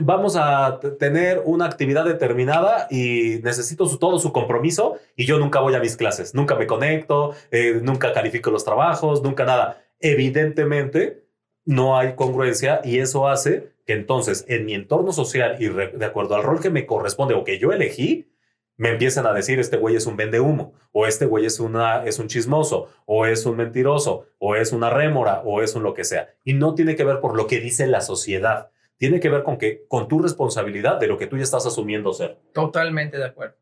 vamos 0.00 0.34
a 0.36 0.80
tener 0.98 1.40
una 1.44 1.66
actividad 1.66 2.04
determinada 2.04 2.88
y 2.90 3.38
necesito 3.44 3.86
todo 3.98 4.18
su 4.18 4.32
compromiso 4.32 4.96
y 5.14 5.26
yo 5.26 5.38
nunca 5.38 5.60
voy 5.60 5.74
a 5.74 5.80
mis 5.80 5.96
clases, 5.96 6.34
nunca 6.34 6.56
me 6.56 6.66
conecto, 6.66 7.34
eh, 7.52 7.78
nunca 7.80 8.12
califico 8.12 8.50
los 8.50 8.64
trabajos, 8.64 9.22
nunca 9.22 9.44
nada. 9.44 9.80
Evidentemente, 10.00 11.22
no 11.64 11.96
hay 11.96 12.14
congruencia 12.14 12.80
y 12.82 12.98
eso 12.98 13.28
hace 13.28 13.71
que 13.86 13.94
entonces 13.94 14.44
en 14.48 14.64
mi 14.64 14.74
entorno 14.74 15.12
social 15.12 15.56
y 15.58 15.68
de 15.68 16.04
acuerdo 16.04 16.34
al 16.34 16.42
rol 16.42 16.60
que 16.60 16.70
me 16.70 16.86
corresponde 16.86 17.34
o 17.34 17.44
que 17.44 17.58
yo 17.58 17.72
elegí, 17.72 18.32
me 18.76 18.90
empiezan 18.90 19.26
a 19.26 19.32
decir 19.32 19.60
este 19.60 19.76
güey 19.76 19.94
es 19.94 20.06
un 20.06 20.16
vende 20.16 20.40
humo, 20.40 20.74
o 20.90 21.06
este 21.06 21.24
güey 21.26 21.46
es, 21.46 21.60
una, 21.60 22.04
es 22.04 22.18
un 22.18 22.26
chismoso, 22.26 22.88
o 23.06 23.26
es 23.26 23.46
un 23.46 23.56
mentiroso, 23.56 24.26
o 24.38 24.56
es 24.56 24.72
una 24.72 24.90
rémora, 24.90 25.42
o 25.44 25.62
es 25.62 25.76
un 25.76 25.84
lo 25.84 25.94
que 25.94 26.02
sea. 26.02 26.30
Y 26.42 26.54
no 26.54 26.74
tiene 26.74 26.96
que 26.96 27.04
ver 27.04 27.20
por 27.20 27.36
lo 27.36 27.46
que 27.46 27.60
dice 27.60 27.86
la 27.86 28.00
sociedad. 28.00 28.70
Tiene 28.96 29.20
que 29.20 29.28
ver 29.28 29.44
con 29.44 29.56
que 29.56 29.84
con 29.86 30.08
tu 30.08 30.18
responsabilidad 30.20 30.98
de 30.98 31.06
lo 31.06 31.16
que 31.16 31.28
tú 31.28 31.36
ya 31.36 31.44
estás 31.44 31.64
asumiendo 31.64 32.12
ser. 32.12 32.38
Totalmente 32.52 33.18
de 33.18 33.26
acuerdo. 33.26 33.54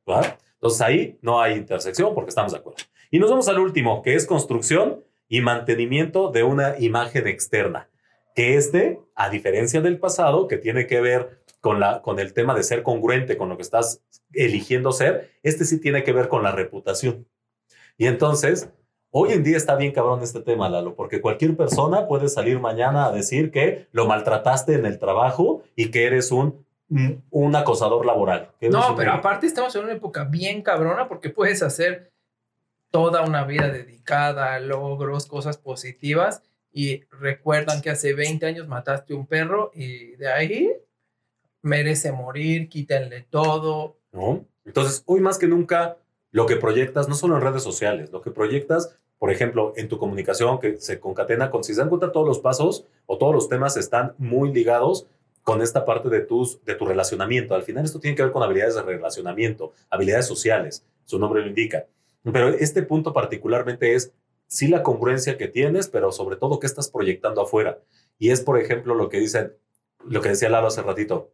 Entonces 0.54 0.80
ahí 0.80 1.18
no 1.20 1.42
hay 1.42 1.54
intersección 1.54 2.14
porque 2.14 2.30
estamos 2.30 2.52
de 2.52 2.58
acuerdo. 2.58 2.78
Y 3.10 3.18
nos 3.18 3.30
vamos 3.30 3.48
al 3.48 3.58
último, 3.58 4.00
que 4.00 4.14
es 4.14 4.24
construcción 4.24 5.04
y 5.28 5.42
mantenimiento 5.42 6.30
de 6.30 6.44
una 6.44 6.78
imagen 6.78 7.26
externa 7.26 7.89
que 8.34 8.56
este, 8.56 9.00
a 9.14 9.30
diferencia 9.30 9.80
del 9.80 9.98
pasado, 9.98 10.48
que 10.48 10.56
tiene 10.56 10.86
que 10.86 11.00
ver 11.00 11.42
con, 11.60 11.80
la, 11.80 12.02
con 12.02 12.18
el 12.18 12.32
tema 12.32 12.54
de 12.54 12.62
ser 12.62 12.82
congruente 12.82 13.36
con 13.36 13.48
lo 13.48 13.56
que 13.56 13.62
estás 13.62 14.02
eligiendo 14.32 14.92
ser, 14.92 15.30
este 15.42 15.64
sí 15.64 15.80
tiene 15.80 16.04
que 16.04 16.12
ver 16.12 16.28
con 16.28 16.42
la 16.42 16.52
reputación. 16.52 17.26
Y 17.98 18.06
entonces, 18.06 18.70
Hoy 19.12 19.32
en 19.32 19.42
día 19.42 19.56
está 19.56 19.74
bien 19.74 19.90
cabrón 19.90 20.22
este 20.22 20.40
tema, 20.40 20.68
Lalo, 20.68 20.94
porque 20.94 21.20
cualquier 21.20 21.56
persona 21.56 22.06
puede 22.06 22.28
salir 22.28 22.60
mañana 22.60 23.06
a 23.06 23.12
decir 23.12 23.50
que 23.50 23.88
lo 23.90 24.06
maltrataste 24.06 24.74
en 24.74 24.86
el 24.86 25.00
trabajo 25.00 25.64
y 25.74 25.90
que 25.90 26.06
eres 26.06 26.30
un, 26.30 26.64
un 27.30 27.56
acosador 27.56 28.06
laboral. 28.06 28.52
No, 28.60 28.94
pero 28.94 29.12
aparte 29.12 29.48
estamos 29.48 29.74
en 29.74 29.82
una 29.82 29.94
época 29.94 30.24
bien 30.24 30.62
cabrona 30.62 31.08
porque 31.08 31.28
puedes 31.28 31.60
hacer 31.64 32.12
toda 32.92 33.22
una 33.22 33.42
vida 33.44 33.68
dedicada 33.68 34.54
a 34.54 34.60
logros, 34.60 35.26
cosas 35.26 35.58
positivas 35.58 36.44
y 36.72 37.02
recuerdan 37.10 37.82
que 37.82 37.90
hace 37.90 38.14
20 38.14 38.46
años 38.46 38.68
mataste 38.68 39.14
un 39.14 39.26
perro 39.26 39.70
y 39.74 40.16
de 40.16 40.28
ahí 40.28 40.72
merece 41.62 42.12
morir, 42.12 42.68
quítenle 42.68 43.26
todo. 43.28 43.96
Entonces, 44.64 45.02
hoy 45.06 45.20
más 45.20 45.38
que 45.38 45.46
nunca 45.46 45.96
lo 46.30 46.46
que 46.46 46.56
proyectas, 46.56 47.08
no 47.08 47.14
solo 47.14 47.36
en 47.36 47.42
redes 47.42 47.62
sociales, 47.62 48.12
lo 48.12 48.22
que 48.22 48.30
proyectas, 48.30 48.96
por 49.18 49.30
ejemplo, 49.30 49.72
en 49.76 49.88
tu 49.88 49.98
comunicación, 49.98 50.60
que 50.60 50.80
se 50.80 51.00
concatena 51.00 51.50
con, 51.50 51.64
si 51.64 51.74
se 51.74 51.80
dan 51.80 51.88
cuenta, 51.88 52.12
todos 52.12 52.26
los 52.26 52.38
pasos 52.38 52.86
o 53.06 53.18
todos 53.18 53.34
los 53.34 53.48
temas 53.48 53.76
están 53.76 54.14
muy 54.18 54.52
ligados 54.52 55.06
con 55.42 55.62
esta 55.62 55.84
parte 55.84 56.08
de, 56.08 56.20
tus, 56.20 56.64
de 56.64 56.74
tu 56.74 56.86
relacionamiento. 56.86 57.54
Al 57.54 57.62
final 57.62 57.84
esto 57.84 57.98
tiene 57.98 58.16
que 58.16 58.22
ver 58.22 58.32
con 58.32 58.42
habilidades 58.42 58.76
de 58.76 58.82
relacionamiento, 58.82 59.72
habilidades 59.90 60.26
sociales, 60.26 60.84
su 61.04 61.18
nombre 61.18 61.42
lo 61.42 61.48
indica. 61.48 61.86
Pero 62.22 62.48
este 62.48 62.82
punto 62.82 63.12
particularmente 63.12 63.94
es 63.94 64.12
sí 64.50 64.66
la 64.66 64.82
congruencia 64.82 65.38
que 65.38 65.48
tienes, 65.48 65.88
pero 65.88 66.10
sobre 66.10 66.36
todo 66.36 66.58
qué 66.58 66.66
estás 66.66 66.90
proyectando 66.90 67.40
afuera. 67.40 67.78
Y 68.18 68.30
es, 68.30 68.40
por 68.40 68.58
ejemplo, 68.58 68.94
lo 68.94 69.08
que 69.08 69.20
dicen, 69.20 69.54
lo 70.04 70.20
que 70.20 70.30
decía 70.30 70.50
Lalo 70.50 70.66
hace 70.66 70.82
ratito, 70.82 71.32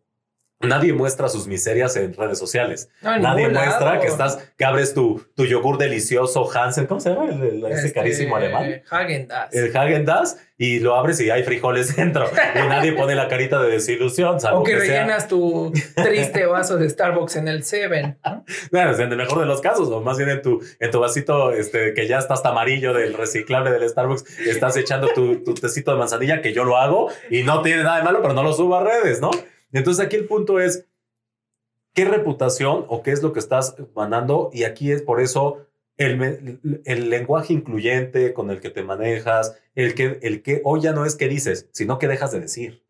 Nadie 0.61 0.95
muestra 0.95 1.29
sus 1.29 1.47
miserias 1.47 1.97
en 1.97 2.15
redes 2.15 2.39
sociales. 2.39 2.89
Nadie 3.03 3.49
muestra 3.51 4.01
que 4.01 4.07
estás, 4.07 4.53
que 4.57 4.65
abres 4.65 4.95
tu, 4.95 5.23
tu 5.35 5.45
yogur 5.45 5.77
delicioso 5.77 6.51
Hansen, 6.51 6.87
¿cómo 6.87 6.99
se 6.99 7.11
llama? 7.11 7.27
ese 7.31 7.87
este, 7.89 7.93
carísimo 7.93 8.37
alemán. 8.37 8.83
Hagen 8.91 9.29
Dazs. 9.29 9.55
El 9.55 9.77
Hagen 9.77 10.07
Dazs 10.07 10.39
y 10.57 10.81
lo 10.81 10.95
abres 10.95 11.21
y 11.21 11.29
hay 11.29 11.43
frijoles 11.43 11.95
dentro. 11.97 12.27
y 12.55 12.69
nadie 12.69 12.93
pone 12.93 13.15
la 13.15 13.29
carita 13.29 13.61
de 13.63 13.71
desilusión. 13.71 14.39
o 14.53 14.63
que, 14.63 14.77
rellenas 14.77 15.29
tu 15.29 15.73
triste 15.95 16.47
vaso 16.47 16.79
de 16.79 16.89
Starbucks 16.89 17.37
en 17.37 17.49
el 17.49 17.63
Seven. 17.63 18.19
Bueno, 18.73 18.97
en 18.97 19.13
el 19.13 19.17
mejor 19.19 19.41
de 19.41 19.47
los 19.47 19.61
casos, 19.61 19.89
o 19.91 20.01
más 20.01 20.17
bien 20.17 20.31
en 20.31 20.41
tu, 20.41 20.63
en 20.81 20.91
tu 20.91 21.01
vasito 21.01 21.53
este, 21.53 21.93
que 21.93 22.09
ya 22.09 22.19
está 22.19 22.33
hasta 22.33 22.49
amarillo 22.49 22.95
del 22.95 23.13
reciclable 23.13 23.71
del 23.73 23.87
Starbucks, 23.87 24.39
estás 24.41 24.75
echando 24.79 25.09
tu, 25.09 25.45
tu 25.45 25.53
tecito 25.53 25.93
de 25.93 25.99
manzanilla, 25.99 26.41
que 26.41 26.55
yo 26.55 26.65
lo 26.65 26.79
hago 26.79 27.11
y 27.31 27.43
no 27.43 27.61
tiene 27.61 27.83
nada 27.83 27.99
de 27.99 28.05
malo, 28.05 28.23
pero 28.23 28.33
no 28.33 28.43
lo 28.43 28.55
subo 28.55 28.77
a 28.77 28.83
redes, 28.83 29.21
¿no? 29.21 29.31
Entonces 29.73 30.05
aquí 30.05 30.17
el 30.17 30.27
punto 30.27 30.61
es, 30.61 30.87
¿qué 31.93 32.05
reputación 32.05 32.85
o 32.89 33.03
qué 33.03 33.13
es 33.13 33.23
lo 33.23 33.33
que 33.33 33.41
estás 33.41 33.77
mandando? 33.95 34.51
Y 34.53 34.65
aquí 34.65 34.93
es 34.93 35.03
por 35.03 35.21
eso 35.21 35.67
el, 35.97 36.61
el, 36.85 37.11
lenguaje 37.11 37.53
incluyente 37.53 38.35
con 38.35 38.51
el 38.51 38.61
que 38.61 38.71
te 38.71 38.83
manejas, 38.83 39.59
el 39.75 39.95
que, 39.95 40.19
el 40.23 40.43
que 40.43 40.61
hoy 40.65 40.83
ya 40.83 40.93
no 40.93 41.07
es 41.07 41.17
que 41.17 41.29
dices, 41.29 41.69
sino 41.73 41.99
que 41.99 42.09
dejas 42.09 42.33
de 42.33 42.41
decir. 42.41 42.85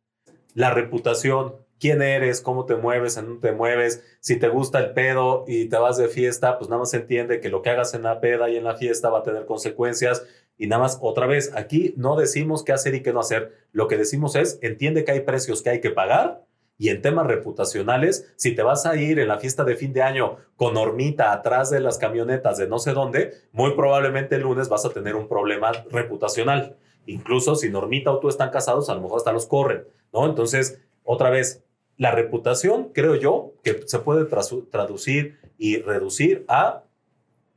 La 0.54 0.74
reputación, 0.74 1.54
quién 1.78 2.02
eres, 2.02 2.40
cómo 2.40 2.66
te 2.66 2.74
mueves, 2.74 3.16
en 3.16 3.26
dónde 3.26 3.48
te 3.48 3.54
mueves, 3.54 4.02
si 4.20 4.36
te 4.36 4.48
gusta 4.48 4.80
el 4.80 4.92
pedo 4.92 5.44
y 5.46 5.66
te 5.66 5.76
vas 5.76 5.98
de 5.98 6.08
fiesta, 6.08 6.58
pues 6.58 6.68
nada 6.68 6.80
más 6.80 6.94
entiende 6.94 7.40
que 7.40 7.48
lo 7.48 7.62
que 7.62 7.70
hagas 7.70 7.94
en 7.94 8.02
la 8.02 8.20
peda 8.20 8.50
y 8.50 8.56
en 8.56 8.64
la 8.64 8.76
fiesta 8.76 9.10
va 9.10 9.20
a 9.20 9.22
tener 9.22 9.46
consecuencias. 9.46 10.24
Y 10.58 10.66
nada 10.66 10.82
más, 10.82 10.98
otra 11.02 11.26
vez, 11.26 11.52
aquí 11.54 11.94
no 11.96 12.16
decimos 12.16 12.64
qué 12.64 12.72
hacer 12.72 12.94
y 12.94 13.02
qué 13.02 13.12
no 13.12 13.20
hacer. 13.20 13.52
Lo 13.72 13.88
que 13.88 13.98
decimos 13.98 14.34
es, 14.36 14.58
entiende 14.62 15.04
que 15.04 15.12
hay 15.12 15.20
precios 15.20 15.62
que 15.62 15.70
hay 15.70 15.80
que 15.80 15.90
pagar 15.90 16.45
y 16.78 16.90
en 16.90 17.00
temas 17.00 17.26
reputacionales, 17.26 18.32
si 18.36 18.54
te 18.54 18.62
vas 18.62 18.86
a 18.86 18.96
ir 18.96 19.18
en 19.18 19.28
la 19.28 19.38
fiesta 19.38 19.64
de 19.64 19.76
fin 19.76 19.92
de 19.92 20.02
año 20.02 20.36
con 20.56 20.76
hormita 20.76 21.32
atrás 21.32 21.70
de 21.70 21.80
las 21.80 21.98
camionetas 21.98 22.58
de 22.58 22.68
no 22.68 22.78
sé 22.78 22.92
dónde, 22.92 23.32
muy 23.52 23.72
probablemente 23.74 24.36
el 24.36 24.42
lunes 24.42 24.68
vas 24.68 24.84
a 24.84 24.90
tener 24.90 25.16
un 25.16 25.28
problema 25.28 25.72
reputacional. 25.90 26.76
Incluso 27.06 27.54
si 27.54 27.70
Normita 27.70 28.10
o 28.10 28.18
tú 28.18 28.28
están 28.28 28.50
casados, 28.50 28.90
a 28.90 28.94
lo 28.94 29.00
mejor 29.00 29.18
hasta 29.18 29.32
los 29.32 29.46
corren, 29.46 29.84
¿no? 30.12 30.26
Entonces, 30.26 30.80
otra 31.02 31.30
vez, 31.30 31.64
la 31.96 32.10
reputación, 32.10 32.90
creo 32.92 33.14
yo, 33.14 33.54
que 33.62 33.82
se 33.86 33.98
puede 34.00 34.26
traducir 34.26 35.38
y 35.56 35.78
reducir 35.78 36.44
a 36.48 36.82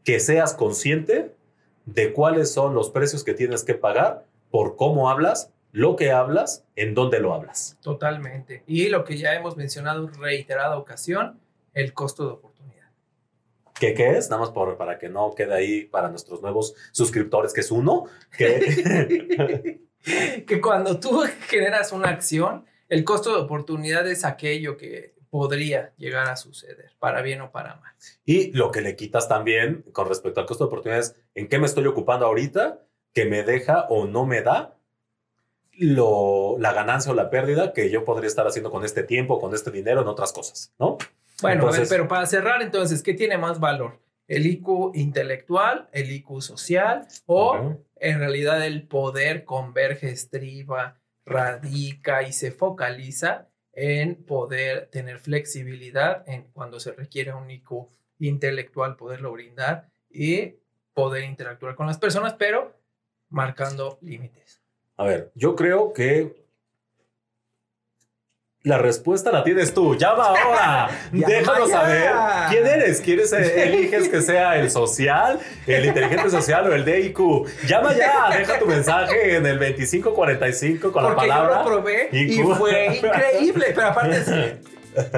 que 0.04 0.20
seas 0.20 0.54
consciente 0.54 1.36
de 1.86 2.14
cuáles 2.14 2.52
son 2.54 2.74
los 2.74 2.90
precios 2.90 3.24
que 3.24 3.34
tienes 3.34 3.64
que 3.64 3.74
pagar 3.74 4.26
por 4.50 4.76
cómo 4.76 5.10
hablas 5.10 5.52
lo 5.72 5.96
que 5.96 6.12
hablas, 6.12 6.66
en 6.76 6.96
dónde 6.96 7.20
lo 7.20 7.34
hablas. 7.34 7.78
Totalmente. 7.82 8.64
Y 8.66 8.90
lo 8.90 9.04
que 9.04 9.18
ya 9.18 9.36
hemos 9.36 9.58
mencionado 9.58 10.08
en 10.08 10.14
reiterada 10.14 10.78
ocasión, 10.78 11.40
el 11.74 11.94
costo 11.94 12.26
de 12.26 12.34
oportunidad. 12.34 12.90
¿Qué, 13.80 13.94
qué 13.94 14.18
es? 14.18 14.30
Nada 14.30 14.42
más 14.42 14.52
por, 14.52 14.78
para 14.78 14.98
que 14.98 15.10
no 15.10 15.34
quede 15.36 15.54
ahí 15.54 15.86
para 15.86 16.10
nuestros 16.10 16.42
nuevos 16.42 16.76
suscriptores, 16.92 17.54
que 17.54 17.62
es 17.62 17.72
uno. 17.72 18.06
Que, 18.36 19.80
que 20.48 20.62
cuando 20.62 21.00
tú 21.00 21.24
generas 21.48 21.92
una 21.92 22.10
acción, 22.10 22.66
el 22.90 23.04
costo 23.04 23.36
de 23.36 23.42
oportunidad 23.42 24.08
es 24.08 24.26
aquello 24.26 24.76
que 24.76 25.14
podría 25.30 25.94
llegar 25.98 26.28
a 26.28 26.36
suceder, 26.36 26.92
para 26.98 27.22
bien 27.22 27.42
o 27.42 27.52
para 27.52 27.76
mal. 27.76 27.94
Y 28.26 28.52
lo 28.52 28.72
que 28.72 28.82
le 28.82 28.96
quitas 28.96 29.30
también 29.30 29.84
con 29.94 30.08
respecto 30.08 30.40
al 30.40 30.48
costo 30.48 30.64
de 30.64 30.68
oportunidad 30.70 31.02
es 31.02 31.16
en 31.36 31.48
qué 31.48 31.60
me 31.60 31.68
estoy 31.68 31.86
ocupando 31.86 32.26
ahorita, 32.26 32.82
que 33.14 33.26
me 33.26 33.44
deja 33.44 33.86
o 33.90 34.08
no 34.08 34.26
me 34.26 34.42
da 34.42 34.79
lo, 35.80 36.58
la 36.60 36.74
ganancia 36.74 37.12
o 37.12 37.16
la 37.16 37.30
pérdida 37.30 37.74
que 37.74 37.90
yo 37.90 38.04
podría 38.04 38.28
estar 38.28 38.46
haciendo 38.46 38.70
con 38.70 38.84
este 38.84 39.04
tiempo, 39.04 39.40
con 39.40 39.54
este 39.54 39.72
dinero 39.72 40.02
en 40.02 40.08
otras 40.08 40.34
cosas, 40.34 40.74
¿no? 40.78 40.98
Bueno, 41.42 41.68
a 41.68 41.72
ver, 41.72 41.88
pero 41.88 42.08
para 42.08 42.26
cerrar 42.26 42.62
entonces, 42.62 43.02
¿qué 43.02 43.14
tiene 43.14 43.38
más 43.38 43.60
valor? 43.60 44.00
¿El 44.28 44.46
IQ 44.46 44.92
intelectual, 44.94 45.88
el 45.94 46.12
IQ 46.12 46.42
social 46.42 47.08
o 47.26 47.78
en 47.96 48.20
realidad 48.20 48.66
el 48.66 48.88
poder 48.88 49.46
converge, 49.46 50.10
estriba, 50.10 51.00
radica 51.26 52.24
y 52.24 52.34
se 52.34 52.52
focaliza 52.52 53.48
en 53.72 54.16
poder 54.26 54.90
tener 54.92 55.20
flexibilidad 55.20 56.28
en 56.28 56.44
cuando 56.52 56.80
se 56.80 56.92
requiere 56.92 57.34
un 57.34 57.50
IQ 57.50 57.88
intelectual, 58.20 58.98
poderlo 58.98 59.32
brindar 59.32 59.90
y 60.10 60.56
poder 60.94 61.24
interactuar 61.24 61.76
con 61.76 61.88
las 61.88 61.98
personas, 61.98 62.34
pero 62.34 62.78
marcando 63.30 63.98
límites. 64.02 64.59
A 65.00 65.06
ver, 65.06 65.32
yo 65.34 65.56
creo 65.56 65.94
que 65.94 66.36
la 68.64 68.78
respuesta 68.78 69.32
la 69.32 69.46
tienes 69.46 69.74
tú. 69.74 69.96
Llama 69.96 70.26
ahora. 70.26 70.90
Déjalo 71.14 71.68
saber. 71.70 72.12
¿Quién 72.50 72.68
eres? 72.68 73.00
¿Quieres 73.00 73.32
eh, 73.32 73.64
eliges 73.68 74.10
que 74.10 74.22
sea 74.22 74.58
el 74.58 74.70
social, 74.70 75.40
el 75.66 75.86
inteligente 75.86 76.30
social 76.30 76.70
o 76.70 76.76
el 76.76 76.84
DIQ? 76.84 77.18
Llama 77.66 77.96
ya. 77.96 78.38
Deja 78.38 78.60
tu 78.60 78.66
mensaje 78.66 79.38
en 79.38 79.46
el 79.46 79.58
2545 79.58 80.92
con 80.92 81.02
la 81.06 81.16
palabra. 81.16 81.64
Yo 81.64 81.70
lo 81.70 81.82
probé 81.82 82.10
y 82.12 82.44
fue 82.44 82.98
increíble. 83.02 83.68
Pero 83.74 83.88
aparte 83.88 84.60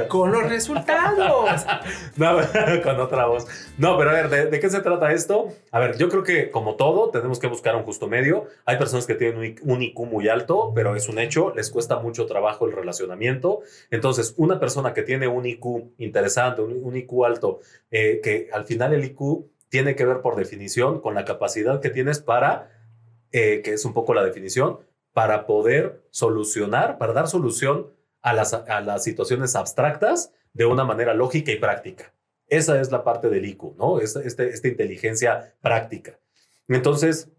con 0.08 0.32
los 0.32 0.50
resultados. 0.50 1.66
no, 2.18 2.38
con 2.84 3.00
otra 3.00 3.26
voz. 3.26 3.48
No, 3.78 3.98
pero 3.98 4.12
a 4.12 4.14
ver, 4.14 4.50
¿de, 4.50 4.60
qué 4.60 4.70
se 4.70 4.82
trata 4.82 5.12
esto? 5.12 5.50
A 5.72 5.80
ver, 5.80 5.98
yo 5.98 6.10
creo 6.10 6.24
que 6.24 6.52
como 6.52 6.76
todo, 6.76 7.10
tenemos 7.10 7.40
que 7.40 7.48
buscar 7.48 7.76
un 7.76 7.84
justo 7.84 8.08
medio. 8.08 8.48
Hay 8.66 8.78
personas 8.78 9.06
que 9.06 9.16
tienen 9.16 9.60
un 9.64 9.82
IQ 9.82 10.00
muy 10.06 10.30
alto, 10.30 10.72
pero 10.74 10.96
es 10.96 11.10
un 11.10 11.20
hecho, 11.20 11.54
les 11.56 11.70
cuesta 11.70 12.00
mucho 12.00 12.26
trabajo 12.26 12.66
el 12.66 12.74
relacionamiento. 12.74 13.62
Entonces, 13.90 14.34
una 14.38 14.60
persona 14.60 14.94
que 14.94 15.04
tiene 15.04 15.28
un 15.28 15.46
IQ 15.46 15.94
interesante, 15.98 16.62
un, 16.62 16.96
IQ 16.96 17.26
alto, 17.26 17.60
eh, 17.90 18.20
que 18.24 18.50
al 18.54 18.66
final 18.66 18.94
el 18.94 19.04
IQ 19.04 19.46
tiene 19.70 19.96
que 19.96 20.06
ver 20.06 20.22
por 20.22 20.36
definición 20.36 21.00
con 21.00 21.16
la 21.16 21.26
capacidad 21.26 21.80
que 21.80 21.90
tienes 21.90 22.20
para, 22.20 22.72
eh, 23.32 23.62
que 23.64 23.74
es 23.74 23.86
un 23.86 23.94
poco 23.94 24.14
la 24.14 24.24
definición, 24.24 24.80
para 25.14 25.46
poder 25.46 26.04
solucionar, 26.12 26.98
para 26.98 27.14
dar 27.14 27.28
solución 27.28 27.88
a 28.22 28.34
las, 28.34 28.54
a 28.54 28.82
las 28.82 29.04
situaciones 29.04 29.56
abstractas 29.56 30.34
de 30.54 30.66
una 30.66 30.84
manera 30.84 31.14
lógica 31.14 31.52
y 31.52 31.58
práctica. 31.58 32.14
Esa 32.48 32.80
es 32.82 32.92
la 32.92 33.04
parte 33.04 33.30
del 33.30 33.46
IQ, 33.46 33.78
¿no? 33.78 34.00
Esta, 34.00 34.22
este, 34.22 34.50
esta 34.50 34.68
inteligencia 34.68 35.56
práctica. 35.62 36.20
Entonces, 36.68 37.30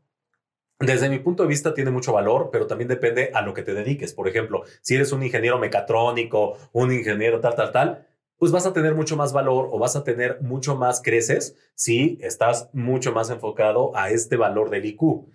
desde 0.78 1.08
mi 1.08 1.18
punto 1.18 1.44
de 1.44 1.48
vista 1.48 1.74
tiene 1.74 1.90
mucho 1.90 2.12
valor, 2.12 2.50
pero 2.50 2.66
también 2.66 2.88
depende 2.88 3.30
a 3.34 3.42
lo 3.42 3.54
que 3.54 3.62
te 3.62 3.74
dediques. 3.74 4.14
Por 4.14 4.28
ejemplo, 4.28 4.64
si 4.80 4.94
eres 4.94 5.12
un 5.12 5.22
ingeniero 5.22 5.58
mecatrónico, 5.58 6.58
un 6.72 6.92
ingeniero 6.92 7.40
tal, 7.40 7.54
tal, 7.54 7.72
tal, 7.72 8.06
pues 8.36 8.50
vas 8.50 8.66
a 8.66 8.72
tener 8.72 8.94
mucho 8.96 9.16
más 9.16 9.32
valor 9.32 9.68
o 9.70 9.78
vas 9.78 9.94
a 9.94 10.02
tener 10.02 10.40
mucho 10.40 10.74
más 10.74 11.00
creces 11.00 11.56
si 11.76 12.18
estás 12.20 12.68
mucho 12.72 13.12
más 13.12 13.30
enfocado 13.30 13.94
a 13.94 14.10
este 14.10 14.36
valor 14.36 14.70
del 14.70 14.86
IQ. 14.86 15.28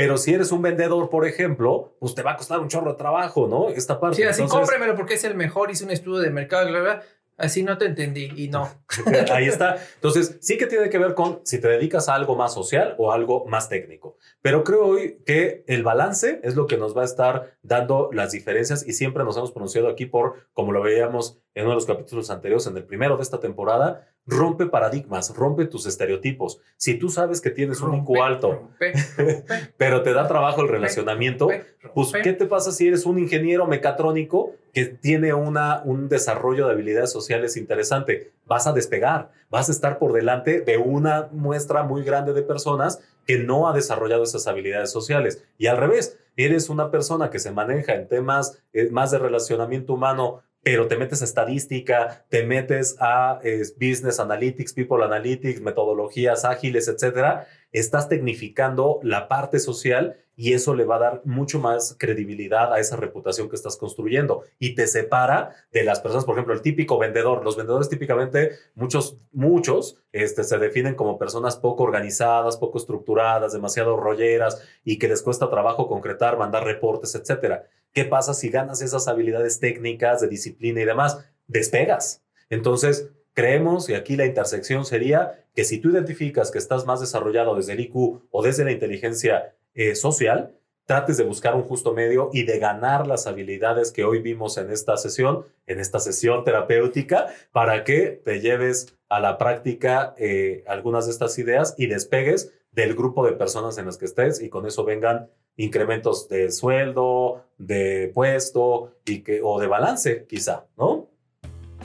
Pero 0.00 0.16
si 0.16 0.32
eres 0.32 0.50
un 0.50 0.62
vendedor, 0.62 1.10
por 1.10 1.26
ejemplo, 1.26 1.94
pues 2.00 2.14
te 2.14 2.22
va 2.22 2.32
a 2.32 2.36
costar 2.36 2.58
un 2.58 2.68
chorro 2.68 2.92
de 2.92 2.96
trabajo, 2.96 3.46
¿no? 3.46 3.68
Esta 3.68 4.00
parte. 4.00 4.16
Sí, 4.16 4.22
así 4.22 4.46
cómpremelo 4.46 4.96
porque 4.96 5.14
es 5.14 5.24
el 5.24 5.34
mejor, 5.34 5.70
hice 5.70 5.84
un 5.84 5.90
estudio 5.90 6.20
de 6.20 6.30
mercado, 6.30 6.66
bla, 6.68 6.80
bla, 6.80 7.02
Así 7.36 7.62
no 7.62 7.78
te 7.78 7.86
entendí 7.86 8.30
y 8.36 8.48
no. 8.48 8.70
Ahí 9.32 9.46
está. 9.46 9.76
Entonces, 9.94 10.36
sí 10.40 10.58
que 10.58 10.66
tiene 10.66 10.90
que 10.90 10.98
ver 10.98 11.14
con 11.14 11.40
si 11.44 11.58
te 11.58 11.68
dedicas 11.68 12.08
a 12.08 12.14
algo 12.14 12.36
más 12.36 12.52
social 12.52 12.94
o 12.98 13.12
algo 13.12 13.46
más 13.46 13.68
técnico. 13.68 14.16
Pero 14.42 14.62
creo 14.62 14.86
hoy 14.86 15.22
que 15.24 15.64
el 15.66 15.82
balance 15.82 16.40
es 16.42 16.54
lo 16.54 16.66
que 16.66 16.76
nos 16.76 16.96
va 16.96 17.02
a 17.02 17.06
estar 17.06 17.56
dando 17.62 18.10
las 18.12 18.32
diferencias 18.32 18.86
y 18.86 18.92
siempre 18.92 19.24
nos 19.24 19.36
hemos 19.38 19.52
pronunciado 19.52 19.88
aquí 19.88 20.04
por, 20.06 20.48
como 20.52 20.72
lo 20.72 20.82
veíamos 20.82 21.38
en 21.54 21.64
uno 21.64 21.70
de 21.70 21.76
los 21.76 21.86
capítulos 21.86 22.30
anteriores, 22.30 22.66
en 22.66 22.76
el 22.76 22.84
primero 22.84 23.16
de 23.16 23.22
esta 23.22 23.40
temporada, 23.40 24.06
rompe 24.26 24.66
paradigmas, 24.66 25.34
rompe 25.34 25.66
tus 25.66 25.86
estereotipos. 25.86 26.60
Si 26.76 26.94
tú 26.94 27.08
sabes 27.08 27.40
que 27.40 27.50
tienes 27.50 27.80
un 27.80 27.94
IQ 27.94 28.22
alto, 28.22 28.52
rompe, 28.52 28.92
rompe, 29.16 29.44
pero 29.76 30.02
te 30.02 30.12
da 30.12 30.28
trabajo 30.28 30.62
el 30.62 30.68
relacionamiento, 30.68 31.48
pues. 31.94 32.12
¿qué 32.22 32.32
te 32.32 32.46
pasa 32.46 32.72
si 32.72 32.88
eres 32.88 33.06
un 33.06 33.18
ingeniero 33.18 33.66
mecatrónico 33.66 34.54
que 34.72 34.84
tiene 34.84 35.34
una, 35.34 35.82
un 35.84 36.08
desarrollo 36.08 36.66
de 36.66 36.72
habilidades 36.72 37.10
sociales 37.10 37.56
interesante? 37.56 38.32
Vas 38.46 38.66
a 38.66 38.72
despegar, 38.72 39.30
vas 39.50 39.68
a 39.68 39.72
estar 39.72 39.98
por 39.98 40.12
delante 40.12 40.60
de 40.60 40.76
una 40.76 41.28
muestra 41.32 41.82
muy 41.82 42.04
grande 42.04 42.32
de 42.32 42.42
personas 42.42 43.00
que 43.26 43.38
no 43.38 43.68
ha 43.68 43.72
desarrollado 43.72 44.22
esas 44.22 44.46
habilidades 44.46 44.90
sociales. 44.90 45.44
Y 45.58 45.66
al 45.66 45.76
revés, 45.76 46.18
eres 46.36 46.68
una 46.68 46.90
persona 46.90 47.30
que 47.30 47.38
se 47.38 47.50
maneja 47.50 47.94
en 47.94 48.08
temas 48.08 48.62
eh, 48.72 48.90
más 48.90 49.10
de 49.10 49.18
relacionamiento 49.18 49.94
humano, 49.94 50.42
pero 50.62 50.88
te 50.88 50.96
metes 50.96 51.22
a 51.22 51.24
estadística, 51.24 52.24
te 52.28 52.44
metes 52.44 52.96
a 53.00 53.40
eh, 53.42 53.62
business 53.76 54.20
analytics, 54.20 54.72
people 54.72 55.02
analytics, 55.04 55.60
metodologías 55.60 56.44
ágiles, 56.44 56.88
etcétera, 56.88 57.46
estás 57.72 58.08
tecnificando 58.08 59.00
la 59.02 59.28
parte 59.28 59.58
social 59.58 60.16
y 60.36 60.54
eso 60.54 60.74
le 60.74 60.84
va 60.84 60.96
a 60.96 61.00
dar 61.00 61.22
mucho 61.26 61.58
más 61.58 61.96
credibilidad 61.98 62.72
a 62.72 62.80
esa 62.80 62.96
reputación 62.96 63.50
que 63.50 63.56
estás 63.56 63.76
construyendo 63.76 64.44
y 64.58 64.74
te 64.74 64.86
separa 64.86 65.54
de 65.70 65.84
las 65.84 66.00
personas, 66.00 66.24
por 66.24 66.34
ejemplo, 66.34 66.54
el 66.54 66.62
típico 66.62 66.98
vendedor. 66.98 67.44
Los 67.44 67.58
vendedores 67.58 67.90
típicamente, 67.90 68.52
muchos, 68.74 69.18
muchos, 69.32 70.02
este, 70.12 70.44
se 70.44 70.56
definen 70.58 70.94
como 70.94 71.18
personas 71.18 71.56
poco 71.56 71.82
organizadas, 71.82 72.56
poco 72.56 72.78
estructuradas, 72.78 73.52
demasiado 73.52 73.98
rolleras 73.98 74.62
y 74.82 74.98
que 74.98 75.08
les 75.08 75.22
cuesta 75.22 75.50
trabajo 75.50 75.88
concretar, 75.88 76.38
mandar 76.38 76.64
reportes, 76.64 77.14
etcétera. 77.14 77.66
¿Qué 77.92 78.04
pasa 78.04 78.34
si 78.34 78.48
ganas 78.50 78.82
esas 78.82 79.08
habilidades 79.08 79.58
técnicas 79.58 80.20
de 80.20 80.28
disciplina 80.28 80.80
y 80.80 80.84
demás? 80.84 81.18
Despegas. 81.46 82.22
Entonces, 82.48 83.10
creemos, 83.34 83.88
y 83.88 83.94
aquí 83.94 84.16
la 84.16 84.26
intersección 84.26 84.84
sería 84.84 85.44
que 85.54 85.64
si 85.64 85.78
tú 85.78 85.90
identificas 85.90 86.50
que 86.50 86.58
estás 86.58 86.86
más 86.86 87.00
desarrollado 87.00 87.56
desde 87.56 87.72
el 87.72 87.80
IQ 87.80 88.22
o 88.30 88.42
desde 88.42 88.64
la 88.64 88.72
inteligencia 88.72 89.54
eh, 89.74 89.94
social, 89.94 90.54
trates 90.86 91.16
de 91.16 91.24
buscar 91.24 91.54
un 91.54 91.62
justo 91.62 91.92
medio 91.94 92.30
y 92.32 92.42
de 92.42 92.58
ganar 92.58 93.06
las 93.06 93.26
habilidades 93.28 93.92
que 93.92 94.04
hoy 94.04 94.20
vimos 94.20 94.58
en 94.58 94.70
esta 94.70 94.96
sesión, 94.96 95.46
en 95.66 95.78
esta 95.78 96.00
sesión 96.00 96.42
terapéutica, 96.42 97.28
para 97.52 97.84
que 97.84 98.20
te 98.24 98.40
lleves 98.40 98.96
a 99.08 99.20
la 99.20 99.38
práctica 99.38 100.14
eh, 100.18 100.64
algunas 100.66 101.06
de 101.06 101.12
estas 101.12 101.38
ideas 101.38 101.74
y 101.78 101.86
despegues 101.86 102.52
del 102.72 102.94
grupo 102.94 103.24
de 103.24 103.32
personas 103.32 103.78
en 103.78 103.86
las 103.86 103.98
que 103.98 104.04
estés 104.04 104.40
y 104.40 104.48
con 104.48 104.66
eso 104.66 104.84
vengan 104.84 105.30
incrementos 105.64 106.28
de 106.28 106.50
sueldo, 106.50 107.44
de 107.58 108.10
puesto 108.14 108.94
y 109.04 109.22
que, 109.22 109.40
o 109.42 109.60
de 109.60 109.66
balance, 109.66 110.26
quizá, 110.28 110.64
¿no? 110.76 111.08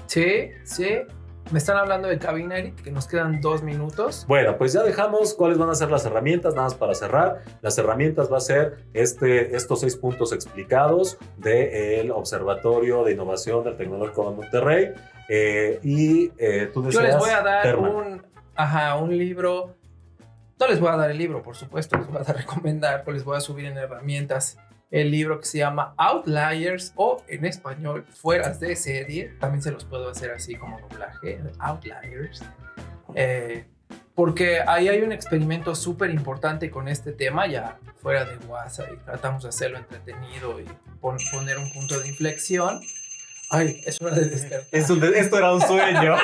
Sí, 0.08 0.52
sí. 0.64 1.00
Me 1.52 1.60
están 1.60 1.78
hablando 1.78 2.08
de 2.08 2.18
cabina, 2.18 2.58
Eric, 2.58 2.82
que 2.82 2.90
nos 2.90 3.08
quedan 3.08 3.40
dos 3.40 3.62
minutos. 3.62 4.26
Bueno, 4.28 4.58
pues 4.58 4.74
ya 4.74 4.82
dejamos 4.82 5.36
cuáles 5.36 5.60
van 5.60 5.70
a 5.70 5.76
ser 5.76 5.92
las 5.92 6.04
herramientas, 6.04 6.56
nada 6.56 6.68
más 6.68 6.74
para 6.74 6.96
cerrar. 6.96 7.44
Las 7.62 7.78
herramientas 7.78 8.32
va 8.34 8.38
a 8.38 8.42
ser 8.42 8.78
este, 8.94 9.56
estos 9.56 9.82
seis 9.82 9.96
puntos 9.96 10.34
explicados 10.34 11.20
del 11.38 12.10
Observatorio 12.10 13.04
de 13.04 13.12
Innovación 13.12 13.64
del 13.64 13.78
Tecnológico 13.78 14.32
de 14.32 14.36
Monterrey. 14.36 14.94
Eh, 15.30 15.80
y 15.84 16.32
eh, 16.40 16.72
tú 16.74 16.82
Yo 16.90 17.00
les 17.02 17.14
deseas, 17.14 17.20
voy 17.20 17.30
a 17.30 17.42
dar 17.44 17.62
Terman. 17.62 17.96
un, 17.96 18.26
ajá, 18.56 18.96
un 18.96 19.16
libro. 19.16 19.76
No 20.60 20.68
les 20.68 20.80
voy 20.80 20.90
a 20.90 20.96
dar 20.96 21.12
el 21.12 21.18
libro, 21.18 21.42
por 21.44 21.56
supuesto, 21.56 21.98
les 21.98 22.08
voy 22.08 22.18
a 22.18 22.24
dar 22.24 22.38
recomendar, 22.38 23.04
o 23.06 23.12
les 23.12 23.24
voy 23.24 23.38
a 23.38 23.42
subir 23.42 23.66
en 23.66 23.78
herramientas 23.78 24.58
el 24.92 25.12
libro 25.12 25.40
que 25.40 25.46
se 25.46 25.58
llama 25.58 25.94
Outliers 25.98 26.94
o 26.96 27.22
en 27.28 27.44
español 27.46 28.06
Fueras 28.10 28.60
de 28.60 28.76
serie. 28.76 29.34
También 29.40 29.62
se 29.62 29.72
los 29.72 29.84
puedo 29.84 30.10
hacer 30.10 30.32
así 30.32 30.56
como 30.56 30.80
doblaje, 30.80 31.42
Outliers. 31.60 32.44
Eh, 33.16 33.66
porque 34.14 34.62
ahí 34.66 34.88
hay 34.88 35.02
un 35.02 35.12
experimento 35.12 35.76
súper 35.76 36.10
importante 36.12 36.72
con 36.72 36.88
este 36.88 37.12
tema, 37.12 37.48
ya 37.48 37.78
fuera 38.02 38.24
de 38.24 38.38
WhatsApp, 38.46 38.88
y 38.94 38.98
tratamos 38.98 39.44
de 39.44 39.50
hacerlo 39.50 39.78
entretenido 39.78 40.60
y 40.62 40.66
pon- 41.02 41.18
poner 41.34 41.58
un 41.58 41.72
punto 41.74 42.00
de 42.00 42.08
inflexión. 42.08 42.80
Ay, 43.56 43.82
es 43.86 44.02
hora 44.02 44.16
de 44.16 44.26
despertar. 44.30 44.68
esto 44.72 45.38
era 45.38 45.54
un 45.54 45.62
sueño. 45.62 46.16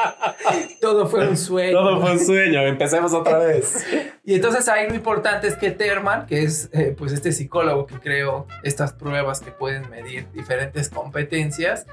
Todo 0.80 1.06
fue 1.06 1.28
un 1.28 1.36
sueño. 1.36 1.72
Todo 1.72 2.00
fue 2.00 2.12
un 2.12 2.18
sueño. 2.18 2.62
Empecemos 2.62 3.12
otra 3.12 3.38
vez. 3.38 3.84
Y 4.24 4.34
entonces 4.34 4.66
ahí 4.68 4.88
lo 4.88 4.94
importante 4.94 5.46
es 5.46 5.56
que 5.56 5.70
Terman, 5.70 6.24
que 6.26 6.42
es 6.42 6.70
eh, 6.72 6.94
pues 6.96 7.12
este 7.12 7.32
psicólogo 7.32 7.86
que 7.86 8.00
creó 8.00 8.46
estas 8.62 8.94
pruebas 8.94 9.40
que 9.40 9.50
pueden 9.50 9.90
medir 9.90 10.30
diferentes 10.32 10.88
competencias, 10.88 11.86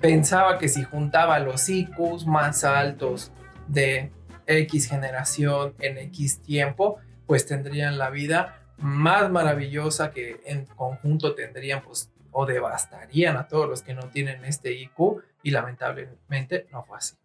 pensaba 0.00 0.58
que 0.58 0.68
si 0.68 0.82
juntaba 0.82 1.38
los 1.38 1.68
IQs 1.68 2.26
más 2.26 2.64
altos 2.64 3.30
de 3.68 4.10
X 4.48 4.88
generación 4.88 5.74
en 5.78 5.98
X 5.98 6.40
tiempo, 6.40 6.98
pues 7.26 7.46
tendrían 7.46 7.98
la 7.98 8.10
vida 8.10 8.58
más 8.78 9.30
maravillosa 9.30 10.10
que 10.10 10.40
en 10.44 10.66
conjunto 10.66 11.34
tendrían 11.36 11.82
pues 11.82 12.10
o 12.32 12.46
devastarían 12.46 13.36
a 13.36 13.46
todos 13.46 13.68
los 13.68 13.82
que 13.82 13.94
no 13.94 14.08
tienen 14.08 14.44
este 14.44 14.72
IQ 14.72 15.22
y 15.42 15.50
lamentablemente 15.50 16.66
no 16.72 16.82
fue 16.82 16.98
así. 16.98 17.16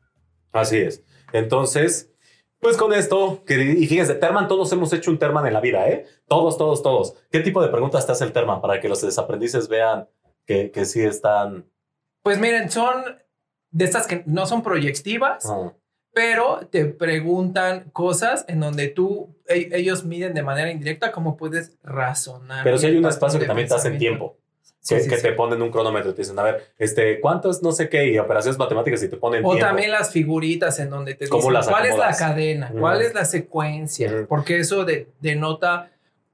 Así 0.52 0.78
es. 0.78 1.04
Entonces, 1.34 2.12
pues 2.60 2.78
con 2.78 2.94
esto, 2.94 3.44
y 3.48 3.88
fíjense, 3.88 4.16
Terman, 4.16 4.48
todos 4.48 4.72
hemos 4.74 4.92
hecho 4.94 5.12
un 5.12 5.20
Terman 5.20 5.46
en 5.46 5.54
la 5.54 5.62
vida, 5.62 5.88
¿eh? 5.90 6.06
Todos, 6.28 6.58
todos, 6.58 6.82
todos. 6.82 7.16
¿Qué 7.32 7.40
tipo 7.40 7.62
de 7.62 7.70
preguntas 7.70 8.06
te 8.06 8.12
hace 8.12 8.24
el 8.24 8.32
Terman 8.34 8.62
para 8.62 8.80
que 8.80 8.90
los 8.90 9.02
desaprendices 9.02 9.68
vean 9.68 10.08
que, 10.46 10.72
que 10.72 10.86
sí 10.86 11.02
están... 11.02 11.70
Pues 12.24 12.40
miren, 12.40 12.70
son 12.70 13.04
de 13.70 13.86
estas 13.86 14.08
que 14.08 14.24
no 14.26 14.46
son 14.46 14.64
proyectivas, 14.64 15.46
ah, 15.50 15.74
pero 16.14 16.68
te 16.72 16.86
preguntan 16.86 17.92
cosas 17.92 18.44
en 18.48 18.60
donde 18.60 18.88
tú, 18.88 19.36
e- 19.48 19.70
ellos 19.74 20.04
miden 20.04 20.34
de 20.34 20.42
manera 20.42 20.72
indirecta 20.72 21.12
cómo 21.12 21.38
puedes 21.38 21.78
razonar. 21.84 22.64
Pero 22.64 22.78
si 22.80 22.88
hay 22.88 22.98
un 22.98 23.06
espacio 23.06 23.40
que 23.40 23.46
también 23.46 23.68
te 23.68 23.76
hacen 23.76 24.00
tiempo, 24.00 24.38
Sí, 24.88 24.96
que, 24.96 25.02
sí, 25.02 25.10
que 25.10 25.16
sí. 25.18 25.22
te 25.24 25.32
ponen 25.34 25.62
un 25.62 25.70
cronómetro 25.72 26.12
y 26.12 26.14
te 26.14 26.22
dicen, 26.22 26.38
a 26.40 26.44
ver, 26.44 26.68
este, 26.78 27.20
¿cuántos 27.20 27.62
no 27.62 27.72
sé 27.72 27.90
qué? 27.90 28.06
Y 28.08 28.18
operaciones 28.20 28.58
matemáticas 28.58 29.04
y 29.04 29.10
te 29.10 29.18
ponen 29.18 29.44
O 29.46 29.50
tiempo. 29.52 29.66
también 29.68 29.92
las 29.92 30.12
figuritas 30.12 30.80
en 30.80 30.90
donde 30.90 31.16
te 31.16 31.28
¿Cómo 31.28 31.50
dicen 31.52 31.70
cuál 31.70 31.86
es 31.86 31.98
la 31.98 32.16
cadena, 32.16 32.72
cuál 32.78 33.02
es 33.02 33.14
la 33.14 33.26
secuencia, 33.26 34.12
Ujú. 34.14 34.28
porque 34.28 34.60
eso 34.60 34.86
de- 34.86 35.08
denota 35.20 35.92